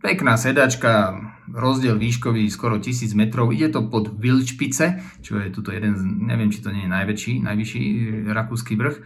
Pekná 0.01 0.35
sedačka, 0.41 1.15
rozdiel 1.53 2.01
výškový 2.01 2.49
skoro 2.49 2.81
1000 2.81 3.13
metrov. 3.13 3.53
Ide 3.53 3.77
to 3.77 3.87
pod 3.87 4.17
Vilčpice, 4.17 5.05
čo 5.21 5.37
je 5.37 5.53
tuto 5.53 5.71
jeden, 5.71 6.25
neviem, 6.25 6.49
či 6.49 6.65
to 6.65 6.73
nie 6.73 6.89
je 6.89 6.91
najväčší, 6.91 7.33
najvyšší 7.45 7.83
rakúsky 8.33 8.75
vrch. 8.75 8.97
E, 8.97 9.03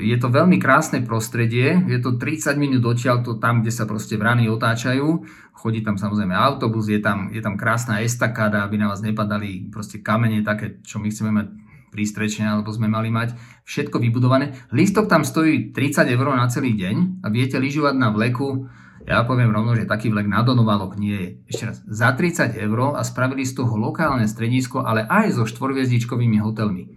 je 0.00 0.16
to 0.16 0.32
veľmi 0.32 0.56
krásne 0.56 1.04
prostredie, 1.04 1.84
je 1.84 1.98
to 2.00 2.16
30 2.16 2.56
minút 2.56 2.82
odtiaľ, 2.88 3.20
to 3.20 3.36
tam, 3.36 3.60
kde 3.60 3.72
sa 3.72 3.84
proste 3.84 4.16
vrany 4.16 4.48
otáčajú. 4.48 5.28
Chodí 5.52 5.84
tam 5.84 6.00
samozrejme 6.00 6.32
autobus, 6.32 6.88
je 6.88 7.00
tam, 7.00 7.28
je 7.28 7.40
tam 7.44 7.60
krásna 7.60 8.00
estakáda, 8.00 8.64
aby 8.64 8.80
na 8.80 8.88
vás 8.88 9.04
nepadali 9.04 9.68
proste 9.68 10.00
kamene 10.00 10.40
také, 10.40 10.80
čo 10.80 10.96
my 10.98 11.12
chceme 11.12 11.32
mať 11.32 11.46
prístrečne, 11.92 12.44
alebo 12.48 12.72
sme 12.72 12.88
mali 12.92 13.08
mať 13.08 13.36
všetko 13.64 13.96
vybudované. 14.00 14.52
Lístok 14.72 15.08
tam 15.08 15.24
stojí 15.24 15.72
30 15.72 16.08
eur 16.12 16.28
na 16.36 16.48
celý 16.48 16.76
deň 16.76 17.24
a 17.24 17.32
viete 17.32 17.56
lyžovať 17.56 17.94
na 17.96 18.12
vleku 18.12 18.68
Ja 19.06 19.22
poviem 19.22 19.54
rovno, 19.54 19.78
že 19.78 19.86
taký 19.86 20.10
vlek 20.10 20.26
na 20.26 20.42
Donovalok 20.42 20.98
nie 20.98 21.14
je. 21.14 21.28
Ešte 21.54 21.64
raz, 21.70 21.76
za 21.86 22.10
30 22.10 22.58
eur 22.58 22.98
a 22.98 23.06
spravili 23.06 23.46
z 23.46 23.54
toho 23.54 23.78
lokálne 23.78 24.26
stredisko, 24.26 24.82
ale 24.82 25.06
aj 25.06 25.38
so 25.38 25.46
štvorviezdičkovými 25.46 26.42
hotelmi. 26.42 26.90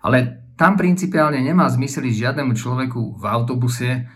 Ale 0.00 0.48
tam 0.56 0.80
principiálne 0.80 1.44
nemá 1.44 1.68
zmysel 1.68 2.08
ísť 2.08 2.18
žiadnemu 2.24 2.52
človeku 2.56 3.20
v 3.20 3.24
autobuse 3.28 4.08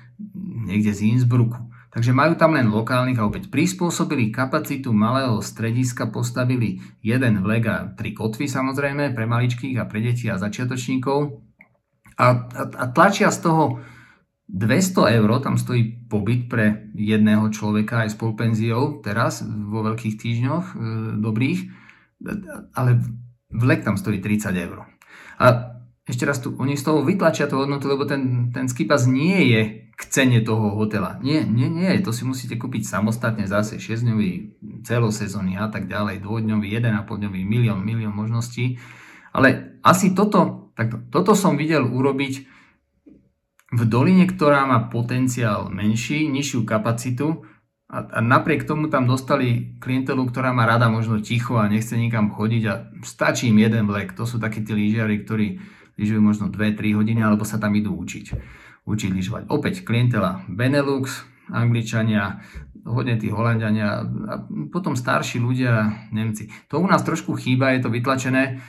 niekde 0.65 0.97
z 0.97 1.13
Innsbrucku. 1.13 1.69
Takže 1.93 2.13
majú 2.13 2.37
tam 2.37 2.57
len 2.57 2.69
lokálnych 2.69 3.17
a 3.17 3.25
opäť 3.25 3.49
prispôsobili 3.49 4.29
kapacitu 4.29 4.93
malého 4.93 5.41
strediska, 5.41 6.13
postavili 6.13 6.81
jeden 7.01 7.41
vlek 7.41 7.65
a 7.69 7.77
tri 7.97 8.13
kotvy 8.13 8.49
samozrejme 8.49 9.17
pre 9.17 9.25
maličkých 9.25 9.81
a 9.81 9.89
pre 9.89 10.05
deti 10.05 10.29
a 10.29 10.37
začiatočníkov 10.37 11.41
a, 12.21 12.27
a, 12.29 12.63
a 12.69 12.85
tlačia 12.93 13.33
z 13.33 13.49
toho 13.49 13.81
200 14.47 15.19
eur, 15.19 15.31
tam 15.43 15.59
stojí 15.59 16.07
pobyt 16.07 16.47
pre 16.47 16.87
jedného 16.95 17.51
človeka 17.51 18.07
aj 18.07 18.15
s 18.15 18.17
polpenziou 18.17 19.03
teraz 19.03 19.43
vo 19.43 19.83
veľkých 19.83 20.15
týždňoch 20.23 20.65
e, 20.71 20.75
dobrých, 21.19 21.61
ale 22.79 23.03
vlek 23.51 23.83
tam 23.83 23.99
stojí 23.99 24.23
30 24.23 24.55
eur. 24.55 24.87
A 25.43 25.77
ešte 26.07 26.23
raz 26.23 26.39
tu, 26.39 26.55
oni 26.55 26.79
z 26.79 26.87
toho 26.87 27.03
vytlačia 27.03 27.51
tú 27.51 27.59
hodnotu, 27.59 27.91
lebo 27.91 28.07
ten, 28.07 28.55
ten 28.55 28.71
skipas 28.71 29.11
nie 29.11 29.51
je 29.51 29.63
k 29.91 30.03
cene 30.07 30.39
toho 30.47 30.79
hotela. 30.79 31.19
Nie, 31.19 31.43
nie, 31.43 31.67
nie, 31.67 31.99
to 31.99 32.15
si 32.15 32.23
musíte 32.23 32.55
kúpiť 32.55 32.87
samostatne 32.87 33.51
zase 33.51 33.83
6-dňový, 33.83 34.63
celosezónny 34.87 35.59
a 35.59 35.67
tak 35.67 35.91
ďalej, 35.91 36.23
dvojdňový, 36.23 36.69
1,5-dňový, 36.79 37.43
milión, 37.43 37.83
milión 37.83 38.15
možností. 38.15 38.79
Ale 39.35 39.81
asi 39.83 40.15
toto, 40.15 40.71
tak 40.79 41.11
toto 41.11 41.35
som 41.35 41.59
videl 41.59 41.83
urobiť 41.83 42.56
v 43.75 43.83
doline, 43.83 44.31
ktorá 44.31 44.63
má 44.63 44.87
potenciál 44.87 45.67
menší, 45.75 46.31
nižšiu 46.31 46.63
kapacitu 46.63 47.43
a, 47.91 47.99
a 48.03 48.19
napriek 48.23 48.63
tomu 48.63 48.87
tam 48.87 49.11
dostali 49.11 49.79
klientelu, 49.83 50.23
ktorá 50.27 50.55
má 50.55 50.67
rada 50.67 50.87
možno 50.87 51.19
ticho 51.19 51.59
a 51.59 51.67
nechce 51.67 51.99
nikam 51.99 52.31
chodiť 52.31 52.63
a 52.71 52.75
stačí 53.03 53.51
im 53.51 53.59
jeden 53.59 53.91
vlek. 53.91 54.15
To 54.15 54.23
sú 54.27 54.39
takí 54.39 54.63
tí 54.63 54.71
lyžiari, 54.71 55.23
ktorí 55.23 55.59
lyžujú 55.99 56.21
možno 56.23 56.47
2-3 56.47 56.95
hodiny 56.95 57.21
alebo 57.27 57.43
sa 57.43 57.59
tam 57.59 57.75
idú 57.75 57.95
učiť. 57.99 58.27
Učiť 58.87 59.11
lyžovať. 59.11 59.43
Opäť 59.51 59.83
klientela 59.83 60.47
Benelux, 60.47 61.27
Angličania, 61.51 62.39
hodne 62.87 63.19
tí 63.19 63.31
Holandiania 63.35 64.07
a 64.31 64.35
potom 64.71 64.95
starší 64.95 65.43
ľudia, 65.43 66.07
Nemci. 66.15 66.47
To 66.71 66.79
u 66.79 66.87
nás 66.87 67.03
trošku 67.03 67.35
chýba, 67.35 67.75
je 67.75 67.83
to 67.83 67.91
vytlačené. 67.91 68.63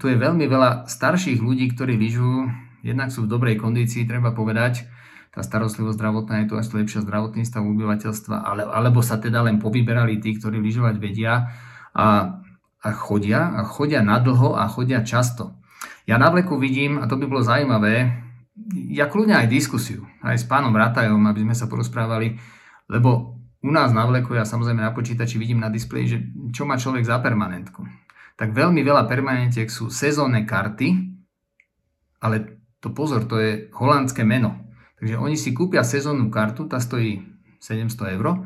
Tu 0.00 0.08
je 0.08 0.16
veľmi 0.16 0.48
veľa 0.48 0.88
starších 0.88 1.36
ľudí, 1.36 1.68
ktorí 1.76 2.00
lyžujú 2.00 2.71
jednak 2.82 3.14
sú 3.14 3.24
v 3.24 3.32
dobrej 3.32 3.56
kondícii, 3.62 4.04
treba 4.04 4.34
povedať, 4.34 4.84
tá 5.32 5.40
starostlivosť 5.40 5.96
zdravotná 5.96 6.44
je 6.44 6.52
tu 6.52 6.54
až 6.60 6.68
lepšia 6.76 7.00
zdravotný 7.08 7.48
stav 7.48 7.64
obyvateľstva, 7.64 8.36
ale, 8.44 8.68
alebo 8.68 9.00
sa 9.00 9.16
teda 9.16 9.40
len 9.40 9.56
povyberali 9.56 10.20
tí, 10.20 10.36
ktorí 10.36 10.60
lyžovať 10.60 11.00
vedia 11.00 11.48
a, 11.96 12.36
a 12.84 12.88
chodia, 12.92 13.48
a 13.56 13.64
chodia 13.64 14.04
nadlho 14.04 14.52
a 14.52 14.68
chodia 14.68 15.00
často. 15.00 15.56
Ja 16.04 16.20
na 16.20 16.28
vleku 16.28 16.60
vidím, 16.60 17.00
a 17.00 17.08
to 17.08 17.16
by 17.16 17.24
bolo 17.24 17.40
zaujímavé, 17.40 18.20
ja 18.92 19.08
kľudne 19.08 19.40
aj 19.40 19.48
diskusiu, 19.48 20.04
aj 20.20 20.36
s 20.36 20.44
pánom 20.44 20.76
Ratajom, 20.76 21.24
aby 21.24 21.40
sme 21.48 21.56
sa 21.56 21.64
porozprávali, 21.64 22.36
lebo 22.92 23.40
u 23.64 23.70
nás 23.72 23.88
na 23.96 24.04
vleku, 24.04 24.36
ja 24.36 24.44
samozrejme 24.44 24.84
na 24.84 24.92
počítači 24.92 25.40
vidím 25.40 25.64
na 25.64 25.72
displeji, 25.72 26.04
že 26.04 26.18
čo 26.52 26.68
má 26.68 26.76
človek 26.76 27.08
za 27.08 27.22
permanentku. 27.24 27.86
Tak 28.36 28.52
veľmi 28.52 28.84
veľa 28.84 29.08
permanentiek 29.08 29.70
sú 29.70 29.88
sezónne 29.88 30.44
karty, 30.44 30.88
ale 32.20 32.61
to 32.82 32.90
pozor, 32.90 33.22
to 33.24 33.38
je 33.38 33.70
holandské 33.70 34.26
meno. 34.26 34.58
Takže 34.98 35.14
oni 35.16 35.38
si 35.38 35.54
kúpia 35.54 35.86
sezónnu 35.86 36.28
kartu, 36.28 36.66
tá 36.66 36.82
stojí 36.82 37.22
700 37.62 38.18
eur, 38.18 38.42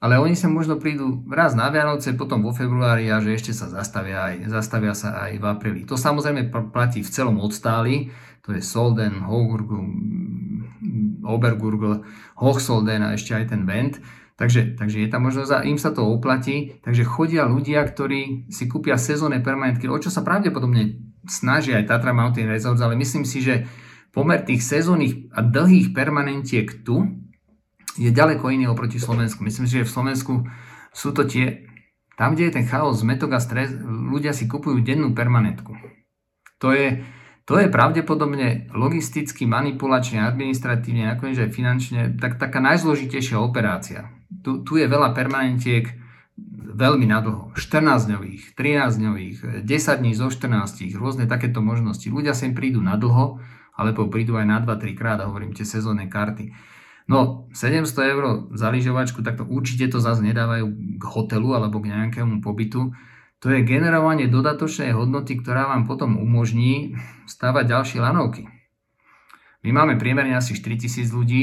ale 0.00 0.16
oni 0.16 0.32
sa 0.36 0.48
možno 0.48 0.80
prídu 0.80 1.24
raz 1.28 1.52
na 1.52 1.68
Vianoce, 1.68 2.16
potom 2.16 2.40
vo 2.40 2.52
februári 2.56 3.08
a 3.12 3.20
že 3.20 3.36
ešte 3.36 3.52
sa 3.52 3.68
zastavia, 3.68 4.32
aj, 4.32 4.48
zastavia 4.48 4.96
sa 4.96 5.16
aj 5.28 5.40
v 5.40 5.44
apríli. 5.44 5.80
To 5.88 5.96
samozrejme 5.96 6.52
platí 6.72 7.04
v 7.04 7.12
celom 7.12 7.36
odstáli, 7.40 8.12
to 8.40 8.56
je 8.56 8.64
Solden, 8.64 9.24
Hogurgu, 9.28 9.80
Obergurgl, 11.24 12.00
Hochsolden 12.40 13.04
a 13.04 13.12
ešte 13.12 13.36
aj 13.36 13.52
ten 13.52 13.68
Vent. 13.68 14.00
Takže, 14.40 14.80
takže 14.80 15.04
je 15.04 15.08
tam 15.12 15.28
možnosť 15.28 15.52
a 15.52 15.64
im 15.68 15.76
sa 15.76 15.92
to 15.92 16.00
oplatí. 16.00 16.80
Takže 16.80 17.04
chodia 17.04 17.44
ľudia, 17.44 17.84
ktorí 17.84 18.48
si 18.48 18.64
kúpia 18.72 18.96
sezónne 18.96 19.44
permanentky, 19.44 19.84
o 19.84 20.00
čo 20.00 20.08
sa 20.08 20.24
pravdepodobne 20.24 21.09
snaží 21.30 21.70
aj 21.70 21.86
Tatra 21.86 22.10
Mountain 22.10 22.50
Resorts, 22.50 22.82
ale 22.82 22.98
myslím 22.98 23.22
si, 23.22 23.38
že 23.38 23.70
pomer 24.10 24.42
tých 24.42 24.66
sezónnych 24.66 25.30
a 25.30 25.46
dlhých 25.46 25.94
permanentiek 25.94 26.66
tu 26.82 27.06
je 27.94 28.10
ďaleko 28.10 28.50
iný 28.50 28.66
oproti 28.66 28.98
Slovensku. 28.98 29.46
Myslím 29.46 29.70
si, 29.70 29.78
že 29.82 29.86
v 29.86 29.94
Slovensku 29.94 30.32
sú 30.90 31.14
to 31.14 31.22
tie, 31.26 31.70
tam, 32.18 32.34
kde 32.34 32.50
je 32.50 32.56
ten 32.58 32.66
chaos, 32.66 32.98
zmetok 33.02 33.38
a 33.38 33.40
stres, 33.42 33.70
ľudia 33.86 34.34
si 34.34 34.50
kupujú 34.50 34.82
dennú 34.82 35.14
permanentku. 35.14 35.74
To 36.58 36.74
je, 36.74 37.06
to 37.46 37.58
je 37.58 37.70
pravdepodobne 37.70 38.70
logisticky, 38.74 39.46
manipulačne, 39.46 40.26
administratívne, 40.26 41.14
nakoniec 41.14 41.38
aj 41.38 41.50
finančne, 41.54 42.00
tak, 42.18 42.36
taká 42.36 42.58
najzložitejšia 42.58 43.38
operácia. 43.38 44.10
Tu, 44.42 44.62
tu 44.62 44.78
je 44.78 44.86
veľa 44.86 45.14
permanentiek, 45.14 45.86
veľmi 46.80 47.04
nadlho. 47.04 47.52
14 47.52 48.08
dňových, 48.08 48.56
13 48.56 48.96
dňových, 48.96 49.36
10 49.68 50.00
dní 50.00 50.12
zo 50.16 50.32
14, 50.32 50.96
rôzne 50.96 51.28
takéto 51.28 51.60
možnosti. 51.60 52.08
Ľudia 52.08 52.32
sem 52.32 52.56
prídu 52.56 52.80
nadlho, 52.80 53.36
alebo 53.76 54.08
prídu 54.08 54.40
aj 54.40 54.46
na 54.48 54.58
2-3 54.64 54.96
krát 54.96 55.20
a 55.20 55.28
hovorím 55.28 55.52
tie 55.52 55.68
sezónne 55.68 56.08
karty. 56.08 56.56
No, 57.10 57.50
700 57.52 58.12
eur 58.14 58.24
za 58.54 58.70
lyžovačku, 58.70 59.20
tak 59.20 59.36
to 59.36 59.44
určite 59.44 59.92
to 59.92 59.98
zase 59.98 60.22
nedávajú 60.24 60.96
k 60.96 61.04
hotelu 61.04 61.58
alebo 61.58 61.82
k 61.82 61.90
nejakému 61.90 62.40
pobytu. 62.40 62.96
To 63.40 63.46
je 63.48 63.64
generovanie 63.64 64.28
dodatočnej 64.28 64.92
hodnoty, 64.92 65.40
ktorá 65.40 65.68
vám 65.72 65.88
potom 65.88 66.20
umožní 66.20 67.00
stavať 67.24 67.64
ďalšie 67.66 67.98
lanovky. 68.04 68.46
My 69.64 69.76
máme 69.76 70.00
priemerne 70.00 70.36
asi 70.36 70.56
4000 70.56 71.08
ľudí, 71.12 71.42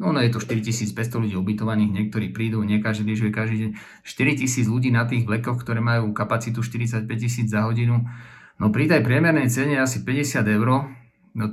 No, 0.00 0.16
no 0.16 0.24
je 0.24 0.32
to 0.32 0.40
4500 0.40 0.96
ľudí 1.20 1.36
ubytovaných, 1.36 1.92
niektorí 1.92 2.32
prídu, 2.32 2.64
nie 2.64 2.80
každý 2.80 3.04
lyžuje 3.04 3.36
každý 3.36 3.56
deň. 3.68 3.70
4000 4.00 4.64
ľudí 4.64 4.88
na 4.88 5.04
tých 5.04 5.28
vlekoch, 5.28 5.60
ktoré 5.60 5.84
majú 5.84 6.16
kapacitu 6.16 6.64
45 6.64 7.04
tisíc 7.20 7.52
za 7.52 7.68
hodinu. 7.68 8.08
No 8.56 8.72
pri 8.72 8.88
tej 8.88 9.04
priemernej 9.04 9.52
cene 9.52 9.76
asi 9.76 10.00
50 10.00 10.40
eur, 10.48 10.88
no 11.36 11.44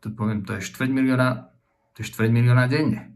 to 0.00 0.08
poviem, 0.08 0.40
to 0.48 0.56
je 0.56 0.64
4 0.64 0.88
milióna, 0.88 1.52
to 1.92 2.00
je 2.00 2.08
4 2.16 2.32
milióna 2.32 2.64
denne. 2.64 3.12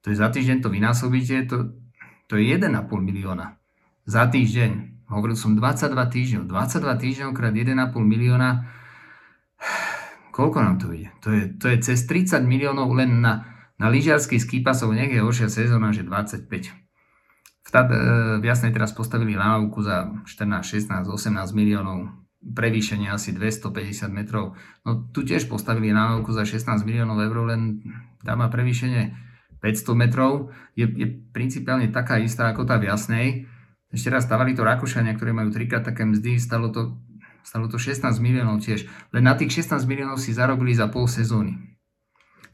To 0.00 0.08
je 0.08 0.16
za 0.16 0.32
týždeň 0.32 0.64
to 0.64 0.72
vynásobíte, 0.72 1.44
to, 1.44 1.76
to 2.24 2.40
je 2.40 2.56
1,5 2.56 2.72
milióna. 3.04 3.60
Za 4.08 4.32
týždeň. 4.32 5.04
Hovoril 5.12 5.36
som 5.36 5.52
22 5.52 5.92
týždňov. 5.92 6.42
22 6.48 7.02
týždňov 7.04 7.30
krát 7.36 7.52
1,5 7.52 7.76
milióna. 8.00 8.64
Koľko 10.36 10.56
nám 10.64 10.80
to 10.80 10.88
ide? 10.96 11.12
To 11.20 11.28
je, 11.36 11.52
to 11.60 11.68
je 11.68 11.76
cez 11.84 12.08
30 12.08 12.48
miliónov 12.48 12.88
len 12.96 13.20
na, 13.20 13.49
na 13.80 13.88
lyžiarských 13.88 14.44
skipasov 14.44 14.92
nech 14.92 15.08
je 15.08 15.24
horšia 15.24 15.48
sezóna, 15.48 15.96
že 15.96 16.04
25. 16.04 16.68
V, 17.64 17.68
tá, 17.72 17.88
e, 17.88 17.96
v 18.36 18.44
Jasnej 18.44 18.76
teraz 18.76 18.92
postavili 18.92 19.40
lanovku 19.40 19.80
za 19.80 20.12
14, 20.28 20.60
16, 20.60 21.08
18 21.08 21.56
miliónov, 21.56 22.12
prevýšenie 22.44 23.08
asi 23.08 23.32
250 23.32 24.12
metrov. 24.12 24.52
No 24.84 25.08
tu 25.08 25.24
tiež 25.24 25.48
postavili 25.48 25.96
lanovku 25.96 26.28
za 26.36 26.44
16 26.44 26.84
miliónov 26.84 27.24
eur, 27.24 27.56
len 27.56 27.80
tam 28.20 28.44
má 28.44 28.52
prevýšenie 28.52 29.16
500 29.64 29.96
metrov. 29.96 30.52
Je, 30.76 30.84
je 30.84 31.08
principiálne 31.32 31.88
taká 31.88 32.20
istá 32.20 32.52
ako 32.52 32.68
tá 32.68 32.76
v 32.76 32.92
Jasnej. 32.92 33.48
Ešte 33.88 34.12
raz 34.12 34.28
stavali 34.28 34.52
to 34.52 34.60
Rakúšania, 34.60 35.16
ktoré 35.16 35.32
majú 35.32 35.48
trikrát 35.56 35.88
také 35.88 36.04
mzdy, 36.04 36.36
stalo 36.36 36.68
to, 36.68 37.00
stalo 37.48 37.64
to 37.64 37.80
16 37.80 38.12
miliónov 38.20 38.60
tiež. 38.60 38.84
Len 39.16 39.24
na 39.24 39.34
tých 39.40 39.64
16 39.64 39.88
miliónov 39.88 40.20
si 40.20 40.36
zarobili 40.36 40.76
za 40.76 40.92
pol 40.92 41.08
sezóny. 41.08 41.79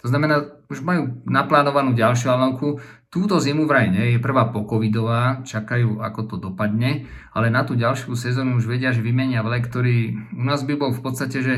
To 0.06 0.14
znamená, 0.14 0.62
už 0.70 0.86
majú 0.86 1.18
naplánovanú 1.26 1.90
ďalšiu 1.98 2.30
lanovku. 2.30 2.78
Túto 3.10 3.42
zimu 3.42 3.66
vraj 3.66 3.90
nie, 3.90 4.14
je 4.14 4.22
prvá 4.22 4.54
pokovidová, 4.54 5.42
čakajú, 5.42 5.98
ako 5.98 6.20
to 6.30 6.36
dopadne, 6.38 7.10
ale 7.34 7.50
na 7.50 7.66
tú 7.66 7.74
ďalšiu 7.74 8.14
sezónu 8.14 8.54
už 8.62 8.70
vedia, 8.70 8.94
že 8.94 9.02
vymenia 9.02 9.42
vlek, 9.42 9.66
ktorý 9.66 10.14
u 10.30 10.46
nás 10.46 10.62
by 10.62 10.78
bol 10.78 10.94
v 10.94 11.02
podstate, 11.02 11.42
že 11.42 11.54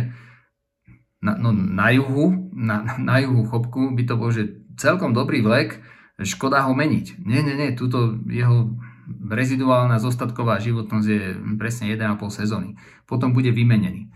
na, 1.21 1.37
no, 1.37 1.53
na 1.53 1.93
juhu, 1.93 2.49
na, 2.57 2.97
na 2.97 3.21
juhu 3.21 3.45
chopku 3.45 3.93
by 3.93 4.09
to 4.09 4.17
bol, 4.17 4.33
že 4.33 4.65
celkom 4.81 5.13
dobrý 5.13 5.45
vlek, 5.45 5.85
škoda 6.25 6.65
ho 6.65 6.73
meniť. 6.73 7.21
Nie, 7.21 7.45
nie, 7.45 7.53
nie, 7.53 7.77
túto 7.77 8.17
jeho 8.33 8.81
reziduálna 9.29 10.01
zostatková 10.01 10.57
životnosť 10.65 11.05
je 11.05 11.37
presne 11.61 11.93
1,5 11.93 12.17
sezóny. 12.33 12.81
Potom 13.05 13.37
bude 13.37 13.53
vymenený. 13.53 14.09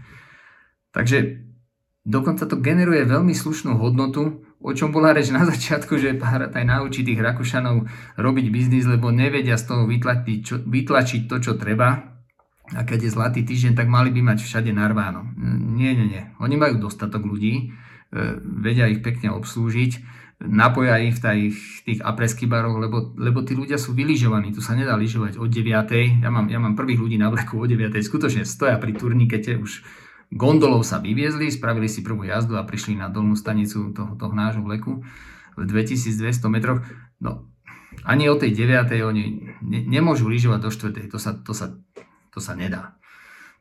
Takže 0.97 1.52
Dokonca 2.03 2.51
to 2.51 2.59
generuje 2.59 3.07
veľmi 3.07 3.31
slušnú 3.31 3.79
hodnotu, 3.79 4.43
o 4.59 4.71
čom 4.75 4.91
bola 4.91 5.15
reč 5.15 5.31
na 5.31 5.47
začiatku, 5.53 5.95
že 5.99 6.19
aj 6.19 6.65
naučí 6.67 7.07
tých 7.07 7.23
Rakúšanov 7.23 7.87
robiť 8.19 8.47
biznis, 8.51 8.91
lebo 8.91 9.15
nevedia 9.15 9.55
z 9.55 9.71
toho 9.71 9.83
vytlačiť, 9.87 10.39
čo, 10.43 10.55
vytlačiť 10.67 11.31
to, 11.31 11.37
čo 11.39 11.53
treba. 11.55 12.13
A 12.73 12.81
keď 12.89 13.07
je 13.07 13.15
zlatý 13.15 13.41
týždeň, 13.45 13.79
tak 13.79 13.87
mali 13.87 14.11
by 14.11 14.33
mať 14.33 14.39
všade 14.43 14.71
narváno. 14.73 15.29
Nie, 15.77 15.93
nie, 15.93 16.09
nie. 16.09 16.23
Oni 16.41 16.57
majú 16.57 16.81
dostatok 16.81 17.23
ľudí, 17.23 17.55
e, 17.59 17.65
vedia 18.41 18.89
ich 18.89 19.05
pekne 19.05 19.35
obslúžiť. 19.37 20.23
Napoja 20.43 20.99
ich 20.99 21.15
v 21.15 21.23
tých, 21.23 21.57
tých 21.87 22.01
apresky 22.03 22.51
baroch, 22.51 22.75
lebo, 22.75 23.15
lebo 23.15 23.47
tí 23.47 23.55
ľudia 23.55 23.79
sú 23.79 23.95
vylyžovaní, 23.95 24.51
tu 24.51 24.59
sa 24.59 24.75
nedá 24.75 24.99
lyžovať 24.99 25.39
od 25.39 25.47
9. 25.47 26.25
Ja 26.25 26.31
mám, 26.35 26.51
ja 26.51 26.59
mám 26.59 26.75
prvých 26.75 26.99
ľudí 26.99 27.15
na 27.21 27.31
vleku 27.31 27.63
o 27.63 27.67
9. 27.67 27.95
Skutočne 28.03 28.43
stoja 28.43 28.75
pri 28.81 28.91
turnikete, 28.97 29.55
už 29.55 29.87
gondolov 30.33 30.83
sa 30.83 30.99
vyviezli, 30.99 31.53
spravili 31.53 31.87
si 31.87 32.01
prvú 32.01 32.25
jazdu 32.25 32.57
a 32.57 32.65
prišli 32.65 32.97
na 32.97 33.13
dolnú 33.13 33.37
stanicu 33.37 33.93
toho, 33.93 34.17
toho 34.17 34.33
nášho 34.33 34.65
vleku 34.65 35.05
v 35.55 35.63
2200 35.69 36.49
metroch. 36.49 36.81
No, 37.21 37.53
ani 38.09 38.33
o 38.33 38.41
tej 38.41 38.57
9. 38.57 38.89
oni 39.05 39.25
ne, 39.61 39.81
nemôžu 39.85 40.27
lyžovať 40.27 40.61
do 40.65 40.71
4. 40.73 41.13
To 41.13 41.19
sa, 41.21 41.37
to, 41.37 41.53
sa, 41.53 41.77
to 42.33 42.41
sa 42.41 42.57
nedá. 42.57 42.97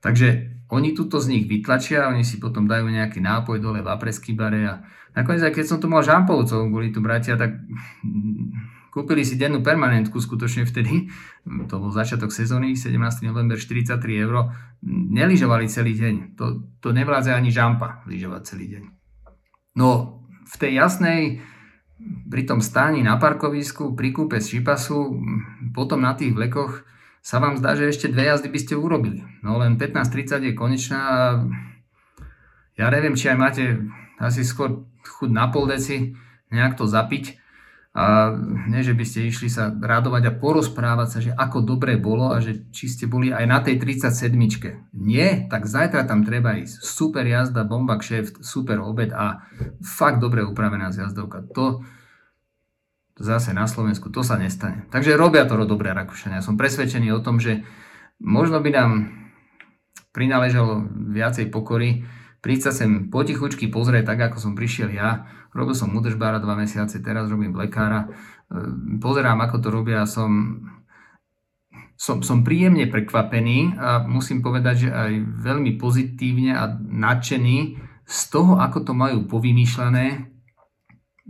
Takže 0.02 0.58
oni 0.72 0.96
tuto 0.98 1.22
z 1.22 1.30
nich 1.36 1.46
vytlačia, 1.46 2.10
oni 2.10 2.26
si 2.26 2.42
potom 2.42 2.66
dajú 2.66 2.90
nejaký 2.90 3.22
nápoj 3.22 3.62
dole 3.62 3.86
v 3.86 3.92
apresky 3.92 4.34
bare 4.34 4.62
a 4.66 4.74
nakoniec 5.14 5.46
aj 5.46 5.54
keď 5.54 5.66
som 5.68 5.78
tu 5.78 5.92
mal 5.92 6.02
žampovcov, 6.02 6.72
boli 6.72 6.90
tu 6.90 7.04
bratia, 7.04 7.38
tak 7.38 7.60
kúpili 8.92 9.24
si 9.24 9.40
dennú 9.40 9.64
permanentku 9.64 10.20
skutočne 10.20 10.68
vtedy, 10.68 11.08
to 11.72 11.76
bol 11.80 11.90
začiatok 11.90 12.30
sezóny, 12.30 12.76
17. 12.76 13.00
november, 13.24 13.56
43 13.56 13.98
eur, 14.28 14.52
neližovali 14.86 15.72
celý 15.72 15.96
deň, 15.96 16.36
to, 16.36 16.68
to 16.84 16.92
nevládze 16.92 17.32
ani 17.32 17.50
žampa 17.50 18.04
lyžovať 18.06 18.42
celý 18.44 18.66
deň. 18.78 18.84
No 19.80 20.20
v 20.44 20.56
tej 20.60 20.84
jasnej, 20.84 21.40
pri 22.28 22.44
tom 22.44 22.60
stáni 22.60 23.00
na 23.00 23.16
parkovisku, 23.16 23.96
pri 23.96 24.12
kúpe 24.12 24.44
z 24.44 24.60
šipasu, 24.60 25.16
potom 25.72 26.04
na 26.04 26.12
tých 26.12 26.36
vlekoch, 26.36 26.84
sa 27.22 27.38
vám 27.38 27.56
zdá, 27.56 27.78
že 27.78 27.94
ešte 27.94 28.10
dve 28.10 28.28
jazdy 28.34 28.50
by 28.50 28.60
ste 28.60 28.74
urobili. 28.74 29.22
No 29.46 29.62
len 29.62 29.78
15.30 29.78 30.52
je 30.52 30.54
konečná 30.58 31.02
ja 32.82 32.88
neviem, 32.90 33.14
či 33.14 33.30
aj 33.30 33.38
máte 33.38 33.64
asi 34.18 34.42
skôr 34.42 34.90
chuť 35.06 35.30
na 35.30 35.54
pol 35.54 35.70
deci 35.70 36.18
nejak 36.50 36.74
to 36.74 36.90
zapiť 36.90 37.41
a 37.92 38.32
nie, 38.72 38.88
že 38.88 38.96
by 38.96 39.04
ste 39.04 39.28
išli 39.28 39.52
sa 39.52 39.68
radovať 39.68 40.24
a 40.32 40.38
porozprávať 40.40 41.08
sa, 41.12 41.20
že 41.20 41.36
ako 41.36 41.60
dobre 41.60 42.00
bolo 42.00 42.32
a 42.32 42.40
že 42.40 42.72
či 42.72 42.88
ste 42.88 43.04
boli 43.04 43.36
aj 43.36 43.44
na 43.44 43.60
tej 43.60 43.84
37. 43.84 44.32
Nie, 44.96 45.52
tak 45.52 45.68
zajtra 45.68 46.08
tam 46.08 46.24
treba 46.24 46.56
ísť. 46.56 46.88
Super 46.88 47.28
jazda, 47.28 47.68
bomba 47.68 48.00
kšeft, 48.00 48.48
super 48.48 48.80
obed 48.80 49.12
a 49.12 49.44
fakt 49.84 50.24
dobre 50.24 50.48
upravená 50.48 50.96
zjazdovka. 50.96 51.52
To, 51.52 51.84
zase 53.20 53.52
na 53.52 53.68
Slovensku, 53.68 54.08
to 54.08 54.24
sa 54.24 54.40
nestane. 54.40 54.88
Takže 54.88 55.20
robia 55.20 55.44
to 55.44 55.60
dobré 55.68 55.92
Rakúšania. 55.92 56.40
Som 56.40 56.56
presvedčený 56.56 57.12
o 57.12 57.20
tom, 57.20 57.44
že 57.44 57.68
možno 58.24 58.64
by 58.64 58.72
nám 58.72 58.92
prináležalo 60.16 60.88
viacej 61.12 61.52
pokory, 61.52 62.08
prísť 62.42 62.64
sa 62.68 62.72
sem 62.74 63.08
potichučky 63.14 63.70
pozrieť, 63.70 64.14
tak 64.14 64.34
ako 64.34 64.38
som 64.42 64.54
prišiel 64.58 64.90
ja. 64.92 65.30
Robil 65.54 65.78
som 65.78 65.94
údržbára 65.94 66.42
dva 66.42 66.58
mesiace, 66.58 67.00
teraz 67.00 67.30
robím 67.30 67.54
lekára. 67.54 68.10
Ehm, 68.52 68.98
pozerám, 68.98 69.40
ako 69.46 69.58
to 69.62 69.70
robia, 69.70 70.04
som, 70.10 70.66
som, 71.96 72.26
som 72.26 72.42
príjemne 72.42 72.90
prekvapený 72.90 73.78
a 73.78 74.02
musím 74.04 74.42
povedať, 74.42 74.88
že 74.88 74.90
aj 74.90 75.12
veľmi 75.46 75.78
pozitívne 75.78 76.58
a 76.58 76.68
nadšený 76.76 77.58
z 78.06 78.20
toho, 78.34 78.60
ako 78.60 78.90
to 78.90 78.94
majú 78.98 79.24
povymýšľané, 79.30 80.32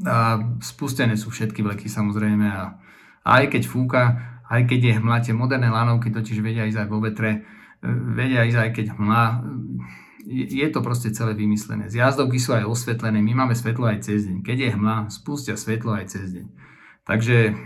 a 0.01 0.39
spustené 0.63 1.13
sú 1.19 1.29
všetky 1.29 1.61
vleky 1.61 1.85
samozrejme 1.85 2.47
a 2.47 2.79
aj 3.21 3.53
keď 3.53 3.63
fúka, 3.69 4.03
aj 4.49 4.65
keď 4.65 4.79
je 4.81 4.93
hmla, 4.97 5.17
tie 5.21 5.35
moderné 5.35 5.69
lanovky 5.69 6.09
totiž 6.09 6.41
vedia 6.41 6.65
ísť 6.65 6.79
aj 6.85 6.89
vo 6.89 6.99
vetre, 7.03 7.31
e, 7.83 7.89
vedia 8.17 8.47
ísť 8.47 8.59
aj 8.65 8.69
keď 8.73 8.85
hmla, 8.97 9.23
je 10.27 10.67
to 10.69 10.79
proste 10.85 11.13
celé 11.17 11.33
vymyslené. 11.33 11.89
Zjazdovky 11.89 12.37
sú 12.37 12.53
aj 12.53 12.69
osvetlené, 12.69 13.21
my 13.21 13.33
máme 13.45 13.55
svetlo 13.57 13.89
aj 13.89 14.05
cez 14.05 14.29
deň. 14.29 14.45
Keď 14.45 14.57
je 14.57 14.69
hmla, 14.77 14.97
spustia 15.09 15.57
svetlo 15.57 15.97
aj 15.97 16.05
cez 16.13 16.33
deň. 16.33 16.45
Takže 17.05 17.57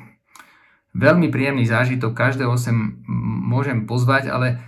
veľmi 0.96 1.28
príjemný 1.28 1.68
zážitok, 1.68 2.16
každého 2.16 2.56
sem 2.56 3.04
môžem 3.46 3.84
pozvať, 3.84 4.32
ale 4.32 4.64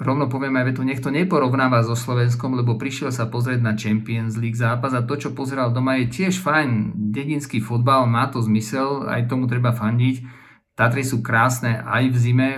rovno 0.00 0.32
poviem 0.32 0.56
aj 0.56 0.72
vetu, 0.72 0.80
nech 0.80 1.04
to 1.04 1.12
neporovnáva 1.12 1.84
so 1.84 1.92
Slovenskom, 1.92 2.56
lebo 2.56 2.80
prišiel 2.80 3.12
sa 3.12 3.28
pozrieť 3.28 3.60
na 3.60 3.76
Champions 3.76 4.40
League 4.40 4.56
zápas 4.56 4.96
a 4.96 5.04
to, 5.04 5.20
čo 5.20 5.36
pozeral 5.36 5.74
doma, 5.76 6.00
je 6.00 6.08
tiež 6.08 6.40
fajn. 6.40 6.96
Dedinský 7.12 7.60
fotbal 7.60 8.08
má 8.08 8.32
to 8.32 8.40
zmysel, 8.40 9.04
aj 9.04 9.28
tomu 9.28 9.44
treba 9.44 9.76
fandiť. 9.76 10.24
Tatry 10.72 11.04
sú 11.04 11.20
krásne 11.20 11.82
aj 11.84 12.14
v 12.14 12.16
zime, 12.16 12.50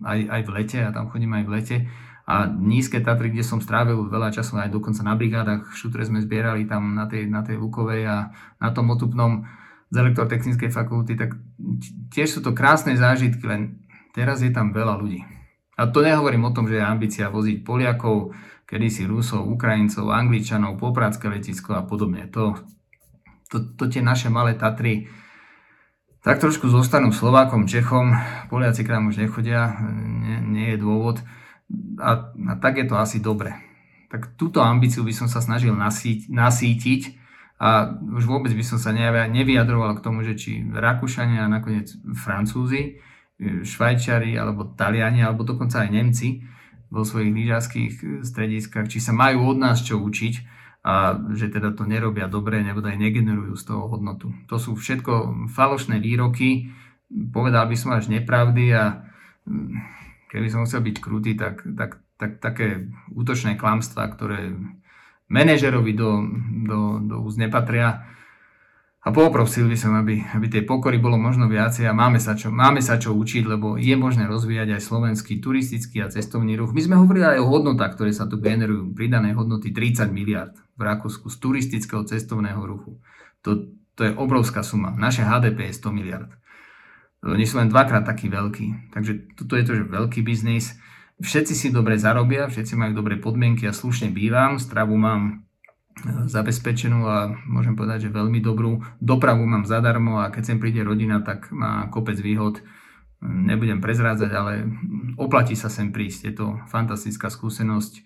aj, 0.00 0.20
aj 0.30 0.40
v 0.46 0.50
lete, 0.54 0.78
ja 0.80 0.90
tam 0.94 1.10
chodím 1.12 1.36
aj 1.36 1.44
v 1.44 1.52
lete. 1.52 1.76
A 2.30 2.46
nízke 2.46 3.02
Tatry, 3.02 3.34
kde 3.34 3.42
som 3.42 3.58
strávil 3.58 4.06
veľa 4.06 4.30
času, 4.30 4.54
aj 4.54 4.70
dokonca 4.70 5.02
na 5.02 5.18
brigádach, 5.18 5.74
šutre 5.74 6.06
sme 6.06 6.22
zbierali 6.22 6.62
tam 6.62 6.94
na 6.94 7.10
tej, 7.10 7.26
na 7.26 7.42
tej 7.42 7.58
Lukovej 7.58 8.06
a 8.06 8.30
na 8.62 8.70
tom 8.70 8.86
otupnom 8.94 9.50
z 9.90 9.94
elektrotechnickej 9.98 10.70
fakulty, 10.70 11.18
tak 11.18 11.34
tiež 12.14 12.38
sú 12.38 12.40
to 12.46 12.54
krásne 12.54 12.94
zážitky, 12.94 13.42
len 13.42 13.82
teraz 14.14 14.46
je 14.46 14.54
tam 14.54 14.70
veľa 14.70 15.02
ľudí. 15.02 15.26
A 15.74 15.90
to 15.90 16.06
nehovorím 16.06 16.46
o 16.46 16.54
tom, 16.54 16.70
že 16.70 16.78
je 16.78 16.86
ambícia 16.86 17.26
voziť 17.26 17.66
Poliakov, 17.66 18.30
kedysi 18.62 19.10
Rusov, 19.10 19.50
Ukrajincov, 19.50 20.14
Angličanov, 20.14 20.78
Popradské 20.78 21.26
letisko 21.26 21.74
a 21.74 21.82
podobne. 21.82 22.30
To, 22.30 22.54
to, 23.50 23.74
to 23.74 23.90
tie 23.90 23.98
naše 23.98 24.30
malé 24.30 24.54
Tatry 24.54 25.10
tak 26.20 26.36
trošku 26.36 26.68
zostanú 26.68 27.16
Slovákom, 27.16 27.64
Čechom, 27.64 28.12
Poliaci 28.52 28.84
k 28.84 28.92
nám 28.92 29.08
už 29.08 29.24
nechodia, 29.24 29.72
nie, 29.96 30.36
nie 30.52 30.66
je 30.76 30.78
dôvod. 30.78 31.24
A, 32.00 32.32
a 32.34 32.52
tak 32.58 32.82
je 32.82 32.86
to 32.88 32.96
asi 32.98 33.22
dobre. 33.22 33.54
Tak 34.10 34.34
túto 34.34 34.58
ambíciu 34.58 35.06
by 35.06 35.14
som 35.14 35.28
sa 35.30 35.38
snažil 35.38 35.70
nasíť, 35.76 36.26
nasítiť 36.26 37.02
a 37.60 37.92
už 37.94 38.24
vôbec 38.26 38.50
by 38.50 38.64
som 38.64 38.80
sa 38.80 38.90
nevyjadroval 39.30 40.00
k 40.00 40.04
tomu, 40.04 40.24
že 40.24 40.34
či 40.34 40.64
Rakúšania 40.64 41.46
a 41.46 41.52
nakoniec 41.52 41.92
Francúzi, 42.16 42.98
Švajčari 43.40 44.34
alebo 44.36 44.72
Taliani 44.74 45.22
alebo 45.24 45.46
dokonca 45.46 45.84
aj 45.84 45.90
Nemci 45.92 46.42
vo 46.90 47.06
svojich 47.06 47.30
lyžarských 47.30 47.92
strediskách, 48.26 48.90
či 48.90 48.98
sa 48.98 49.14
majú 49.14 49.54
od 49.54 49.62
nás 49.62 49.80
čo 49.86 50.02
učiť 50.02 50.34
a 50.80 51.14
že 51.36 51.52
teda 51.52 51.76
to 51.76 51.84
nerobia 51.84 52.26
dobre, 52.26 52.64
nebo 52.64 52.80
aj 52.80 52.96
negenerujú 52.96 53.54
z 53.54 53.64
toho 53.68 53.86
hodnotu. 53.86 54.32
To 54.48 54.56
sú 54.56 54.74
všetko 54.74 55.46
falošné 55.52 56.00
výroky, 56.00 56.72
povedal 57.30 57.68
by 57.68 57.76
som 57.76 57.92
až 57.92 58.08
nepravdy 58.08 58.72
a 58.72 59.04
keby 60.30 60.46
som 60.46 60.62
chcel 60.62 60.86
byť 60.86 60.96
krutý, 61.02 61.34
tak, 61.34 61.66
tak, 61.74 61.98
tak 62.14 62.38
také 62.38 62.86
útočné 63.10 63.58
klamstvá, 63.58 64.06
ktoré 64.14 64.54
manažerovi 65.26 65.92
do, 65.92 66.10
do, 66.70 66.80
do 67.02 67.16
úst 67.26 67.36
nepatria, 67.36 68.06
a 69.00 69.16
poprosil 69.16 69.64
by 69.64 69.76
som, 69.80 69.96
aby, 69.96 70.20
aby 70.36 70.46
tej 70.52 70.68
pokory 70.68 71.00
bolo 71.00 71.16
možno 71.16 71.48
viacej 71.48 71.88
a 71.88 71.96
máme 71.96 72.20
sa, 72.20 72.36
čo, 72.36 72.52
máme 72.52 72.84
sa 72.84 73.00
čo 73.00 73.16
učiť, 73.16 73.48
lebo 73.48 73.80
je 73.80 73.96
možné 73.96 74.28
rozvíjať 74.28 74.76
aj 74.76 74.82
slovenský 74.84 75.40
turistický 75.40 76.04
a 76.04 76.12
cestovný 76.12 76.52
ruch. 76.60 76.76
My 76.76 76.84
sme 76.84 77.00
hovorili 77.00 77.24
aj 77.24 77.40
o 77.40 77.48
hodnotách, 77.48 77.96
ktoré 77.96 78.12
sa 78.12 78.28
tu 78.28 78.36
generujú. 78.36 78.92
Pridané 78.92 79.32
hodnoty 79.32 79.72
30 79.72 80.12
miliard 80.12 80.52
v 80.76 80.82
Rakúsku 80.84 81.32
z 81.32 81.36
turistického 81.40 82.04
cestovného 82.04 82.60
ruchu. 82.60 83.00
To, 83.48 83.72
to 83.96 84.04
je 84.04 84.12
obrovská 84.20 84.60
suma. 84.60 84.92
Naše 84.92 85.24
HDP 85.24 85.72
je 85.72 85.80
100 85.80 85.96
miliard. 85.96 86.30
Oni 87.20 87.44
sú 87.44 87.60
len 87.60 87.68
dvakrát 87.68 88.08
taký 88.08 88.32
veľký. 88.32 88.92
Takže 88.96 89.36
toto 89.36 89.56
je 89.60 89.64
to, 89.64 89.72
že 89.76 89.92
veľký 89.92 90.24
biznis. 90.24 90.80
Všetci 91.20 91.52
si 91.52 91.68
dobre 91.68 92.00
zarobia, 92.00 92.48
všetci 92.48 92.80
majú 92.80 92.96
dobré 92.96 93.20
podmienky 93.20 93.68
a 93.68 93.76
slušne 93.76 94.08
bývam. 94.08 94.56
Stravu 94.56 94.96
mám 94.96 95.44
zabezpečenú 96.08 97.04
a 97.04 97.28
môžem 97.44 97.76
povedať, 97.76 98.08
že 98.08 98.16
veľmi 98.16 98.40
dobrú. 98.40 98.80
Dopravu 99.04 99.44
mám 99.44 99.68
zadarmo 99.68 100.24
a 100.24 100.32
keď 100.32 100.54
sem 100.54 100.58
príde 100.58 100.80
rodina, 100.80 101.20
tak 101.20 101.52
má 101.52 101.92
kopec 101.92 102.16
výhod. 102.16 102.64
Nebudem 103.20 103.84
prezrádzať, 103.84 104.30
ale 104.32 104.64
oplatí 105.20 105.52
sa 105.52 105.68
sem 105.68 105.92
prísť. 105.92 106.20
Je 106.24 106.34
to 106.40 106.46
fantastická 106.72 107.28
skúsenosť 107.28 108.00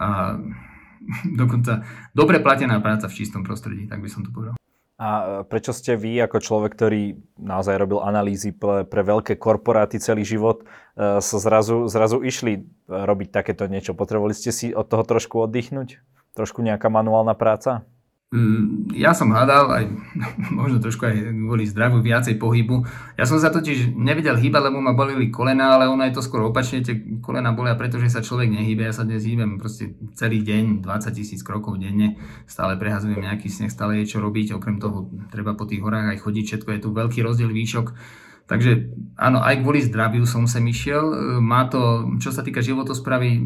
a 0.00 0.40
dokonca 1.40 1.84
dobre 2.16 2.40
platená 2.40 2.80
práca 2.80 3.12
v 3.12 3.16
čistom 3.20 3.44
prostredí, 3.44 3.84
tak 3.84 4.00
by 4.00 4.08
som 4.08 4.24
to 4.24 4.32
povedal. 4.32 4.56
A 4.94 5.42
prečo 5.50 5.74
ste 5.74 5.98
vy, 5.98 6.22
ako 6.22 6.38
človek, 6.38 6.70
ktorý 6.78 7.18
naozaj 7.34 7.82
robil 7.82 7.98
analýzy 7.98 8.54
pre, 8.54 8.86
pre 8.86 9.02
veľké 9.02 9.34
korporáty 9.34 9.98
celý 9.98 10.22
život, 10.22 10.62
e, 10.94 11.18
sa 11.18 11.38
zrazu, 11.42 11.90
zrazu 11.90 12.22
išli 12.22 12.62
robiť 12.86 13.28
takéto 13.34 13.66
niečo? 13.66 13.98
Potrebovali 13.98 14.38
ste 14.38 14.54
si 14.54 14.70
od 14.70 14.86
toho 14.86 15.02
trošku 15.02 15.42
oddychnúť? 15.42 15.98
trošku 16.34 16.60
nejaká 16.60 16.90
manuálna 16.90 17.32
práca? 17.38 17.86
Mm, 18.32 18.90
ja 18.96 19.14
som 19.14 19.30
hľadal 19.30 19.70
aj 19.70 19.84
možno 20.58 20.80
trošku 20.82 21.06
aj 21.06 21.34
kvôli 21.34 21.68
zdraviu 21.68 22.02
viacej 22.02 22.40
pohybu. 22.40 22.82
Ja 23.14 23.28
som 23.28 23.38
sa 23.38 23.52
totiž 23.52 23.94
nevedel 23.94 24.40
hýbať, 24.40 24.72
lebo 24.72 24.82
ma 24.82 24.96
bolili 24.96 25.30
kolena, 25.30 25.76
ale 25.76 25.86
ono 25.86 26.02
je 26.08 26.16
to 26.18 26.24
skôr 26.24 26.42
opačne, 26.42 26.82
tie 26.82 26.98
kolena 27.22 27.54
bolia, 27.54 27.78
pretože 27.78 28.10
sa 28.10 28.24
človek 28.24 28.50
nehýbe. 28.50 28.88
Ja 28.88 28.94
sa 28.96 29.06
dnes 29.06 29.22
hýbem 29.22 29.60
proste 29.60 29.94
celý 30.18 30.42
deň, 30.42 30.82
20 30.82 31.14
tisíc 31.14 31.46
krokov 31.46 31.78
denne, 31.78 32.18
stále 32.50 32.74
prehazujem 32.74 33.22
nejaký 33.22 33.46
sneh, 33.46 33.70
stále 33.70 34.02
je 34.02 34.16
čo 34.16 34.18
robiť, 34.18 34.58
okrem 34.58 34.82
toho 34.82 35.12
treba 35.30 35.54
po 35.54 35.68
tých 35.68 35.84
horách 35.84 36.16
aj 36.16 36.24
chodiť, 36.26 36.44
všetko 36.48 36.70
je 36.74 36.80
tu 36.82 36.88
veľký 36.90 37.20
rozdiel 37.22 37.54
výšok 37.54 37.86
Takže 38.44 38.92
áno, 39.16 39.40
aj 39.40 39.64
kvôli 39.64 39.80
zdraviu 39.80 40.28
som 40.28 40.44
sem 40.44 40.60
išiel. 40.68 41.00
Má 41.40 41.64
to, 41.72 42.12
čo 42.20 42.28
sa 42.28 42.44
týka 42.44 42.60
životospravy, 42.60 43.40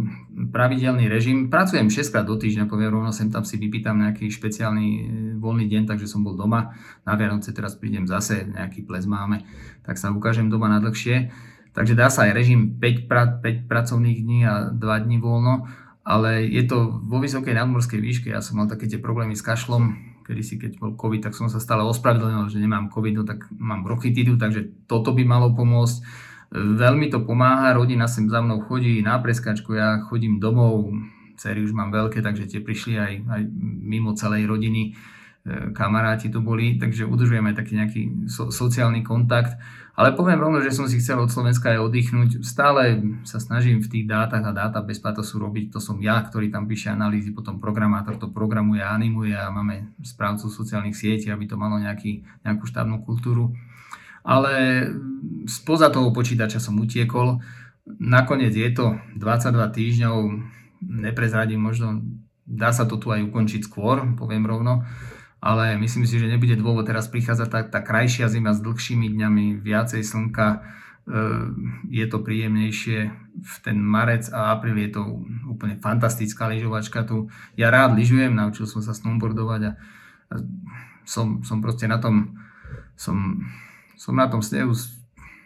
pravidelný 0.50 1.06
režim. 1.06 1.46
Pracujem 1.46 1.86
6 1.86 2.10
krát 2.10 2.26
do 2.26 2.34
týždňa, 2.34 2.66
poviem 2.66 2.90
rovno, 2.90 3.14
sem 3.14 3.30
tam 3.30 3.46
si 3.46 3.62
vypýtam 3.62 3.94
nejaký 3.94 4.26
špeciálny 4.26 4.86
e, 4.90 5.02
voľný 5.38 5.70
deň, 5.70 5.86
takže 5.86 6.10
som 6.10 6.26
bol 6.26 6.34
doma. 6.34 6.74
Na 7.06 7.14
Vianoce 7.14 7.54
teraz 7.54 7.78
prídem 7.78 8.10
zase, 8.10 8.50
nejaký 8.50 8.82
ples 8.82 9.06
máme, 9.06 9.46
tak 9.86 10.02
sa 10.02 10.10
ukážem 10.10 10.50
doma 10.50 10.66
na 10.66 10.82
dlhšie. 10.82 11.30
Takže 11.78 11.94
dá 11.94 12.10
sa 12.10 12.26
aj 12.26 12.34
režim 12.34 12.74
5, 12.82 13.06
pra, 13.06 13.38
5 13.38 13.70
pracovných 13.70 14.18
dní 14.18 14.40
a 14.50 14.74
2 14.74 14.82
dní 14.82 15.22
voľno, 15.22 15.70
ale 16.02 16.42
je 16.50 16.66
to 16.66 17.06
vo 17.06 17.22
vysokej 17.22 17.54
nadmorskej 17.54 18.02
výške. 18.02 18.34
Ja 18.34 18.42
som 18.42 18.58
mal 18.58 18.66
také 18.66 18.90
tie 18.90 18.98
problémy 18.98 19.38
s 19.38 19.46
kašlom, 19.46 19.94
kedy 20.28 20.60
keď 20.60 20.72
bol 20.76 20.92
COVID, 20.92 21.24
tak 21.24 21.32
som 21.32 21.48
sa 21.48 21.56
stále 21.56 21.80
ospravedlnil, 21.88 22.52
že 22.52 22.60
nemám 22.60 22.92
COVID, 22.92 23.14
no 23.16 23.24
tak 23.24 23.48
mám 23.56 23.80
bronchitidu, 23.80 24.36
takže 24.36 24.84
toto 24.84 25.16
by 25.16 25.24
malo 25.24 25.56
pomôcť. 25.56 26.28
Veľmi 26.52 27.08
to 27.08 27.24
pomáha, 27.24 27.72
rodina 27.72 28.04
sem 28.04 28.28
za 28.28 28.44
mnou 28.44 28.60
chodí 28.64 29.00
na 29.00 29.16
preskačku, 29.20 29.72
ja 29.72 30.04
chodím 30.04 30.36
domov, 30.36 30.92
cery 31.40 31.64
už 31.64 31.72
mám 31.72 31.88
veľké, 31.88 32.20
takže 32.20 32.44
tie 32.44 32.60
prišli 32.60 32.94
aj, 33.00 33.12
aj 33.24 33.42
mimo 33.84 34.12
celej 34.12 34.44
rodiny, 34.44 34.92
e, 34.92 35.72
kamaráti 35.72 36.28
tu 36.28 36.44
boli, 36.44 36.76
takže 36.76 37.08
udržujeme 37.08 37.56
taký 37.56 37.72
nejaký 37.80 38.02
so, 38.28 38.52
sociálny 38.52 39.00
kontakt. 39.00 39.56
Ale 39.98 40.14
poviem 40.14 40.38
rovno, 40.38 40.62
že 40.62 40.70
som 40.70 40.86
si 40.86 41.02
chcel 41.02 41.18
od 41.18 41.26
Slovenska 41.26 41.74
aj 41.74 41.90
oddychnúť. 41.90 42.46
Stále 42.46 43.02
sa 43.26 43.42
snažím 43.42 43.82
v 43.82 43.90
tých 43.90 44.04
dátach 44.06 44.46
a 44.46 44.78
bez 44.86 45.02
patosu 45.02 45.42
robiť. 45.42 45.74
To 45.74 45.82
som 45.82 45.98
ja, 45.98 46.22
ktorý 46.22 46.54
tam 46.54 46.70
píše 46.70 46.94
analýzy, 46.94 47.34
potom 47.34 47.58
programátor 47.58 48.14
to 48.14 48.30
programuje 48.30 48.78
a 48.78 48.94
animuje 48.94 49.34
a 49.34 49.50
máme 49.50 49.98
správcu 49.98 50.46
sociálnych 50.46 50.94
sietí, 50.94 51.34
aby 51.34 51.50
to 51.50 51.58
malo 51.58 51.82
nejaký, 51.82 52.22
nejakú 52.46 52.62
štávnu 52.70 53.02
kultúru. 53.02 53.50
Ale 54.22 54.86
spoza 55.50 55.90
toho 55.90 56.14
počítača 56.14 56.62
som 56.62 56.78
utiekol. 56.78 57.42
Nakoniec 57.98 58.54
je 58.54 58.70
to 58.70 59.02
22 59.18 59.50
týždňov, 59.50 60.14
neprezradím 60.94 61.58
možno, 61.58 62.06
dá 62.46 62.70
sa 62.70 62.86
to 62.86 63.02
tu 63.02 63.10
aj 63.10 63.18
ukončiť 63.34 63.66
skôr, 63.66 64.14
poviem 64.14 64.46
rovno 64.46 64.86
ale 65.38 65.78
myslím 65.78 66.02
si, 66.02 66.18
že 66.18 66.26
nebude 66.26 66.58
dôvod 66.58 66.82
teraz 66.82 67.06
prichádzať 67.06 67.48
tá, 67.48 67.60
tá 67.62 67.80
krajšia 67.82 68.26
zima 68.26 68.50
s 68.50 68.58
dlhšími 68.58 69.06
dňami, 69.06 69.62
viacej 69.62 70.02
slnka, 70.02 70.46
e, 70.50 70.58
je 71.94 72.04
to 72.10 72.18
príjemnejšie. 72.26 72.98
V 73.38 73.54
ten 73.62 73.78
marec 73.78 74.26
a 74.34 74.50
apríl 74.50 74.74
je 74.82 74.98
to 74.98 75.02
úplne 75.46 75.78
fantastická 75.78 76.50
lyžovačka 76.50 77.06
tu. 77.06 77.30
Ja 77.54 77.70
rád 77.70 77.94
lyžujem, 77.94 78.34
naučil 78.34 78.66
som 78.66 78.82
sa 78.82 78.90
snowboardovať 78.90 79.60
a, 79.62 79.72
som, 81.06 81.46
som 81.46 81.62
proste 81.62 81.86
na 81.86 82.02
tom, 82.02 82.34
som, 82.98 83.38
som 83.94 84.18
na 84.18 84.26
tom 84.26 84.42
snehu 84.42 84.74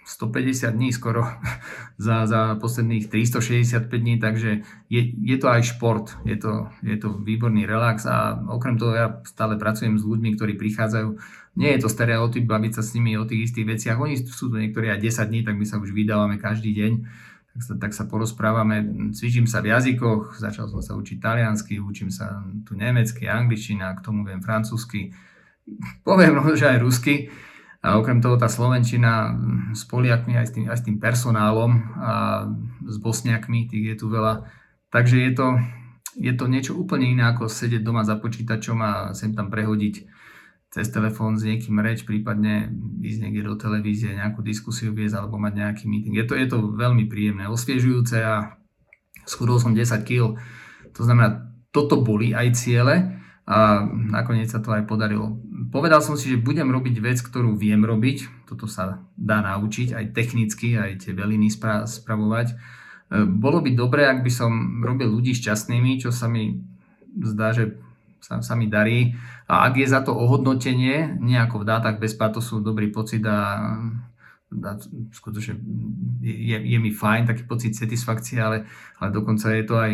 150 0.05 0.75
dní 0.75 0.93
skoro 0.93 1.23
za, 1.99 2.27
za 2.27 2.55
posledných 2.59 3.09
365 3.09 3.89
dní, 3.89 4.19
takže 4.19 4.67
je, 4.91 5.03
je 5.15 5.37
to 5.39 5.47
aj 5.49 5.63
šport, 5.63 6.19
je 6.27 6.37
to, 6.37 6.69
je 6.83 6.97
to 6.99 7.15
výborný 7.23 7.67
relax 7.67 8.07
a 8.07 8.43
okrem 8.51 8.79
toho 8.79 8.93
ja 8.95 9.07
stále 9.23 9.55
pracujem 9.57 9.99
s 9.99 10.05
ľuďmi, 10.05 10.35
ktorí 10.35 10.59
prichádzajú. 10.59 11.09
Nie 11.57 11.77
je 11.77 11.85
to 11.85 11.93
stereotyp 11.93 12.49
baviť 12.49 12.73
sa 12.81 12.83
s 12.83 12.97
nimi 12.97 13.15
o 13.15 13.29
tých 13.29 13.53
istých 13.53 13.77
veciach, 13.77 14.01
oni 14.01 14.19
sú 14.25 14.51
tu 14.51 14.57
niektorí 14.57 14.89
aj 14.91 15.05
10 15.05 15.31
dní, 15.31 15.41
tak 15.45 15.55
my 15.55 15.67
sa 15.69 15.79
už 15.79 15.93
vydávame 15.93 16.41
každý 16.41 16.73
deň, 16.73 16.93
tak 17.53 17.61
sa, 17.61 17.73
tak 17.77 17.93
sa 17.93 18.05
porozprávame, 18.09 19.13
cvičím 19.13 19.45
sa 19.45 19.61
v 19.61 19.77
jazykoch, 19.77 20.41
začal 20.41 20.73
som 20.73 20.81
sa 20.81 20.97
učiť 20.97 21.21
taliansky, 21.21 21.77
učím 21.77 22.09
sa 22.09 22.41
tu 22.65 22.73
nemecky, 22.73 23.29
angličtina, 23.29 23.93
k 23.93 24.01
tomu 24.01 24.25
viem 24.25 24.41
francúzsky, 24.41 25.13
poviem 26.01 26.41
že 26.57 26.73
aj 26.73 26.79
rusky, 26.81 27.29
a 27.83 27.99
okrem 27.99 28.23
toho 28.23 28.39
tá 28.39 28.47
Slovenčina 28.47 29.35
s 29.75 29.83
Poliakmi 29.91 30.39
aj 30.39 30.47
s 30.47 30.53
tým, 30.55 30.65
aj 30.71 30.79
s 30.79 30.87
tým 30.87 31.03
personálom 31.03 31.83
a 31.99 32.47
s 32.87 32.97
Bosniakmi, 33.03 33.67
tých 33.67 33.85
je 33.93 33.97
tu 33.99 34.07
veľa. 34.07 34.47
Takže 34.95 35.19
je 35.19 35.33
to, 35.35 35.47
je 36.15 36.33
to 36.39 36.45
niečo 36.47 36.73
úplne 36.79 37.11
iné 37.11 37.27
ako 37.27 37.51
sedieť 37.51 37.83
doma 37.83 38.07
za 38.07 38.23
počítačom 38.23 38.79
a 38.79 38.91
sem 39.19 39.35
tam 39.35 39.51
prehodiť 39.51 40.07
cez 40.73 40.89
telefón 40.95 41.37
s 41.37 41.45
niekým 41.45 41.83
reč, 41.83 42.07
prípadne 42.07 42.71
ísť 43.03 43.19
niekde 43.19 43.51
do 43.51 43.59
televízie, 43.59 44.15
nejakú 44.15 44.41
diskusiu 44.47 44.95
viesť 44.95 45.19
alebo 45.19 45.43
mať 45.43 45.53
nejaký 45.53 45.85
meeting. 45.85 46.17
Je 46.17 46.25
to, 46.25 46.39
je 46.39 46.49
to 46.49 46.59
veľmi 46.79 47.11
príjemné, 47.11 47.51
osviežujúce 47.51 48.17
a 48.23 48.63
schudol 49.27 49.59
som 49.59 49.75
10 49.75 50.07
kg. 50.07 50.39
To 50.95 51.03
znamená, 51.03 51.51
toto 51.75 51.99
boli 52.01 52.31
aj 52.31 52.57
ciele 52.57 53.22
a 53.43 53.83
nakoniec 53.91 54.47
sa 54.47 54.63
to 54.63 54.71
aj 54.71 54.87
podarilo. 54.87 55.35
Povedal 55.75 55.99
som 55.99 56.15
si, 56.15 56.31
že 56.31 56.39
budem 56.39 56.71
robiť 56.71 57.03
vec, 57.03 57.19
ktorú 57.19 57.59
viem 57.59 57.83
robiť. 57.83 58.47
Toto 58.47 58.71
sa 58.71 59.03
dá 59.19 59.43
naučiť 59.43 59.99
aj 59.99 60.05
technicky, 60.15 60.79
aj 60.79 61.07
tie 61.07 61.13
veliny 61.17 61.51
spra- 61.51 61.83
spravovať. 61.83 62.55
E, 62.55 62.55
bolo 63.27 63.59
by 63.59 63.75
dobré, 63.75 64.07
ak 64.07 64.23
by 64.23 64.31
som 64.31 64.85
robil 64.87 65.11
ľudí 65.11 65.35
šťastnými, 65.35 65.99
čo 65.99 66.15
sa 66.15 66.31
mi 66.31 66.63
zdá, 67.19 67.51
že 67.51 67.83
sa, 68.23 68.39
sa 68.39 68.55
mi 68.55 68.71
darí. 68.71 69.19
A 69.51 69.67
ak 69.67 69.75
je 69.75 69.91
za 69.91 70.07
to 70.07 70.15
ohodnotenie, 70.15 71.19
nejako 71.19 71.67
v 71.67 71.69
dátach 71.69 71.99
bez 71.99 72.15
patosu, 72.15 72.63
dobrý 72.63 72.95
pocit 72.95 73.27
a, 73.27 73.75
a 74.55 74.71
skutočne 75.11 75.59
je, 76.23 76.57
je 76.63 76.79
mi 76.79 76.95
fajn, 76.95 77.27
taký 77.27 77.43
pocit 77.51 77.75
satisfakcie, 77.75 78.39
ale, 78.39 78.71
ale 79.03 79.09
dokonca 79.11 79.51
je 79.51 79.65
to 79.67 79.75
aj 79.75 79.93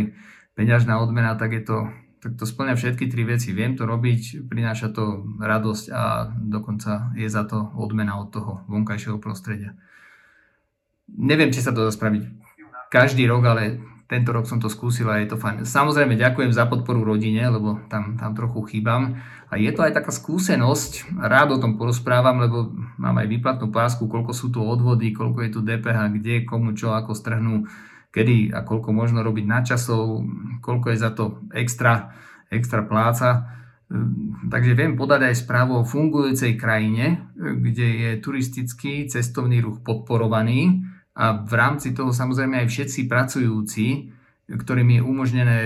peňažná 0.52 1.00
odmena, 1.00 1.32
tak 1.40 1.56
je 1.56 1.64
to 1.64 1.88
tak 2.18 2.34
to 2.34 2.44
splňa 2.44 2.74
všetky 2.74 3.06
tri 3.06 3.22
veci. 3.22 3.54
Viem 3.54 3.78
to 3.78 3.86
robiť, 3.86 4.50
prináša 4.50 4.90
to 4.90 5.22
radosť 5.38 5.84
a 5.94 6.30
dokonca 6.34 7.14
je 7.14 7.30
za 7.30 7.46
to 7.46 7.70
odmena 7.78 8.18
od 8.18 8.34
toho 8.34 8.52
vonkajšieho 8.66 9.22
prostredia. 9.22 9.78
Neviem, 11.08 11.54
či 11.54 11.64
sa 11.64 11.72
to 11.72 11.86
dá 11.86 11.90
spraviť 11.94 12.22
každý 12.92 13.24
rok, 13.28 13.42
ale 13.48 13.80
tento 14.08 14.32
rok 14.32 14.48
som 14.48 14.56
to 14.56 14.72
skúsil 14.72 15.04
a 15.12 15.20
je 15.20 15.28
to 15.28 15.36
fajn. 15.36 15.68
Samozrejme 15.68 16.16
ďakujem 16.16 16.48
za 16.48 16.64
podporu 16.64 17.04
rodine, 17.04 17.44
lebo 17.44 17.76
tam, 17.92 18.16
tam 18.16 18.32
trochu 18.32 18.64
chýbam. 18.72 19.20
A 19.52 19.60
je 19.60 19.68
to 19.68 19.84
aj 19.84 20.00
taká 20.00 20.08
skúsenosť, 20.08 21.20
rád 21.20 21.56
o 21.56 21.60
tom 21.60 21.76
porozprávam, 21.76 22.40
lebo 22.40 22.72
mám 22.96 23.20
aj 23.20 23.28
výplatnú 23.28 23.68
pásku, 23.68 24.08
koľko 24.08 24.32
sú 24.32 24.48
tu 24.48 24.64
odvody, 24.64 25.12
koľko 25.12 25.44
je 25.44 25.50
tu 25.52 25.60
DPH, 25.60 26.16
kde, 26.20 26.48
komu 26.48 26.72
čo, 26.72 26.96
ako 26.96 27.12
strhnú 27.12 27.68
kedy 28.10 28.52
a 28.56 28.64
koľko 28.64 28.90
možno 28.92 29.20
robiť 29.20 29.44
nadčasov, 29.44 30.24
koľko 30.64 30.86
je 30.92 30.98
za 30.98 31.10
to 31.12 31.44
extra, 31.52 32.14
extra 32.48 32.84
pláca. 32.84 33.58
Hm, 33.88 34.48
takže 34.52 34.72
viem 34.76 34.96
podať 34.96 35.32
aj 35.32 35.44
správu 35.44 35.80
o 35.80 35.88
fungujúcej 35.88 36.56
krajine, 36.56 37.32
kde 37.36 37.86
je 37.86 38.10
turistický 38.20 39.08
cestovný 39.08 39.60
ruch 39.64 39.80
podporovaný 39.84 40.84
a 41.18 41.42
v 41.42 41.52
rámci 41.58 41.92
toho 41.92 42.14
samozrejme 42.14 42.62
aj 42.62 42.68
všetci 42.70 43.10
pracujúci, 43.10 43.86
ktorým 44.48 44.96
je 44.96 45.00
umožnené 45.04 45.58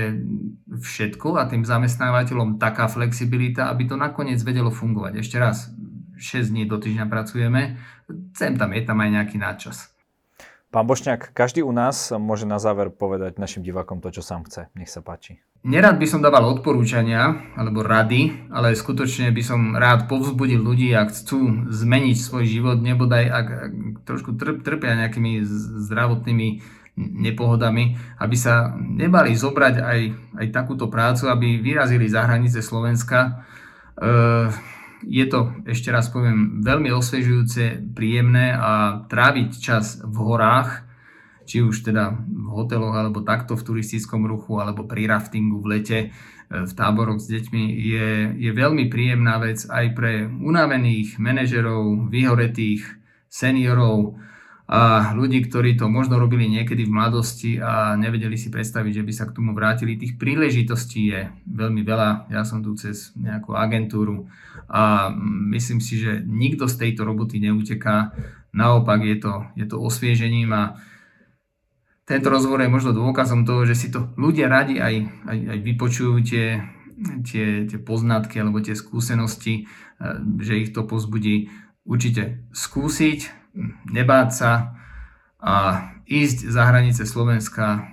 všetko 0.66 1.38
a 1.38 1.47
tým 1.47 1.62
zamestnávateľom 1.62 2.59
taká 2.59 2.90
flexibilita, 2.90 3.70
aby 3.70 3.86
to 3.86 3.95
nakoniec 3.95 4.43
vedelo 4.43 4.74
fungovať. 4.74 5.22
Ešte 5.22 5.36
raz, 5.38 5.70
6 6.18 6.51
dní 6.51 6.66
do 6.66 6.82
týždňa 6.82 7.07
pracujeme, 7.07 7.78
sem 8.34 8.59
tam 8.59 8.74
je 8.74 8.82
tam 8.82 8.99
aj 8.99 9.11
nejaký 9.12 9.36
nadčas. 9.38 9.91
Pán 10.72 10.88
Bošňák, 10.88 11.36
každý 11.36 11.60
u 11.60 11.68
nás 11.68 12.08
môže 12.16 12.48
na 12.48 12.56
záver 12.56 12.88
povedať 12.88 13.36
našim 13.36 13.60
divákom 13.60 14.00
to, 14.00 14.08
čo 14.08 14.24
sám 14.24 14.48
chce. 14.48 14.72
Nech 14.72 14.88
sa 14.88 15.04
páči. 15.04 15.36
Nerad 15.68 16.00
by 16.00 16.06
som 16.08 16.24
dával 16.24 16.48
odporúčania 16.48 17.52
alebo 17.60 17.84
rady, 17.84 18.48
ale 18.48 18.72
skutočne 18.72 19.28
by 19.36 19.42
som 19.44 19.76
rád 19.76 20.08
povzbudil 20.08 20.64
ľudí, 20.64 20.96
ak 20.96 21.12
chcú 21.12 21.68
zmeniť 21.68 22.16
svoj 22.16 22.48
život, 22.48 22.80
nebodaj 22.80 23.24
ak, 23.28 23.46
ak 23.52 23.72
trošku 24.08 24.32
trpia 24.40 24.96
nejakými 24.96 25.44
zdravotnými 25.92 26.48
nepohodami, 26.96 28.00
aby 28.16 28.36
sa 28.40 28.72
nebali 28.72 29.36
zobrať 29.36 29.74
aj, 29.76 30.00
aj 30.40 30.46
takúto 30.56 30.88
prácu, 30.88 31.28
aby 31.28 31.60
vyrazili 31.60 32.08
za 32.08 32.24
hranice 32.24 32.64
Slovenska. 32.64 33.44
E- 34.00 34.80
je 35.07 35.24
to, 35.26 35.53
ešte 35.66 35.90
raz 35.90 36.09
poviem, 36.09 36.62
veľmi 36.62 36.90
osviežujúce, 36.94 37.94
príjemné 37.94 38.55
a 38.55 39.03
tráviť 39.07 39.50
čas 39.59 39.98
v 40.03 40.16
horách, 40.22 40.86
či 41.46 41.61
už 41.61 41.82
teda 41.82 42.14
v 42.16 42.46
hoteloch, 42.55 42.94
alebo 42.94 43.26
takto 43.26 43.59
v 43.59 43.66
turistickom 43.66 44.24
ruchu, 44.24 44.62
alebo 44.62 44.86
pri 44.86 45.11
raftingu 45.11 45.59
v 45.59 45.78
lete, 45.78 45.98
e, 46.00 46.09
v 46.62 46.72
táboroch 46.72 47.18
s 47.18 47.28
deťmi, 47.28 47.64
je, 47.82 48.09
je 48.38 48.50
veľmi 48.55 48.86
príjemná 48.86 49.42
vec 49.42 49.66
aj 49.66 49.86
pre 49.92 50.26
unavených 50.30 51.18
manažerov, 51.18 52.09
vyhoretých 52.09 52.86
seniorov, 53.26 54.16
a 54.72 55.12
ľudí, 55.12 55.44
ktorí 55.44 55.76
to 55.76 55.92
možno 55.92 56.16
robili 56.16 56.48
niekedy 56.48 56.88
v 56.88 56.96
mladosti 56.96 57.60
a 57.60 57.92
nevedeli 57.92 58.40
si 58.40 58.48
predstaviť, 58.48 58.92
že 58.96 59.04
by 59.04 59.12
sa 59.12 59.28
k 59.28 59.36
tomu 59.36 59.52
vrátili. 59.52 60.00
Tých 60.00 60.16
príležitostí 60.16 61.12
je 61.12 61.28
veľmi 61.44 61.84
veľa. 61.84 62.32
Ja 62.32 62.40
som 62.48 62.64
tu 62.64 62.72
cez 62.80 63.12
nejakú 63.12 63.52
agentúru 63.52 64.32
a 64.72 65.12
myslím 65.52 65.84
si, 65.84 66.00
že 66.00 66.24
nikto 66.24 66.72
z 66.72 66.88
tejto 66.88 67.04
roboty 67.04 67.36
neuteká. 67.44 68.16
Naopak 68.56 69.04
je 69.04 69.20
to, 69.20 69.44
je 69.60 69.68
to 69.68 69.76
osviežením 69.76 70.56
a 70.56 70.80
tento 72.08 72.32
rozhovor 72.32 72.64
je 72.64 72.72
možno 72.72 72.96
dôkazom 72.96 73.44
toho, 73.44 73.68
že 73.68 73.76
si 73.76 73.92
to 73.92 74.08
ľudia 74.16 74.48
radi 74.48 74.80
aj, 74.80 75.04
aj, 75.28 75.38
aj 75.52 75.58
vypočujú 75.68 76.16
tie, 76.24 76.64
tie, 77.28 77.68
tie 77.68 77.76
poznatky 77.76 78.40
alebo 78.40 78.64
tie 78.64 78.72
skúsenosti, 78.72 79.68
že 80.40 80.64
ich 80.64 80.72
to 80.72 80.88
pozbudí 80.88 81.52
určite 81.84 82.48
skúsiť 82.56 83.41
nebáť 83.88 84.28
sa 84.32 84.53
a 85.42 85.55
ísť 86.07 86.48
za 86.48 86.62
hranice 86.70 87.03
Slovenska 87.05 87.86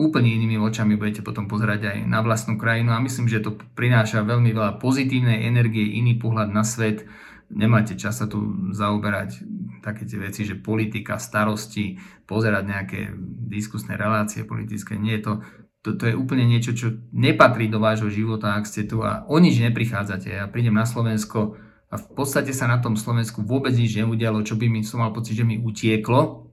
úplne 0.00 0.32
inými 0.32 0.56
očami 0.56 0.96
budete 0.96 1.20
potom 1.20 1.44
pozerať 1.44 1.92
aj 1.92 1.98
na 2.08 2.24
vlastnú 2.24 2.56
krajinu 2.56 2.96
a 2.96 3.04
myslím, 3.04 3.28
že 3.28 3.44
to 3.44 3.60
prináša 3.76 4.24
veľmi 4.24 4.56
veľa 4.56 4.80
pozitívnej 4.80 5.44
energie, 5.44 6.00
iný 6.00 6.16
pohľad 6.16 6.48
na 6.48 6.64
svet. 6.64 7.04
Nemáte 7.50 7.98
čas 8.00 8.22
sa 8.22 8.30
tu 8.30 8.40
zaoberať 8.72 9.44
také 9.84 10.08
tie 10.08 10.16
veci, 10.16 10.48
že 10.48 10.56
politika, 10.56 11.20
starosti, 11.20 12.00
pozerať 12.24 12.64
nejaké 12.64 13.00
diskusné 13.50 13.98
relácie 14.00 14.46
politické. 14.46 14.96
Nie 14.96 15.20
je 15.20 15.22
to, 15.26 15.32
to, 15.82 15.88
to 15.98 16.04
je 16.08 16.14
úplne 16.16 16.46
niečo, 16.48 16.72
čo 16.72 16.96
nepatrí 17.12 17.68
do 17.68 17.82
vášho 17.82 18.08
života, 18.08 18.56
ak 18.56 18.64
ste 18.64 18.86
tu 18.86 19.02
a 19.04 19.26
o 19.28 19.36
nič 19.36 19.60
neprichádzate. 19.60 20.32
Ja 20.32 20.46
prídem 20.48 20.78
na 20.78 20.86
Slovensko 20.86 21.60
a 21.90 21.98
v 21.98 22.06
podstate 22.14 22.54
sa 22.54 22.70
na 22.70 22.78
tom 22.78 22.94
Slovensku 22.94 23.42
vôbec 23.42 23.74
nič 23.74 23.98
neudialo, 23.98 24.46
čo 24.46 24.54
by 24.54 24.70
mi 24.70 24.86
som 24.86 25.02
mal 25.02 25.10
pocit, 25.10 25.34
že 25.34 25.42
mi 25.42 25.58
utieklo. 25.58 26.46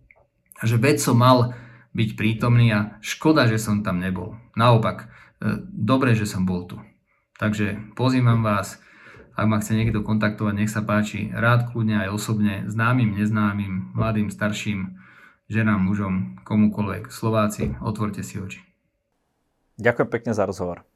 A 0.57 0.63
že 0.65 0.81
veď 0.81 0.97
som 0.97 1.21
mal 1.21 1.53
byť 1.93 2.17
prítomný 2.17 2.73
a 2.73 2.97
škoda, 3.05 3.45
že 3.45 3.61
som 3.61 3.85
tam 3.85 4.01
nebol. 4.01 4.33
Naopak, 4.57 5.05
e, 5.05 5.61
dobre, 5.69 6.17
že 6.17 6.25
som 6.25 6.49
bol 6.49 6.65
tu. 6.65 6.81
Takže 7.37 7.93
pozývam 7.93 8.41
vás, 8.41 8.81
ak 9.37 9.45
ma 9.45 9.61
chce 9.61 9.77
niekto 9.77 10.01
kontaktovať, 10.01 10.53
nech 10.57 10.73
sa 10.73 10.81
páči, 10.81 11.29
rád 11.29 11.69
kľudne 11.69 12.01
aj 12.01 12.09
osobne, 12.09 12.65
známym, 12.65 13.13
neznámym, 13.13 13.93
mladým, 13.93 14.33
starším, 14.33 14.97
ženám, 15.45 15.85
mužom, 15.85 16.41
komukoľvek. 16.41 17.13
Slováci, 17.13 17.77
otvorte 17.77 18.25
si 18.25 18.41
oči. 18.41 18.65
Ďakujem 19.77 20.09
pekne 20.09 20.33
za 20.33 20.49
rozhovor. 20.49 20.86